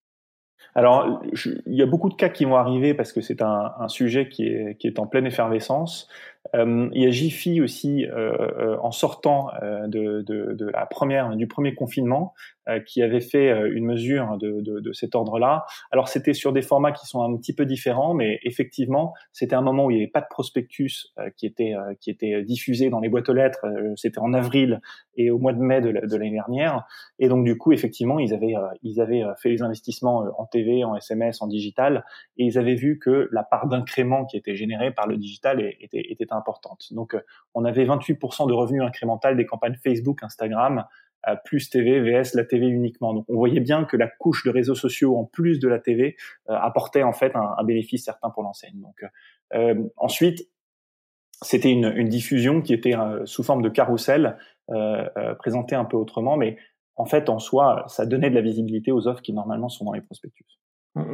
Alors, 0.76 1.20
il 1.66 1.74
y 1.74 1.82
a 1.82 1.86
beaucoup 1.86 2.08
de 2.08 2.14
cas 2.14 2.28
qui 2.28 2.44
vont 2.44 2.54
arriver 2.54 2.94
parce 2.94 3.12
que 3.12 3.20
c'est 3.20 3.42
un, 3.42 3.72
un, 3.80 3.88
sujet 3.88 4.28
qui 4.28 4.46
est, 4.46 4.76
qui 4.78 4.86
est 4.86 5.00
en 5.00 5.08
pleine 5.08 5.26
effervescence. 5.26 6.08
Euh, 6.54 6.88
il 6.92 7.02
y 7.02 7.06
a 7.06 7.10
Jiffy 7.10 7.60
aussi 7.60 8.06
euh, 8.06 8.32
euh 8.58 8.76
en 8.80 8.90
sortant 8.90 9.48
euh, 9.62 9.86
de, 9.86 10.22
de, 10.22 10.54
de, 10.54 10.66
la 10.66 10.86
première 10.86 11.36
du 11.36 11.46
premier 11.46 11.74
confinement 11.74 12.32
euh, 12.68 12.80
qui 12.80 13.02
avait 13.02 13.20
fait 13.20 13.50
une 13.70 13.84
mesure 13.84 14.38
de, 14.38 14.60
de, 14.60 14.92
cet 14.92 15.14
ordre-là. 15.14 15.64
Alors 15.90 16.08
c'était 16.08 16.34
sur 16.34 16.52
des 16.52 16.62
formats 16.62 16.92
qui 16.92 17.06
sont 17.06 17.22
un 17.22 17.36
petit 17.36 17.54
peu 17.54 17.66
différents, 17.66 18.14
mais 18.14 18.38
effectivement 18.42 19.14
c'était 19.32 19.54
un 19.54 19.62
moment 19.62 19.86
où 19.86 19.90
il 19.90 19.96
n'y 19.96 20.02
avait 20.02 20.10
pas 20.10 20.20
de 20.20 20.26
prospectus 20.30 21.12
qui 21.36 21.46
était 21.46 21.74
qui 22.00 22.10
était 22.10 22.42
diffusé 22.42 22.90
dans 22.90 23.00
les 23.00 23.08
boîtes 23.08 23.28
aux 23.28 23.34
lettres. 23.34 23.66
c'était 23.96 24.18
en 24.18 24.32
avril 24.32 24.80
et 25.16 25.30
au 25.30 25.38
mois 25.38 25.52
de 25.52 25.60
mai 25.60 25.80
de 25.80 25.90
l'année 25.90 26.30
dernière. 26.30 26.86
Et 27.18 27.28
donc 27.28 27.44
du 27.44 27.56
coup 27.56 27.72
effectivement 27.72 28.18
ils 28.18 28.32
avaient 28.32 28.54
ils 28.82 29.00
avaient 29.00 29.24
fait 29.40 29.50
les 29.50 29.62
investissements 29.62 30.24
en 30.38 30.46
TV, 30.46 30.84
en 30.84 30.96
SMS, 30.96 31.42
en 31.42 31.46
digital, 31.46 32.04
et 32.36 32.44
ils 32.44 32.58
avaient 32.58 32.74
vu 32.74 32.98
que 32.98 33.28
la 33.32 33.42
part 33.42 33.66
d'incrément 33.68 34.24
qui 34.24 34.36
était 34.36 34.54
générée 34.54 34.90
par 34.90 35.06
le 35.06 35.16
digital 35.16 35.60
était, 35.80 36.04
était 36.10 36.32
Donc, 36.90 37.14
euh, 37.14 37.20
on 37.54 37.64
avait 37.64 37.84
28% 37.84 38.46
de 38.48 38.52
revenus 38.52 38.82
incrémental 38.82 39.36
des 39.36 39.46
campagnes 39.46 39.76
Facebook, 39.82 40.22
Instagram, 40.22 40.84
euh, 41.28 41.34
plus 41.44 41.70
TV, 41.70 42.00
VS, 42.00 42.34
la 42.34 42.44
TV 42.44 42.66
uniquement. 42.66 43.14
Donc, 43.14 43.24
on 43.28 43.36
voyait 43.36 43.60
bien 43.60 43.84
que 43.84 43.96
la 43.96 44.08
couche 44.08 44.44
de 44.44 44.50
réseaux 44.50 44.74
sociaux, 44.74 45.16
en 45.16 45.24
plus 45.24 45.58
de 45.58 45.68
la 45.68 45.78
TV, 45.78 46.16
euh, 46.48 46.54
apportait 46.54 47.02
en 47.02 47.12
fait 47.12 47.34
un, 47.34 47.62
bénéfice 47.64 48.04
certain 48.04 48.30
pour 48.30 48.42
l'enseigne. 48.42 48.80
Donc, 48.80 49.04
ensuite, 49.96 50.48
c'était 51.42 51.70
une, 51.70 52.08
diffusion 52.08 52.62
qui 52.62 52.72
était 52.74 52.94
sous 53.24 53.42
forme 53.42 53.62
de 53.62 53.68
carrousel, 53.68 54.36
présentée 55.38 55.76
un 55.76 55.84
peu 55.84 55.96
autrement, 55.96 56.36
mais 56.36 56.56
en 56.96 57.06
fait, 57.06 57.28
en 57.28 57.38
soi, 57.38 57.84
ça 57.86 58.06
donnait 58.06 58.28
de 58.28 58.34
la 58.34 58.40
visibilité 58.40 58.90
aux 58.90 59.06
offres 59.06 59.22
qui 59.22 59.32
normalement 59.32 59.68
sont 59.68 59.84
dans 59.84 59.92
les 59.92 60.00
prospectus. 60.00 60.44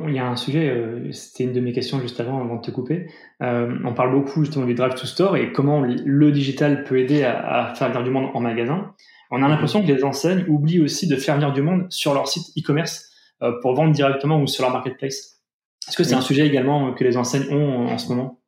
Il 0.07 0.15
y 0.15 0.19
a 0.19 0.27
un 0.27 0.37
sujet, 0.37 0.71
euh, 0.71 1.11
c'était 1.13 1.45
une 1.45 1.53
de 1.53 1.61
mes 1.61 1.73
questions 1.73 2.01
juste 2.01 2.21
avant, 2.21 2.41
avant 2.41 2.57
de 2.57 2.61
te 2.61 2.71
couper. 2.71 3.09
Euh, 3.43 3.77
on 3.85 3.95
parle 3.95 4.13
beaucoup 4.13 4.45
justement 4.45 4.67
du 4.67 4.75
drive 4.75 4.95
to 4.95 5.07
store 5.07 5.37
et 5.37 5.53
comment 5.53 5.81
le 5.81 6.33
digital 6.33 6.85
peut 6.85 6.99
aider 6.99 7.25
à, 7.25 7.73
faire 7.75 7.89
venir 7.89 8.05
du 8.05 8.11
monde 8.11 8.31
en 8.35 8.41
magasin. 8.41 8.95
On 9.31 9.43
a 9.43 9.49
l'impression 9.49 9.83
que 9.83 9.87
les 9.87 10.05
enseignes 10.05 10.45
oublient 10.49 10.81
aussi 10.81 11.09
de 11.09 11.17
faire 11.17 11.35
venir 11.37 11.53
du 11.53 11.63
monde 11.63 11.87
sur 11.91 12.15
leur 12.15 12.29
site 12.29 12.47
e-commerce 12.59 13.11
euh, 13.43 13.53
pour 13.63 13.75
vendre 13.75 13.93
directement 13.93 14.41
ou 14.41 14.47
sur 14.47 14.63
leur 14.63 14.73
marketplace. 14.73 15.41
Est-ce 15.89 15.97
que 15.97 16.05
c'est 16.05 16.15
un 16.15 16.21
sujet 16.21 16.47
également 16.47 16.95
que 16.95 17.05
les 17.05 17.17
enseignes 17.17 17.53
ont 17.53 17.89
en 17.89 17.99
ce 17.99 18.09
moment? 18.09 18.41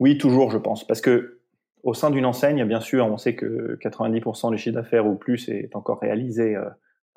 Oui, 0.00 0.18
toujours, 0.18 0.50
je 0.50 0.58
pense, 0.58 0.86
parce 0.86 1.00
que 1.00 1.40
au 1.82 1.94
sein 1.94 2.10
d'une 2.10 2.26
enseigne, 2.26 2.64
bien 2.64 2.80
sûr, 2.80 3.06
on 3.06 3.16
sait 3.16 3.34
que 3.34 3.78
90% 3.82 4.50
du 4.50 4.58
chiffre 4.58 4.74
d'affaires 4.74 5.06
ou 5.06 5.16
plus 5.16 5.48
est 5.48 5.74
encore 5.76 6.00
réalisé 6.00 6.56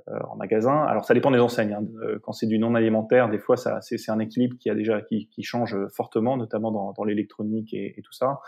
en 0.08 0.36
magasin. 0.36 0.84
Alors 0.84 1.06
ça 1.06 1.14
dépend 1.14 1.32
des 1.32 1.40
enseignes. 1.40 1.74
Hein. 1.74 1.86
Euh, 2.02 2.20
quand 2.22 2.32
c'est 2.32 2.48
du 2.48 2.60
non 2.60 2.76
alimentaire, 2.76 3.30
des 3.30 3.40
fois 3.40 3.58
ça 3.58 3.82
c'est 3.82 4.10
un 4.10 4.20
équilibre 4.20 4.56
qui 4.60 4.70
a 4.70 4.76
déjà 4.76 5.02
qui, 5.02 5.28
qui 5.28 5.44
change 5.44 5.76
fortement, 5.94 6.38
notamment 6.38 6.72
dans, 6.72 6.94
dans 6.94 7.04
l'électronique 7.04 7.74
et, 7.74 7.98
et, 7.98 8.02
tout 8.02 8.14
ça. 8.14 8.40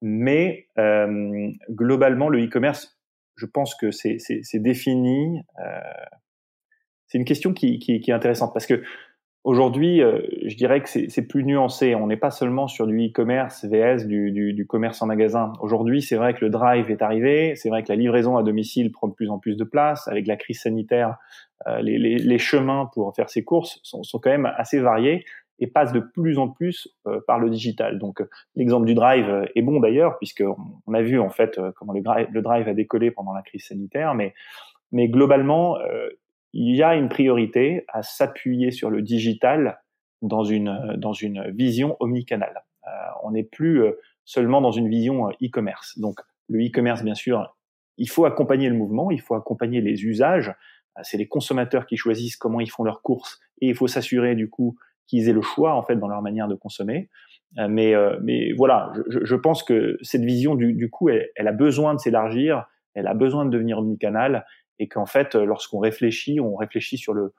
Mais 0.00 0.68
euh, 0.78 1.50
globalement, 1.70 2.28
le 2.28 2.44
e-commerce, 2.44 2.98
je 3.36 3.46
pense 3.46 3.74
que 3.74 3.90
c'est 3.90 4.18
défini. 4.54 5.40
Euh, 5.58 5.80
c'est 7.06 7.18
une 7.18 7.24
question 7.24 7.52
qui, 7.52 7.78
qui, 7.78 8.00
qui, 8.00 8.10
est 8.10 8.14
intéressante 8.14 8.52
parce 8.52 8.66
que 8.66 8.82
Aujourd'hui, 9.44 10.02
euh, 10.02 10.20
je 10.46 10.56
dirais 10.56 10.82
que 10.82 10.88
c'est 10.88 11.26
plus 11.26 11.44
nuancé. 11.44 11.94
On 11.94 12.08
n'est 12.08 12.16
pas 12.16 12.30
seulement 12.30 12.66
sur 12.66 12.86
du 12.86 13.06
e-commerce 13.06 13.64
VS, 13.64 14.06
du, 14.06 14.32
du, 14.32 14.52
du, 14.52 14.66
commerce 14.66 15.00
en 15.00 15.06
magasin. 15.06 15.52
Aujourd'hui, 15.60 16.02
c'est 16.02 16.16
vrai 16.16 16.34
que 16.34 16.44
le 16.44 16.50
drive 16.50 16.90
est 16.90 17.02
arrivé, 17.02 17.54
c'est 17.54 17.68
vrai 17.68 17.82
que 17.84 17.88
la 17.88 17.96
livraison 17.96 18.36
à 18.36 18.42
domicile 18.42 18.90
prend 18.90 19.06
de 19.06 19.14
plus 19.14 19.30
en 19.30 19.38
plus 19.38 19.56
de 19.56 19.64
place. 19.64 20.08
Avec 20.08 20.26
la 20.26 20.36
crise 20.36 20.60
sanitaire, 20.60 21.16
euh, 21.68 21.80
les, 21.80 21.98
les, 21.98 22.18
les, 22.18 22.38
chemins 22.38 22.90
pour 22.92 23.14
faire 23.14 23.30
ses 23.30 23.44
courses 23.44 23.78
sont, 23.84 24.02
sont, 24.02 24.18
quand 24.18 24.30
même 24.30 24.52
assez 24.56 24.80
variés 24.80 25.24
et 25.60 25.68
passent 25.68 25.92
de 25.92 26.00
plus 26.00 26.38
en 26.38 26.48
plus 26.48 26.88
euh, 27.06 27.20
par 27.26 27.38
le 27.38 27.48
digital. 27.48 27.98
Donc 27.98 28.22
l'exemple 28.56 28.86
du 28.86 28.94
drive 28.94 29.48
est 29.54 29.62
bon 29.62 29.78
d'ailleurs, 29.78 30.18
puisqu'on 30.18 30.56
on 30.86 30.94
a 30.94 31.02
vu 31.02 31.20
en 31.20 31.30
fait 31.30 31.60
comment 31.76 31.92
le, 31.92 32.02
le, 32.30 32.42
drive 32.42 32.68
a 32.68 32.74
décollé 32.74 33.12
pendant 33.12 33.32
la 33.32 33.42
crise 33.42 33.66
sanitaire, 33.66 34.14
mais, 34.14 34.34
mais 34.90 35.08
globalement, 35.08 35.76
il 36.60 36.74
y 36.74 36.82
a 36.82 36.96
une 36.96 37.08
priorité 37.08 37.84
à 37.86 38.02
s'appuyer 38.02 38.72
sur 38.72 38.90
le 38.90 39.00
digital 39.00 39.78
dans 40.22 40.42
une, 40.42 40.96
dans 40.96 41.12
une 41.12 41.48
vision 41.52 41.96
omnicanal. 42.00 42.64
Euh, 42.84 42.90
on 43.22 43.30
n'est 43.30 43.44
plus 43.44 43.84
euh, 43.84 43.92
seulement 44.24 44.60
dans 44.60 44.72
une 44.72 44.88
vision 44.88 45.28
euh, 45.28 45.32
e-commerce. 45.40 45.96
Donc 46.00 46.18
le 46.48 46.58
e-commerce, 46.58 47.04
bien 47.04 47.14
sûr, 47.14 47.56
il 47.96 48.08
faut 48.08 48.24
accompagner 48.24 48.68
le 48.68 48.74
mouvement, 48.74 49.12
il 49.12 49.20
faut 49.20 49.36
accompagner 49.36 49.80
les 49.80 50.04
usages. 50.04 50.52
C'est 51.02 51.16
les 51.16 51.28
consommateurs 51.28 51.86
qui 51.86 51.96
choisissent 51.96 52.36
comment 52.36 52.58
ils 52.58 52.70
font 52.70 52.82
leurs 52.82 53.02
courses 53.02 53.38
et 53.60 53.68
il 53.68 53.76
faut 53.76 53.86
s'assurer 53.86 54.34
du 54.34 54.50
coup 54.50 54.76
qu'ils 55.06 55.28
aient 55.28 55.32
le 55.32 55.42
choix 55.42 55.74
en 55.74 55.84
fait 55.84 55.94
dans 55.94 56.08
leur 56.08 56.22
manière 56.22 56.48
de 56.48 56.56
consommer. 56.56 57.08
Mais, 57.56 57.94
mais 58.20 58.52
voilà, 58.52 58.92
je, 59.08 59.20
je 59.24 59.36
pense 59.36 59.62
que 59.62 59.96
cette 60.02 60.24
vision 60.24 60.56
du, 60.56 60.72
du 60.72 60.90
coup, 60.90 61.08
elle, 61.08 61.28
elle 61.36 61.46
a 61.46 61.52
besoin 61.52 61.94
de 61.94 62.00
s'élargir, 62.00 62.66
elle 62.94 63.06
a 63.06 63.14
besoin 63.14 63.44
de 63.44 63.50
devenir 63.50 63.78
omnicanal 63.78 64.44
et 64.78 64.88
qu'en 64.88 65.06
fait, 65.06 65.34
euh, 65.34 65.44
lorsqu'on 65.44 65.78
réfléchit, 65.78 66.40
on 66.40 66.56
réfléchit 66.56 66.98
sur 66.98 67.12
le, 67.14 67.34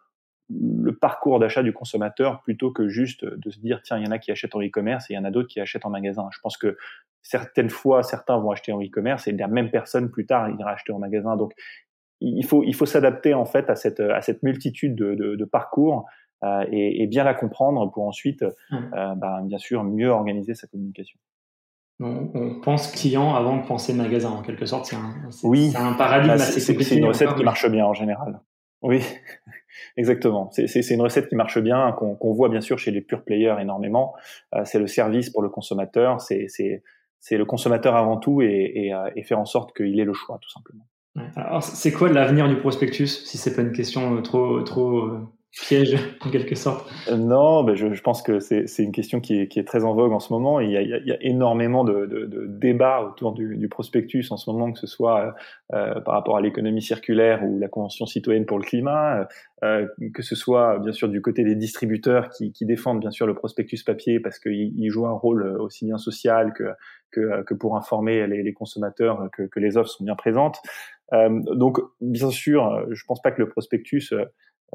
le 0.50 0.96
parcours 0.96 1.40
d'achat 1.40 1.64
du 1.64 1.74
consommateur 1.74 2.42
plutôt 2.42 2.72
que 2.72 2.88
juste 2.88 3.24
de 3.24 3.50
se 3.50 3.60
dire 3.60 3.82
tiens 3.84 3.98
il 3.98 4.06
y 4.06 4.08
en 4.08 4.12
a 4.12 4.18
qui 4.18 4.32
achètent 4.32 4.56
en 4.56 4.62
e-commerce 4.62 5.10
et 5.10 5.14
il 5.14 5.16
y 5.16 5.20
en 5.20 5.24
a 5.24 5.32
d'autres 5.32 5.48
qui 5.48 5.60
achètent 5.60 5.86
en 5.86 5.90
magasin. 5.90 6.28
Je 6.32 6.40
pense 6.40 6.58
que 6.58 6.78
certaines 7.22 7.70
fois 7.70 8.04
certains 8.04 8.38
vont 8.38 8.52
acheter 8.52 8.72
en 8.72 8.82
e-commerce 8.82 9.28
et 9.28 9.32
la 9.32 9.48
même 9.48 9.70
personne 9.70 10.10
plus 10.10 10.26
tard 10.26 10.50
ira 10.50 10.72
acheter 10.72 10.92
en 10.92 11.00
magasin. 11.00 11.38
Donc 11.38 11.54
il 12.20 12.46
faut 12.46 12.64
il 12.64 12.74
faut 12.74 12.86
s'adapter 12.86 13.34
en 13.34 13.46
fait 13.46 13.70
à 13.70 13.76
cette 13.76 14.00
à 14.00 14.22
cette 14.22 14.44
multitude 14.44 14.96
de, 14.96 15.14
de, 15.16 15.36
de 15.36 15.46
parcours 15.46 16.06
euh, 16.44 16.66
et, 16.72 17.04
et, 17.04 17.08
bien 17.08 17.26
la 17.26 17.34
comprendre 17.34 17.92
pour 17.92 18.08
ensuite 18.08 18.44
mmh. 18.44 18.76
euh, 18.94 19.16
bah, 19.16 19.42
bien 19.44 19.58
sûr 19.58 19.84
mieux 19.84 20.08
organiser 20.08 20.56
sa 20.56 20.68
communication 20.68 21.20
on, 22.00 22.60
pense 22.62 22.92
client 22.92 23.36
avant 23.36 23.58
de 23.58 23.68
penser 23.68 23.94
magasin 23.94 24.30
en 24.30 24.42
quelque 24.42 24.66
sorte. 24.66 24.86
C'est 24.86 24.96
un, 24.96 25.14
oui. 25.44 25.74
un 25.76 25.94
paradigme 25.94 26.28
bah, 26.30 26.44
assez 26.44 26.60
C'est 26.60 26.96
une 26.96 27.06
recette 27.06 27.36
qui 27.36 27.44
marche 27.44 27.70
bien 27.70 27.86
en 27.86 27.94
général. 27.94 28.40
Oui, 28.82 29.04
exactement. 29.98 30.50
C'est 30.52 30.90
une 30.90 31.02
recette 31.02 31.28
qui 31.28 31.36
marche 31.36 31.60
bien, 31.60 31.92
qu'on 31.92 32.34
voit 32.34 32.50
bien 32.50 32.62
sûr 32.62 32.80
chez 32.80 32.92
les 32.92 33.02
pure 33.02 33.24
players 33.24 33.56
énormément. 33.60 34.14
Euh, 34.56 34.62
c'est 34.66 34.80
le 34.80 34.88
service 34.88 35.30
pour 35.30 35.42
le 35.42 35.50
consommateur, 35.50 36.22
c'est 36.22 36.48
le 37.32 37.46
consommateur 37.46 37.96
avant 37.96 38.18
tout 38.18 38.42
et, 38.42 38.94
euh, 38.94 39.10
et, 39.16 39.24
faire 39.24 39.40
en 39.40 39.46
sorte 39.46 39.76
qu'il 39.76 40.00
ait 40.00 40.06
le 40.06 40.14
choix 40.14 40.40
tout 40.42 40.50
simplement. 40.50 40.86
Alors 41.36 41.64
c'est 41.64 41.92
quoi 41.92 42.08
l'avenir 42.10 42.48
du 42.48 42.56
prospectus 42.56 43.08
si 43.08 43.38
c'est 43.38 43.54
pas 43.54 43.62
une 43.62 43.74
question 43.74 44.16
euh, 44.16 44.22
trop 44.22 44.62
trop 44.62 45.10
piège 45.52 45.98
en 46.22 46.30
quelque 46.30 46.56
sorte 46.56 46.88
euh, 47.10 47.18
Non, 47.18 47.64
ben 47.64 47.76
je, 47.76 47.94
je, 47.94 48.02
pense 48.02 48.22
que 48.22 48.40
c'est 48.40 48.68
une 48.78 48.92
question 48.92 49.20
qui 49.20 49.42
est, 49.42 49.48
qui 49.48 49.60
est, 49.60 49.64
très 49.64 49.84
en 49.84 49.94
vogue 49.94 50.12
en 50.12 50.20
ce 50.20 50.32
moment. 50.32 50.60
Il 50.60 50.70
y 50.70 50.78
a, 50.78 50.82
il 50.82 51.08
y 51.08 51.12
a 51.12 51.18
énormément 51.22 51.84
de, 51.84 52.06
de, 52.06 52.26
de, 52.26 52.46
débats 52.46 53.02
autour 53.02 53.34
du, 53.34 53.58
du, 53.58 53.68
prospectus 53.68 54.32
en 54.32 54.38
ce 54.38 54.50
moment, 54.50 54.72
que 54.72 54.80
ce 54.80 54.86
soit 54.86 55.36
euh, 55.74 56.00
par 56.02 56.14
rapport 56.14 56.38
à 56.38 56.42
l'économie 56.42 56.82
circulaire 56.82 57.44
ou 57.44 57.58
la 57.60 57.68
Convention 57.68 58.06
citoyenne 58.06 58.46
pour 58.46 58.60
le 58.60 58.64
climat, 58.64 59.28
euh, 59.64 59.88
que 60.14 60.22
ce 60.22 60.36
soit 60.36 60.78
bien 60.80 60.94
sûr 60.94 61.10
du 61.10 61.22
côté 61.22 61.44
des 61.44 61.56
distributeurs 61.56 62.30
qui, 62.30 62.52
qui 62.52 62.66
défendent 62.66 63.00
bien 63.00 63.12
sûr 63.12 63.26
le 63.26 63.34
prospectus 63.34 63.84
papier 63.84 64.20
parce 64.20 64.38
qu'il 64.40 64.74
il 64.78 64.90
joue 64.90 65.08
un 65.08 65.14
rôle 65.14 65.44
aussi 65.60 65.86
bien 65.86 65.98
social 65.98 66.54
que, 66.54 66.70
que, 67.12 67.44
que 67.44 67.54
pour 67.56 67.76
informer 67.76 68.28
les, 68.28 68.44
les 68.44 68.54
consommateurs 68.54 69.30
que, 69.36 69.44
que, 69.44 69.60
les 69.60 69.78
offres 69.78 69.90
sont 69.90 70.04
bien 70.04 70.16
présentes. 70.16 70.60
Euh, 71.14 71.42
donc 71.56 71.80
bien 72.02 72.30
sûr, 72.30 72.86
je 72.92 73.04
pense 73.06 73.20
pas 73.22 73.32
que 73.32 73.42
le 73.42 73.50
prospectus 73.50 74.14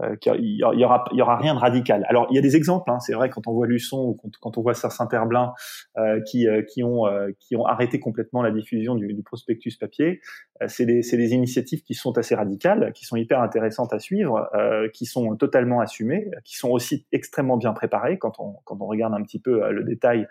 euh, 0.03 0.17
il 0.39 0.57
y 0.57 0.65
aura, 0.65 1.05
il 1.13 1.19
y 1.19 1.23
aura 1.23 1.37
rien 1.37 1.55
de 1.55 1.61
radical. 1.61 2.05
Alors 2.09 2.27
il 2.31 2.35
y 2.35 2.39
a 2.39 2.43
des 2.43 2.57
exemples. 2.57 2.91
Hein, 2.91 2.99
c'est 3.01 3.15
vrai 3.15 3.31
quand 3.31 3.47
on 3.47 3.53
voit 3.53 3.67
Luçon 3.67 3.99
ou 3.99 4.31
quand, 4.41 4.59
on 4.59 4.63
voit 4.63 4.75
Saint-Herblain 4.75 5.53
euh, 5.97 6.21
qui, 6.23 6.49
euh, 6.49 6.63
qui 6.63 6.83
ont 6.83 7.07
euh, 7.07 7.31
qui 7.39 7.57
ont 7.57 7.65
arrêté 7.65 8.01
complètement 8.01 8.43
la 8.43 8.51
diffusion 8.51 8.95
du, 8.95 9.23
prospectus 9.25 9.77
papier, 9.77 10.21
c'est 10.67 10.85
des, 10.87 11.01
des 11.01 11.33
initiatives 11.33 11.83
qui 11.83 11.95
sont 11.95 12.17
assez 12.19 12.35
radicales, 12.35 12.93
qui 12.93 13.05
sont 13.05 13.17
hyper 13.17 13.41
intéressantes 13.41 13.93
à 13.93 13.99
suivre, 13.99 14.51
qui 14.93 15.07
sont 15.07 15.37
totalement 15.37 15.81
assumées, 15.81 16.31
qui 16.45 16.57
sont 16.57 16.71
aussi 16.71 17.07
extrêmement 17.13 17.57
bien 17.57 17.73
préparées 17.73 18.19
quand 18.19 18.39
on 18.39 18.57
quand 18.65 18.81
on 18.81 18.87
regarde 18.87 19.15
un 19.15 19.23
petit 19.23 19.41
peu 19.41 19.71
le 19.71 19.85
détail 19.85 20.27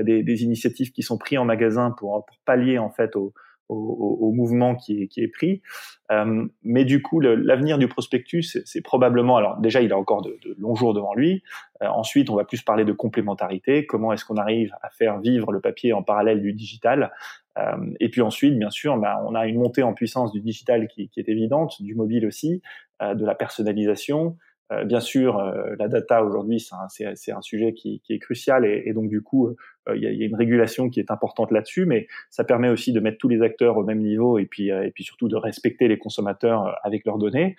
des, 0.00 0.22
des 0.22 0.42
initiatives 0.42 0.92
qui 0.92 1.02
sont 1.02 1.16
prises 1.16 1.38
en 1.38 1.44
magasin 1.44 1.90
pour 1.90 2.24
pour 2.26 2.36
pallier 2.44 2.78
en 2.78 2.90
fait 2.90 3.16
aux 3.16 3.32
au, 3.68 4.18
au, 4.20 4.32
mouvement 4.32 4.74
qui 4.74 5.02
est, 5.02 5.08
qui 5.08 5.22
est 5.22 5.28
pris. 5.28 5.62
Euh, 6.10 6.46
mais 6.62 6.84
du 6.84 7.02
coup, 7.02 7.20
l'avenir 7.20 7.78
du 7.78 7.88
prospectus, 7.88 8.58
c'est 8.64 8.80
probablement, 8.82 9.36
alors 9.36 9.58
déjà, 9.58 9.80
il 9.80 9.92
a 9.92 9.98
encore 9.98 10.22
de, 10.22 10.38
de 10.44 10.54
longs 10.58 10.74
jours 10.74 10.94
devant 10.94 11.14
lui. 11.14 11.42
Euh, 11.82 11.86
ensuite, 11.88 12.30
on 12.30 12.36
va 12.36 12.44
plus 12.44 12.62
parler 12.62 12.84
de 12.84 12.92
complémentarité. 12.92 13.86
Comment 13.86 14.12
est-ce 14.12 14.24
qu'on 14.24 14.36
arrive 14.36 14.74
à 14.82 14.90
faire 14.90 15.18
vivre 15.20 15.52
le 15.52 15.60
papier 15.60 15.92
en 15.92 16.02
parallèle 16.02 16.42
du 16.42 16.52
digital? 16.52 17.12
Euh, 17.58 17.76
Et 18.00 18.08
puis 18.10 18.20
ensuite, 18.20 18.58
bien 18.58 18.70
sûr, 18.70 18.96
bah, 18.98 19.22
on 19.26 19.34
a 19.34 19.46
une 19.46 19.58
montée 19.58 19.82
en 19.82 19.94
puissance 19.94 20.32
du 20.32 20.40
digital 20.40 20.88
qui, 20.88 21.08
qui 21.08 21.20
est 21.20 21.28
évidente, 21.28 21.80
du 21.80 21.94
mobile 21.94 22.26
aussi, 22.26 22.62
euh, 23.02 23.14
de 23.14 23.24
la 23.24 23.34
personnalisation. 23.34 24.36
Euh, 24.74 24.84
bien 24.84 25.00
sûr, 25.00 25.38
euh, 25.38 25.74
la 25.78 25.88
data 25.88 26.22
aujourd'hui, 26.22 26.60
c'est 26.88 27.32
un, 27.32 27.40
sujet 27.40 27.72
qui, 27.74 28.02
est 28.08 28.18
crucial 28.18 28.64
et, 28.64 28.82
et, 28.86 28.92
donc 28.92 29.08
du 29.08 29.22
coup, 29.22 29.48
euh, 29.48 29.96
il 29.96 30.02
y, 30.02 30.06
a, 30.06 30.10
y, 30.10 30.22
a, 30.22 30.26
une 30.26 30.34
régulation 30.34 30.88
qui 30.88 31.00
est 31.00 31.10
importante 31.10 31.50
là-dessus, 31.50 31.86
mais 31.86 32.06
ça 32.30 32.44
permet 32.44 32.68
aussi 32.68 32.92
de 32.92 33.00
mettre 33.00 33.18
tous 33.18 33.28
les 33.28 33.42
acteurs 33.42 33.76
au 33.76 33.84
même 33.84 34.00
niveau 34.00 34.38
et 34.38 34.46
puis, 34.46 34.68
et 34.68 34.90
puis 34.94 35.04
surtout 35.04 35.28
de 35.28 35.36
respecter 35.36 35.88
les 35.88 35.98
consommateurs 35.98 36.76
avec 36.82 37.04
leurs 37.04 37.18
données. 37.18 37.56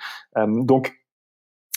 donc, 0.47 0.93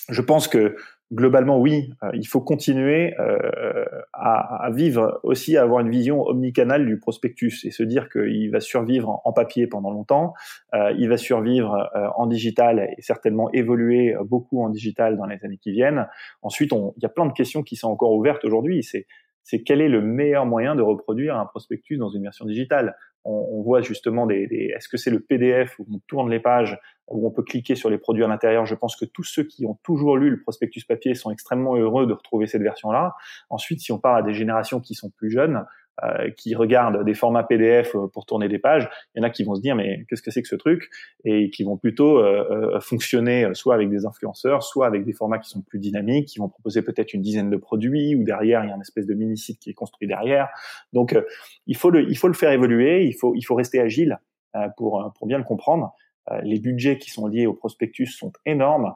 je 0.09 0.23
pense 0.23 0.49
que 0.49 0.77
globalement, 1.13 1.59
oui, 1.59 1.91
euh, 2.03 2.11
il 2.15 2.27
faut 2.27 2.41
continuer 2.41 3.15
euh, 3.19 3.85
à, 4.13 4.71
vivre 4.73 5.21
aussi, 5.23 5.57
à 5.57 5.63
avoir 5.63 5.81
une 5.81 5.91
vision 5.91 6.23
omnicanale 6.23 6.87
du 6.87 6.99
prospectus 6.99 7.65
et 7.65 7.71
se 7.71 7.83
dire 7.83 8.09
qu'il 8.11 8.51
va 8.51 8.61
survivre 8.61 9.21
en, 9.25 9.33
papier 9.33 9.67
pendant 9.67 9.91
longtemps, 9.91 10.35
euh, 10.75 10.93
il 10.99 11.09
va 11.09 11.17
survivre 11.17 11.89
en 12.17 12.27
digital 12.27 12.91
et 12.97 13.01
certainement 13.03 13.51
évoluer 13.53 14.15
beaucoup 14.25 14.63
en 14.63 14.69
digital 14.69 15.17
dans 15.17 15.27
les 15.27 15.45
années 15.45 15.59
qui 15.59 15.71
viennent. 15.71 16.07
Ensuite, 16.43 16.73
il 16.73 17.03
y 17.03 17.07
a 17.07 17.11
plein 17.11 17.27
de 17.27 17.33
questions 17.33 17.63
qui 17.63 17.77
sont 17.77 17.89
encore 17.89 18.13
ouvertes 18.13 18.45
aujourd'hui. 18.45 18.83
C'est 18.83 19.07
c'est 19.49 19.63
quel 19.63 19.81
est 19.81 19.89
le 19.89 20.03
meilleur 20.03 20.45
moyen 20.45 20.75
de 20.75 20.83
reproduire 20.83 21.39
un 21.39 21.47
prospectus 21.47 21.97
dans 21.97 22.11
une 22.11 22.23
version 22.23 22.45
digitale? 22.45 22.95
On, 23.25 23.63
voit 23.63 23.83
justement 23.83 24.27
des, 24.27 24.47
des 24.47 24.73
est-ce 24.77 24.89
que 24.89 24.97
c'est 24.97 25.11
le 25.11 25.21
PDF 25.21 25.79
où 25.79 25.87
on 25.93 25.99
tourne 26.07 26.31
les 26.31 26.41
pages 26.41 26.79
où 27.09 27.27
on 27.27 27.31
peut 27.31 27.43
cliquer 27.43 27.75
sur 27.75 27.91
les 27.91 27.99
produits 27.99 28.25
à 28.25 28.29
l'intérieur? 28.29 28.67
Je 28.67 28.75
pense 28.75 28.97
que 28.97 29.05
tous 29.05 29.25
ceux 29.25 29.45
qui 29.45 29.67
ont 29.67 29.79
toujours 29.83 30.17
lu 30.17 30.31
le 30.31 30.41
prospectus 30.41 30.85
papier 30.85 31.15
sont 31.15 31.31
extrêmement 31.31 31.77
heureux 31.77 32.07
de 32.07 32.13
retrouver 32.13 32.47
cette 32.47 32.63
version-là. 32.63 33.15
Ensuite, 33.51 33.81
si 33.81 33.93
on 33.93 33.99
parle 33.99 34.19
à 34.19 34.23
des 34.23 34.35
générations 34.35 34.81
qui 34.81 34.95
sont 34.95 35.11
plus 35.11 35.31
jeunes, 35.31 35.65
euh, 36.05 36.31
qui 36.31 36.55
regardent 36.55 37.05
des 37.05 37.15
formats 37.15 37.43
PDF 37.43 37.97
euh, 37.97 38.07
pour 38.07 38.25
tourner 38.25 38.47
des 38.47 38.61
pages, 38.61 38.89
il 39.15 39.19
y 39.19 39.21
en 39.21 39.25
a 39.25 39.31
qui 39.31 39.43
vont 39.43 39.57
se 39.57 39.61
dire 39.61 39.75
mais 39.75 40.05
qu'est-ce 40.09 40.23
que 40.23 40.31
c'est 40.31 40.43
que 40.43 40.49
ce 40.49 40.55
truc? 40.55 40.91
Et 41.25 41.51
qui 41.51 41.65
vont 41.65 41.77
plutôt 41.77 42.19
euh, 42.19 42.79
fonctionner 42.79 43.49
soit 43.55 43.75
avec 43.75 43.91
des 43.91 44.07
influenceurs, 44.07 44.63
soit 44.63 44.87
avec 44.87 45.05
des 45.05 45.13
formats 45.13 45.41
qui 45.41 45.51
sont 45.51 45.61
plus 45.61 45.81
dynamiques, 45.81 46.29
qui 46.29 46.39
vont 46.39 46.49
proposer 46.49 46.83
peut-être 46.83 47.15
une 47.15 47.23
dizaine 47.23 47.51
de 47.51 47.57
produits 47.57 48.15
ou 48.15 48.23
derrière 48.23 48.63
il 48.63 48.69
y 48.69 48.71
a 48.71 48.77
une 48.77 48.81
espèce 48.81 49.07
de 49.07 49.15
mini 49.15 49.37
site 49.37 49.59
qui 49.59 49.71
est 49.71 49.75
construit 49.75 50.07
derrière. 50.07 50.51
Donc 50.93 51.19
il 51.67 51.77
faut 51.77 51.91
le 51.91 52.09
il 52.09 52.17
faut 52.17 52.29
le 52.29 52.35
faire 52.35 52.53
évoluer, 52.53 53.05
il 53.05 53.15
faut 53.15 53.35
il 53.35 53.43
faut 53.43 53.57
rester 53.57 53.81
agile 53.81 54.19
pour 54.77 55.13
pour 55.19 55.27
bien 55.27 55.39
le 55.39 55.45
comprendre. 55.45 55.95
les 56.45 56.61
budgets 56.61 56.99
qui 56.99 57.11
sont 57.11 57.27
liés 57.27 57.47
au 57.47 57.55
prospectus 57.55 58.07
sont 58.07 58.33
énormes. 58.47 58.95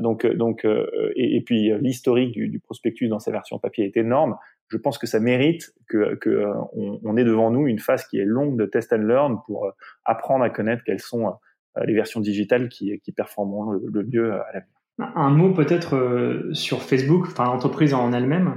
donc, 0.00 0.26
donc, 0.26 0.64
et, 0.64 1.36
et 1.36 1.42
puis 1.42 1.72
l'historique 1.78 2.32
du, 2.32 2.48
du, 2.48 2.58
prospectus 2.58 3.08
dans 3.08 3.20
sa 3.20 3.32
version 3.32 3.58
papier 3.58 3.84
est 3.84 3.96
énorme 3.98 4.38
je 4.70 4.76
pense 4.76 4.98
que 4.98 5.06
ça 5.06 5.20
mérite 5.20 5.72
que, 5.88 6.14
que 6.16 6.30
euh, 6.30 6.52
on, 6.74 7.00
on, 7.02 7.16
ait 7.16 7.24
devant 7.24 7.50
nous 7.50 7.66
une 7.66 7.78
phase 7.78 8.06
qui 8.06 8.18
est 8.18 8.24
longue 8.24 8.58
de 8.58 8.66
test 8.66 8.92
and 8.92 8.98
learn 8.98 9.38
pour 9.46 9.66
euh, 9.66 9.70
apprendre 10.04 10.44
à 10.44 10.50
connaître 10.50 10.82
quelles 10.84 11.00
sont 11.00 11.26
euh, 11.26 11.84
les 11.84 11.94
versions 11.94 12.20
digitales 12.20 12.68
qui, 12.68 12.98
qui 13.00 13.12
performeront 13.12 13.72
le, 13.72 14.04
mieux 14.04 14.32
à 14.32 14.46
l'avenir. 14.52 14.74
Un 14.98 15.30
mot 15.30 15.54
peut-être 15.54 16.48
sur 16.52 16.82
Facebook, 16.82 17.26
enfin 17.28 17.44
l'entreprise 17.44 17.94
en 17.94 18.12
elle-même, 18.12 18.56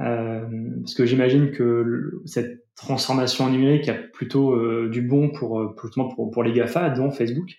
euh, 0.00 0.40
parce 0.80 0.94
que 0.94 1.04
j'imagine 1.04 1.50
que 1.50 2.22
cette 2.24 2.64
transformation 2.76 3.50
numérique 3.50 3.90
a 3.90 3.94
plutôt 3.94 4.88
du 4.88 5.02
bon 5.02 5.28
pour, 5.28 5.76
pour, 5.76 6.30
pour 6.30 6.42
les 6.42 6.54
GAFA, 6.54 6.88
dont 6.88 7.10
Facebook. 7.10 7.58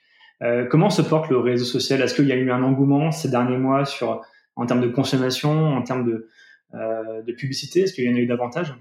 Comment 0.72 0.90
se 0.90 1.04
porte 1.04 1.30
le 1.30 1.38
réseau 1.38 1.64
social? 1.64 2.02
Est-ce 2.02 2.16
qu'il 2.16 2.26
y 2.26 2.32
a 2.32 2.36
eu 2.36 2.50
un 2.50 2.64
engouement 2.64 3.12
ces 3.12 3.30
derniers 3.30 3.60
mois 3.60 3.86
sur 3.86 4.24
en 4.56 4.66
termes 4.66 4.82
de 4.82 4.88
consommation, 4.88 5.52
en 5.52 5.84
termes 5.84 6.06
de, 6.06 6.28
de 6.74 7.32
publicité? 7.34 7.82
Est-ce 7.82 7.94
qu'il 7.94 8.06
y 8.06 8.10
en 8.10 8.16
a 8.16 8.20
eu 8.20 8.26
davantage? 8.26 8.74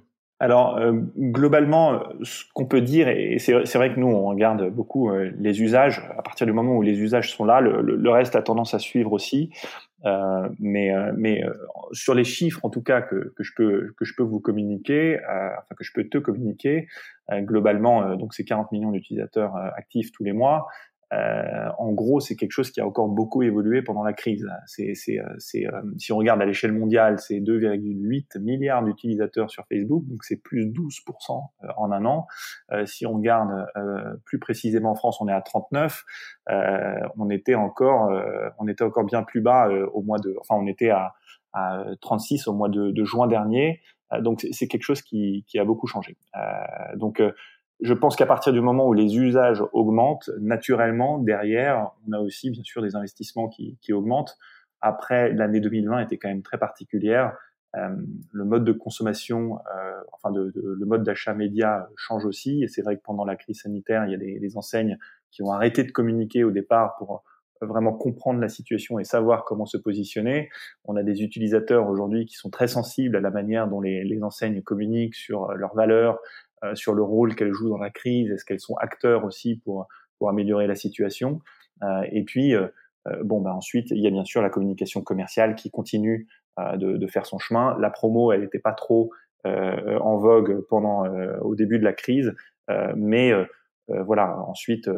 Alors 0.42 0.76
euh, 0.76 0.90
globalement, 1.16 2.02
ce 2.24 2.42
qu'on 2.52 2.66
peut 2.66 2.80
dire, 2.80 3.06
et 3.06 3.38
c'est 3.38 3.74
vrai 3.74 3.94
que 3.94 4.00
nous 4.00 4.08
on 4.08 4.26
regarde 4.26 4.70
beaucoup 4.70 5.08
euh, 5.08 5.30
les 5.38 5.62
usages. 5.62 6.02
À 6.18 6.22
partir 6.22 6.48
du 6.48 6.52
moment 6.52 6.76
où 6.76 6.82
les 6.82 6.98
usages 6.98 7.32
sont 7.32 7.44
là, 7.44 7.60
le, 7.60 7.80
le 7.80 8.10
reste 8.10 8.34
a 8.34 8.42
tendance 8.42 8.74
à 8.74 8.80
suivre 8.80 9.12
aussi. 9.12 9.50
Euh, 10.04 10.48
mais 10.58 10.90
mais 11.16 11.44
sur 11.92 12.12
les 12.12 12.24
chiffres, 12.24 12.58
en 12.64 12.70
tout 12.70 12.82
cas 12.82 13.02
que, 13.02 13.32
que 13.36 13.44
je 13.44 13.52
peux 13.54 13.94
que 13.96 14.04
je 14.04 14.14
peux 14.16 14.24
vous 14.24 14.40
communiquer, 14.40 15.20
enfin 15.28 15.76
que 15.78 15.84
je 15.84 15.92
peux 15.94 16.08
te 16.08 16.18
communiquer, 16.18 16.88
globalement, 17.30 18.16
donc 18.16 18.34
c'est 18.34 18.42
40 18.42 18.72
millions 18.72 18.90
d'utilisateurs 18.90 19.54
actifs 19.76 20.10
tous 20.10 20.24
les 20.24 20.32
mois. 20.32 20.66
Euh, 21.12 21.68
en 21.78 21.92
gros, 21.92 22.20
c'est 22.20 22.36
quelque 22.36 22.52
chose 22.52 22.70
qui 22.70 22.80
a 22.80 22.86
encore 22.86 23.08
beaucoup 23.08 23.42
évolué 23.42 23.82
pendant 23.82 24.02
la 24.02 24.12
crise. 24.12 24.48
C'est, 24.66 24.94
c'est, 24.94 25.18
euh, 25.18 25.34
c'est, 25.38 25.66
euh, 25.66 25.82
si 25.98 26.12
on 26.12 26.16
regarde 26.16 26.40
à 26.40 26.46
l'échelle 26.46 26.72
mondiale, 26.72 27.18
c'est 27.18 27.40
2,8 27.40 28.38
milliards 28.40 28.82
d'utilisateurs 28.82 29.50
sur 29.50 29.64
Facebook, 29.66 30.04
donc 30.06 30.24
c'est 30.24 30.40
plus 30.42 30.66
12% 30.66 31.50
en 31.76 31.92
un 31.92 32.04
an. 32.04 32.26
si 32.86 33.06
on 33.06 33.14
regarde 33.14 33.50
plus 34.24 34.38
précisément 34.38 34.92
en 34.92 34.94
France, 34.94 35.20
on 35.20 35.28
est 35.28 35.32
à 35.32 35.40
39. 35.40 36.04
on 37.18 37.30
était 37.30 37.54
encore, 37.54 38.10
on 38.58 38.68
était 38.68 38.84
encore 38.84 39.04
bien 39.04 39.22
plus 39.22 39.40
bas 39.40 39.68
au 39.92 40.02
mois 40.02 40.18
de, 40.18 40.34
enfin, 40.40 40.56
on 40.60 40.66
était 40.66 40.90
à, 40.90 41.14
à 41.52 41.84
36 42.00 42.48
au 42.48 42.54
mois 42.54 42.68
de, 42.68 42.90
de 42.90 43.04
juin 43.04 43.26
dernier. 43.26 43.80
donc 44.20 44.46
c'est 44.50 44.68
quelque 44.68 44.82
chose 44.82 45.02
qui, 45.02 45.44
qui, 45.46 45.58
a 45.58 45.64
beaucoup 45.64 45.86
changé. 45.86 46.16
donc 46.96 47.22
je 47.82 47.94
pense 47.94 48.14
qu'à 48.14 48.26
partir 48.26 48.52
du 48.52 48.60
moment 48.60 48.86
où 48.86 48.92
les 48.92 49.16
usages 49.16 49.62
augmentent, 49.72 50.30
naturellement, 50.40 51.18
derrière, 51.18 51.90
on 52.06 52.12
a 52.12 52.20
aussi 52.20 52.50
bien 52.50 52.62
sûr 52.62 52.80
des 52.80 52.94
investissements 52.94 53.48
qui, 53.48 53.76
qui 53.80 53.92
augmentent. 53.92 54.38
Après, 54.80 55.32
l'année 55.32 55.60
2020 55.60 56.00
était 56.00 56.16
quand 56.16 56.28
même 56.28 56.42
très 56.42 56.58
particulière. 56.58 57.36
Euh, 57.76 57.88
le 58.32 58.44
mode 58.44 58.64
de 58.64 58.72
consommation, 58.72 59.58
euh, 59.74 60.00
enfin 60.12 60.30
de, 60.30 60.50
de, 60.50 60.76
le 60.78 60.86
mode 60.86 61.02
d'achat 61.02 61.34
média 61.34 61.88
change 61.96 62.24
aussi. 62.24 62.62
Et 62.62 62.68
c'est 62.68 62.82
vrai 62.82 62.96
que 62.96 63.02
pendant 63.02 63.24
la 63.24 63.34
crise 63.34 63.62
sanitaire, 63.62 64.04
il 64.06 64.12
y 64.12 64.14
a 64.14 64.18
des, 64.18 64.38
des, 64.38 64.56
enseignes 64.56 64.98
qui 65.30 65.42
ont 65.42 65.50
arrêté 65.50 65.82
de 65.82 65.90
communiquer 65.90 66.44
au 66.44 66.50
départ 66.50 66.96
pour 66.98 67.24
vraiment 67.62 67.92
comprendre 67.92 68.40
la 68.40 68.48
situation 68.48 68.98
et 68.98 69.04
savoir 69.04 69.44
comment 69.44 69.66
se 69.66 69.76
positionner. 69.76 70.50
On 70.84 70.96
a 70.96 71.02
des 71.02 71.22
utilisateurs 71.22 71.88
aujourd'hui 71.88 72.26
qui 72.26 72.34
sont 72.34 72.50
très 72.50 72.68
sensibles 72.68 73.16
à 73.16 73.20
la 73.20 73.30
manière 73.30 73.68
dont 73.68 73.80
les, 73.80 74.04
les 74.04 74.22
enseignes 74.22 74.62
communiquent 74.62 75.14
sur 75.14 75.52
leurs 75.54 75.74
valeurs, 75.74 76.18
euh, 76.64 76.74
sur 76.74 76.94
le 76.94 77.02
rôle 77.02 77.34
qu'elles 77.34 77.52
jouent 77.52 77.70
dans 77.70 77.78
la 77.78 77.90
crise, 77.90 78.30
est-ce 78.30 78.44
qu'elles 78.44 78.60
sont 78.60 78.76
acteurs 78.76 79.24
aussi 79.24 79.56
pour, 79.56 79.88
pour 80.18 80.28
améliorer 80.28 80.68
la 80.68 80.76
situation. 80.76 81.40
Euh, 81.82 82.02
et 82.12 82.22
puis, 82.22 82.54
euh, 82.54 82.68
bon, 83.24 83.40
bah, 83.40 83.52
ensuite, 83.52 83.90
il 83.90 83.98
y 83.98 84.06
a 84.06 84.10
bien 84.10 84.24
sûr 84.24 84.42
la 84.42 84.50
communication 84.50 85.02
commerciale 85.02 85.56
qui 85.56 85.70
continue 85.70 86.28
de, 86.58 86.98
de, 86.98 87.06
faire 87.06 87.26
son 87.26 87.38
chemin. 87.38 87.76
La 87.80 87.90
promo, 87.90 88.30
elle 88.30 88.42
n'était 88.42 88.58
pas 88.58 88.74
trop 88.74 89.10
en 89.44 90.18
vogue 90.18 90.60
pendant 90.68 91.06
au 91.40 91.56
début 91.56 91.78
de 91.78 91.84
la 91.84 91.94
crise, 91.94 92.34
mais 92.94 93.32
voilà. 93.88 94.38
Ensuite, 94.46 94.88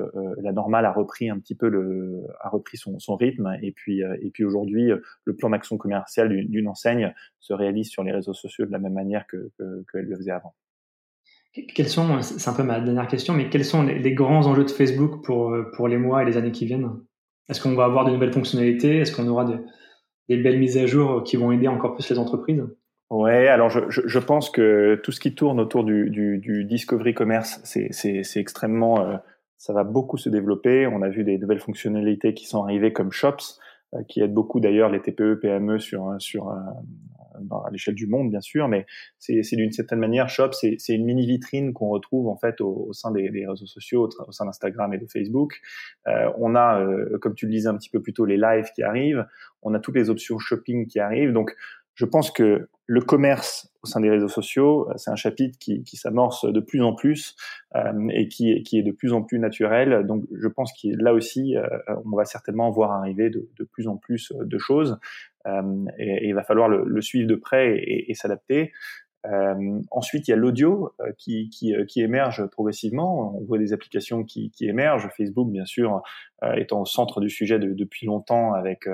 la 0.42 0.52
normale 0.52 0.84
a 0.84 0.92
repris 0.92 1.30
un 1.30 1.38
petit 1.38 1.54
peu 1.54 1.68
le, 1.68 2.24
a 2.40 2.48
repris 2.48 2.76
son, 2.76 2.98
son 2.98 3.14
rythme, 3.14 3.56
et 3.62 3.70
puis 3.70 4.00
et 4.00 4.30
puis 4.30 4.44
aujourd'hui, 4.44 4.90
le 5.24 5.36
plan 5.36 5.48
d'action 5.48 5.78
commerciale 5.78 6.28
d'une 6.28 6.66
enseigne 6.66 7.14
se 7.38 7.54
réalise 7.54 7.88
sur 7.88 8.02
les 8.02 8.10
réseaux 8.10 8.34
sociaux 8.34 8.66
de 8.66 8.72
la 8.72 8.80
même 8.80 8.94
manière 8.94 9.28
que 9.28 9.52
qu'elle 9.92 10.06
le 10.06 10.16
faisait 10.16 10.32
avant. 10.32 10.54
Quels 11.74 11.88
sont, 11.88 12.20
c'est 12.22 12.50
un 12.50 12.52
peu 12.52 12.64
ma 12.64 12.80
dernière 12.80 13.06
question, 13.06 13.32
mais 13.32 13.48
quels 13.48 13.64
sont 13.64 13.82
les, 13.82 14.12
grands 14.12 14.46
enjeux 14.46 14.64
de 14.64 14.70
Facebook 14.70 15.24
pour, 15.24 15.56
pour 15.74 15.86
les 15.86 15.98
mois 15.98 16.22
et 16.22 16.26
les 16.26 16.36
années 16.36 16.50
qui 16.50 16.66
viennent? 16.66 16.90
Est-ce 17.48 17.62
qu'on 17.62 17.74
va 17.74 17.84
avoir 17.84 18.04
de 18.04 18.10
nouvelles 18.10 18.32
fonctionnalités? 18.32 18.98
Est-ce 18.98 19.14
qu'on 19.14 19.28
aura 19.28 19.44
de, 19.44 19.58
des 20.28 20.36
belles 20.36 20.58
mises 20.58 20.78
à 20.78 20.86
jour 20.86 21.22
qui 21.22 21.36
vont 21.36 21.52
aider 21.52 21.68
encore 21.68 21.94
plus 21.94 22.08
les 22.10 22.18
entreprises? 22.18 22.64
Ouais, 23.10 23.48
alors 23.48 23.68
je, 23.70 23.80
je, 23.90 24.00
je, 24.06 24.18
pense 24.18 24.50
que 24.50 25.00
tout 25.02 25.12
ce 25.12 25.20
qui 25.20 25.34
tourne 25.34 25.60
autour 25.60 25.84
du, 25.84 26.10
du, 26.10 26.38
du 26.38 26.64
discovery 26.64 27.14
commerce, 27.14 27.60
c'est 27.62 28.24
extrêmement, 28.36 29.00
euh, 29.00 29.16
ça 29.58 29.72
va 29.72 29.84
beaucoup 29.84 30.16
se 30.16 30.30
développer. 30.30 30.86
On 30.86 31.02
a 31.02 31.08
vu 31.08 31.22
des 31.22 31.38
nouvelles 31.38 31.60
fonctionnalités 31.60 32.34
qui 32.34 32.46
sont 32.46 32.64
arrivées 32.64 32.92
comme 32.92 33.12
Shops, 33.12 33.60
euh, 33.94 34.02
qui 34.08 34.20
aident 34.20 34.32
beaucoup 34.32 34.58
d'ailleurs 34.58 34.90
les 34.90 35.00
TPE, 35.00 35.38
PME 35.40 35.78
sur 35.78 36.14
sur 36.18 36.50
à 37.34 37.70
l'échelle 37.70 37.94
du 37.94 38.06
monde 38.06 38.30
bien 38.30 38.40
sûr, 38.40 38.68
mais 38.68 38.86
c'est 39.18 39.56
d'une 39.56 39.72
certaine 39.72 39.98
manière 39.98 40.28
Shop, 40.28 40.50
c'est 40.52 40.94
une 40.94 41.04
mini 41.04 41.26
vitrine 41.26 41.72
qu'on 41.72 41.88
retrouve 41.88 42.28
en 42.28 42.36
fait 42.36 42.60
au, 42.60 42.92
sein 42.92 43.10
des, 43.10 43.30
des, 43.30 43.46
réseaux 43.46 43.66
sociaux, 43.66 44.08
au, 44.26 44.32
sein 44.32 44.46
d'Instagram 44.46 44.92
et 44.94 44.98
de 44.98 45.06
Facebook. 45.06 45.60
Euh, 46.06 46.30
on 46.38 46.54
a, 46.54 46.80
euh, 46.80 47.18
comme 47.18 47.34
tu 47.34 47.46
le 47.46 47.52
disais 47.52 47.68
un 47.68 47.76
petit 47.76 47.90
peu 47.90 48.00
plus 48.00 48.12
tôt, 48.12 48.24
les 48.24 48.36
lives 48.36 48.70
qui 48.74 48.82
arrivent, 48.82 49.26
on 49.62 49.74
a 49.74 49.78
toutes 49.78 49.96
les 49.96 50.10
options 50.10 50.38
shopping 50.38 50.86
qui 50.86 51.00
arrivent, 51.00 51.32
donc 51.32 51.54
je 51.94 52.04
pense 52.04 52.30
que 52.30 52.68
le 52.86 53.00
commerce 53.00 53.70
au 53.82 53.86
sein 53.86 54.00
des 54.00 54.10
réseaux 54.10 54.28
sociaux, 54.28 54.88
c'est 54.96 55.10
un 55.10 55.16
chapitre 55.16 55.58
qui, 55.58 55.84
qui 55.84 55.96
s'amorce 55.96 56.50
de 56.50 56.60
plus 56.60 56.82
en 56.82 56.94
plus 56.94 57.36
euh, 57.76 58.08
et 58.10 58.28
qui, 58.28 58.62
qui, 58.62 58.78
est 58.78 58.82
de 58.82 58.92
plus 58.92 59.12
en 59.12 59.22
plus 59.22 59.38
naturel. 59.38 60.06
Donc, 60.06 60.24
je 60.32 60.48
pense 60.48 60.72
que 60.72 60.88
là 60.88 61.14
aussi, 61.14 61.56
euh, 61.56 61.66
on 62.04 62.16
va 62.16 62.24
certainement 62.24 62.70
voir 62.70 62.92
arriver 62.92 63.30
de, 63.30 63.48
de 63.56 63.64
plus 63.64 63.88
en 63.88 63.96
plus 63.96 64.32
de 64.38 64.58
choses. 64.58 64.98
Euh, 65.46 65.84
et, 65.98 66.28
il 66.28 66.34
va 66.34 66.42
falloir 66.42 66.68
le, 66.68 66.84
le 66.86 67.00
suivre 67.02 67.28
de 67.28 67.34
près 67.34 67.76
et, 67.76 68.10
et 68.10 68.14
s'adapter. 68.14 68.72
Euh, 69.26 69.80
ensuite, 69.90 70.28
il 70.28 70.32
y 70.32 70.34
a 70.34 70.36
l'audio 70.36 70.92
euh, 71.00 71.12
qui, 71.16 71.48
qui, 71.48 71.74
qui, 71.88 72.02
émerge 72.02 72.46
progressivement. 72.46 73.36
On 73.36 73.44
voit 73.44 73.58
des 73.58 73.72
applications 73.72 74.24
qui, 74.24 74.50
qui 74.50 74.66
émergent. 74.66 75.08
Facebook, 75.16 75.50
bien 75.50 75.64
sûr, 75.64 76.02
euh, 76.42 76.54
étant 76.54 76.82
au 76.82 76.86
centre 76.86 77.20
du 77.20 77.30
sujet 77.30 77.58
de, 77.58 77.72
depuis 77.72 78.06
longtemps 78.06 78.52
avec 78.52 78.88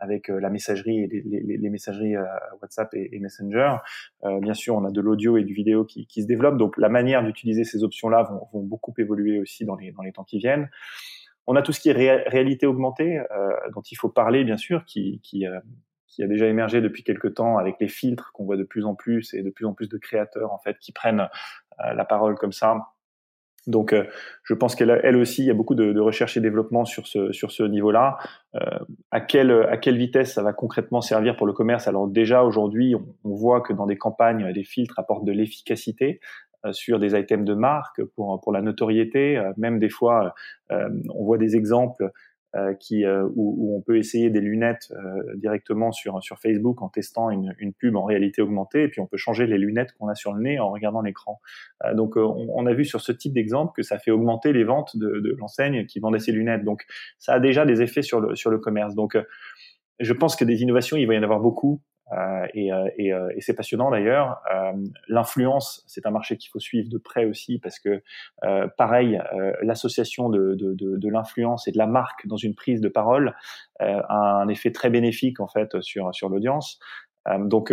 avec 0.00 0.26
la 0.26 0.50
messagerie 0.50 1.04
et 1.04 1.06
les, 1.06 1.22
les, 1.22 1.56
les 1.56 1.70
messageries 1.70 2.16
WhatsApp 2.60 2.92
et, 2.94 3.14
et 3.14 3.20
Messenger. 3.20 3.76
bien 4.40 4.54
sûr, 4.54 4.74
on 4.74 4.84
a 4.84 4.90
de 4.90 5.00
l'audio 5.00 5.36
et 5.36 5.44
du 5.44 5.54
vidéo 5.54 5.84
qui, 5.84 6.08
qui, 6.08 6.22
se 6.22 6.26
développent. 6.26 6.58
Donc, 6.58 6.76
la 6.76 6.88
manière 6.88 7.22
d'utiliser 7.22 7.62
ces 7.62 7.84
options-là 7.84 8.24
vont, 8.24 8.48
vont, 8.52 8.64
beaucoup 8.64 8.92
évoluer 8.98 9.38
aussi 9.38 9.64
dans 9.64 9.76
les, 9.76 9.92
dans 9.92 10.02
les 10.02 10.10
temps 10.10 10.24
qui 10.24 10.38
viennent. 10.38 10.68
On 11.46 11.56
a 11.56 11.62
tout 11.62 11.72
ce 11.72 11.80
qui 11.80 11.90
est 11.90 11.92
réalité 12.28 12.66
augmentée, 12.66 13.18
euh, 13.18 13.50
dont 13.74 13.82
il 13.82 13.96
faut 13.96 14.08
parler 14.08 14.44
bien 14.44 14.56
sûr, 14.56 14.84
qui, 14.84 15.20
qui, 15.22 15.46
euh, 15.46 15.58
qui, 16.06 16.22
a 16.22 16.26
déjà 16.26 16.46
émergé 16.46 16.80
depuis 16.80 17.04
quelques 17.04 17.34
temps 17.34 17.58
avec 17.58 17.76
les 17.80 17.88
filtres 17.88 18.32
qu'on 18.32 18.44
voit 18.44 18.56
de 18.56 18.64
plus 18.64 18.84
en 18.84 18.94
plus 18.94 19.32
et 19.34 19.42
de 19.42 19.50
plus 19.50 19.66
en 19.66 19.72
plus 19.72 19.88
de 19.88 19.98
créateurs 19.98 20.52
en 20.52 20.58
fait 20.58 20.78
qui 20.78 20.92
prennent 20.92 21.28
euh, 21.80 21.94
la 21.94 22.04
parole 22.04 22.36
comme 22.36 22.52
ça. 22.52 22.76
Donc, 23.68 23.92
je 24.44 24.54
pense 24.54 24.76
qu'elle 24.76 25.00
elle 25.02 25.16
aussi, 25.16 25.42
il 25.42 25.46
y 25.46 25.50
a 25.50 25.54
beaucoup 25.54 25.74
de, 25.74 25.92
de, 25.92 25.98
recherche 25.98 26.36
et 26.36 26.40
développement 26.40 26.84
sur 26.84 27.08
ce 27.08 27.32
sur 27.32 27.50
ce 27.50 27.64
niveau-là. 27.64 28.16
à 29.10 29.20
quelle 29.20 29.50
à 29.50 29.76
quelle 29.76 29.96
vitesse 29.96 30.34
ça 30.34 30.44
va 30.44 30.52
concrètement 30.52 31.00
servir 31.00 31.34
pour 31.34 31.48
le 31.48 31.52
commerce? 31.52 31.88
Alors 31.88 32.06
déjà 32.06 32.44
aujourd'hui, 32.44 32.94
on, 32.94 33.04
on, 33.24 33.34
voit 33.34 33.62
que 33.62 33.72
dans 33.72 33.86
des 33.86 33.98
campagnes, 33.98 34.46
les 34.54 34.62
filtres 34.62 34.96
apportent 35.00 35.24
de 35.24 35.32
l'efficacité. 35.32 36.20
Euh, 36.64 36.72
sur 36.72 36.98
des 36.98 37.18
items 37.18 37.44
de 37.44 37.54
marque 37.54 38.02
pour 38.14 38.40
pour 38.40 38.52
la 38.52 38.62
notoriété. 38.62 39.36
Euh, 39.36 39.52
même 39.56 39.78
des 39.78 39.88
fois, 39.88 40.34
euh, 40.72 40.88
on 41.14 41.24
voit 41.24 41.38
des 41.38 41.56
exemples 41.56 42.10
qui 42.80 43.04
où, 43.06 43.76
on 43.76 43.82
peut 43.82 43.98
essayer 43.98 44.30
des 44.30 44.40
lunettes 44.40 44.90
directement 45.34 45.92
sur 45.92 46.22
sur 46.22 46.38
Facebook 46.38 46.80
en 46.80 46.88
testant 46.88 47.28
une, 47.28 47.54
une, 47.58 47.74
pub 47.74 47.96
en 47.96 48.04
réalité 48.04 48.40
augmentée 48.40 48.84
et 48.84 48.88
puis 48.88 49.02
on 49.02 49.06
peut 49.06 49.18
changer 49.18 49.46
les 49.46 49.58
lunettes 49.58 49.92
qu'on 49.92 50.08
a 50.08 50.14
sur 50.14 50.32
le 50.32 50.40
nez 50.40 50.58
en 50.58 50.70
regardant 50.70 51.02
l'écran. 51.02 51.38
donc 51.92 52.16
on, 52.16 52.48
on, 52.54 52.64
a 52.64 52.72
vu 52.72 52.86
sur 52.86 53.02
ce 53.02 53.12
type 53.12 53.34
d'exemple 53.34 53.74
que 53.76 53.82
ça 53.82 53.98
fait 53.98 54.10
augmenter 54.10 54.54
les 54.54 54.64
ventes 54.64 54.96
de, 54.96 55.20
de 55.20 55.36
l'enseigne 55.38 55.84
qui 55.84 56.00
vendait 56.00 56.18
ces 56.18 56.32
lunettes. 56.32 56.64
Donc 56.64 56.86
ça 57.18 57.34
a 57.34 57.40
déjà 57.40 57.66
des 57.66 57.82
effets 57.82 58.00
sur 58.00 58.20
le 58.20 58.34
sur 58.34 58.50
le 58.50 58.58
commerce. 58.58 58.94
Donc 58.94 59.18
je 60.00 60.12
pense 60.14 60.34
que 60.34 60.46
des 60.46 60.62
innovations, 60.62 60.96
il 60.96 61.06
va 61.06 61.12
y 61.12 61.18
en 61.18 61.24
avoir 61.24 61.40
beaucoup. 61.40 61.82
Euh, 62.12 62.46
et, 62.54 62.72
euh, 62.72 62.88
et, 62.96 63.12
euh, 63.12 63.28
et 63.34 63.40
c'est 63.40 63.54
passionnant 63.54 63.90
d'ailleurs. 63.90 64.40
L'influence, 65.08 65.84
c'est 65.86 66.06
un 66.06 66.10
marché 66.10 66.36
qu'il 66.36 66.50
faut 66.50 66.60
suivre 66.60 66.88
de 66.88 66.98
près 66.98 67.24
aussi 67.24 67.58
parce 67.58 67.78
que, 67.78 68.02
pareil, 68.76 69.20
l'association 69.62 70.28
de, 70.28 70.54
de, 70.54 70.72
de, 70.74 70.96
de 70.96 71.08
l'influence 71.08 71.68
et 71.68 71.72
de 71.72 71.78
la 71.78 71.86
marque 71.86 72.26
dans 72.26 72.36
une 72.36 72.54
prise 72.54 72.80
de 72.80 72.88
parole 72.88 73.34
a 73.80 74.40
un 74.42 74.48
effet 74.48 74.72
très 74.72 74.90
bénéfique 74.90 75.40
en 75.40 75.48
fait 75.48 75.80
sur 75.82 76.14
sur 76.14 76.28
l'audience. 76.28 76.78
donc 77.38 77.72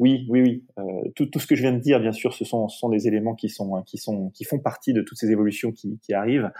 oui, 0.00 0.26
oui, 0.30 0.40
oui. 0.40 0.64
Euh, 0.78 1.10
tout, 1.14 1.26
tout, 1.26 1.38
ce 1.38 1.46
que 1.46 1.54
je 1.54 1.60
viens 1.60 1.74
de 1.74 1.78
dire, 1.78 2.00
bien 2.00 2.12
sûr, 2.12 2.32
ce 2.32 2.42
sont, 2.42 2.68
ce 2.68 2.78
sont 2.78 2.88
des 2.88 3.06
éléments 3.06 3.34
qui 3.34 3.50
sont, 3.50 3.82
qui 3.82 3.98
sont, 3.98 4.30
qui 4.30 4.44
font 4.44 4.58
partie 4.58 4.94
de 4.94 5.02
toutes 5.02 5.18
ces 5.18 5.30
évolutions 5.30 5.72
qui, 5.72 5.98
qui 6.00 6.14
arrivent. 6.14 6.50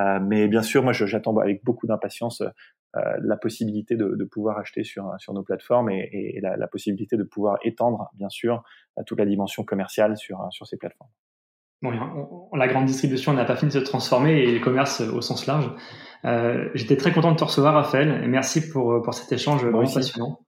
Euh, 0.00 0.18
mais 0.18 0.48
bien 0.48 0.62
sûr, 0.62 0.82
moi, 0.82 0.94
j'attends 0.94 1.36
avec 1.36 1.62
beaucoup 1.62 1.86
d'impatience 1.86 2.42
la 3.20 3.36
possibilité 3.36 3.96
de, 3.96 4.14
de, 4.14 4.24
pouvoir 4.24 4.58
acheter 4.58 4.84
sur, 4.84 5.12
sur 5.18 5.32
nos 5.32 5.42
plateformes 5.42 5.90
et, 5.90 6.08
et 6.12 6.40
la, 6.40 6.56
la, 6.56 6.66
possibilité 6.66 7.16
de 7.16 7.24
pouvoir 7.24 7.58
étendre, 7.64 8.10
bien 8.14 8.28
sûr, 8.28 8.62
toute 9.06 9.18
la 9.18 9.26
dimension 9.26 9.64
commerciale 9.64 10.16
sur, 10.16 10.46
sur 10.50 10.66
ces 10.66 10.76
plateformes. 10.76 11.10
Bon, 11.82 11.92
la 12.54 12.68
grande 12.68 12.86
distribution 12.86 13.32
n'a 13.34 13.44
pas 13.44 13.56
fini 13.56 13.70
de 13.70 13.78
se 13.78 13.84
transformer 13.84 14.38
et 14.42 14.52
le 14.52 14.60
commerce 14.60 15.00
au 15.02 15.20
sens 15.20 15.46
large. 15.46 15.70
Euh, 16.24 16.70
J'étais 16.74 16.96
très 16.96 17.12
content 17.12 17.32
de 17.32 17.36
te 17.36 17.44
recevoir, 17.44 17.74
Raphaël, 17.74 18.22
et 18.24 18.28
merci 18.28 18.68
pour, 18.68 19.02
pour 19.02 19.14
cet 19.14 19.30
échange 19.32 19.62
vraiment 19.62 19.92
passionnant. 19.92 20.40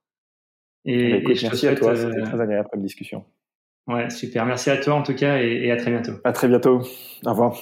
Et, 0.85 1.21
bah, 1.21 1.33
merci 1.41 1.67
à 1.67 1.75
toi, 1.75 1.95
c'était 1.95 2.19
euh, 2.19 2.25
très 2.25 2.41
agréable 2.41 2.69
comme 2.71 2.81
discussion. 2.81 3.25
Ouais, 3.87 4.09
super. 4.09 4.45
Merci 4.45 4.69
à 4.69 4.77
toi 4.77 4.95
en 4.95 5.03
tout 5.03 5.15
cas 5.15 5.41
et, 5.41 5.65
et 5.65 5.71
à 5.71 5.77
très 5.77 5.91
bientôt. 5.91 6.13
À 6.23 6.31
très 6.31 6.47
bientôt. 6.47 6.81
Au 7.25 7.29
revoir. 7.29 7.61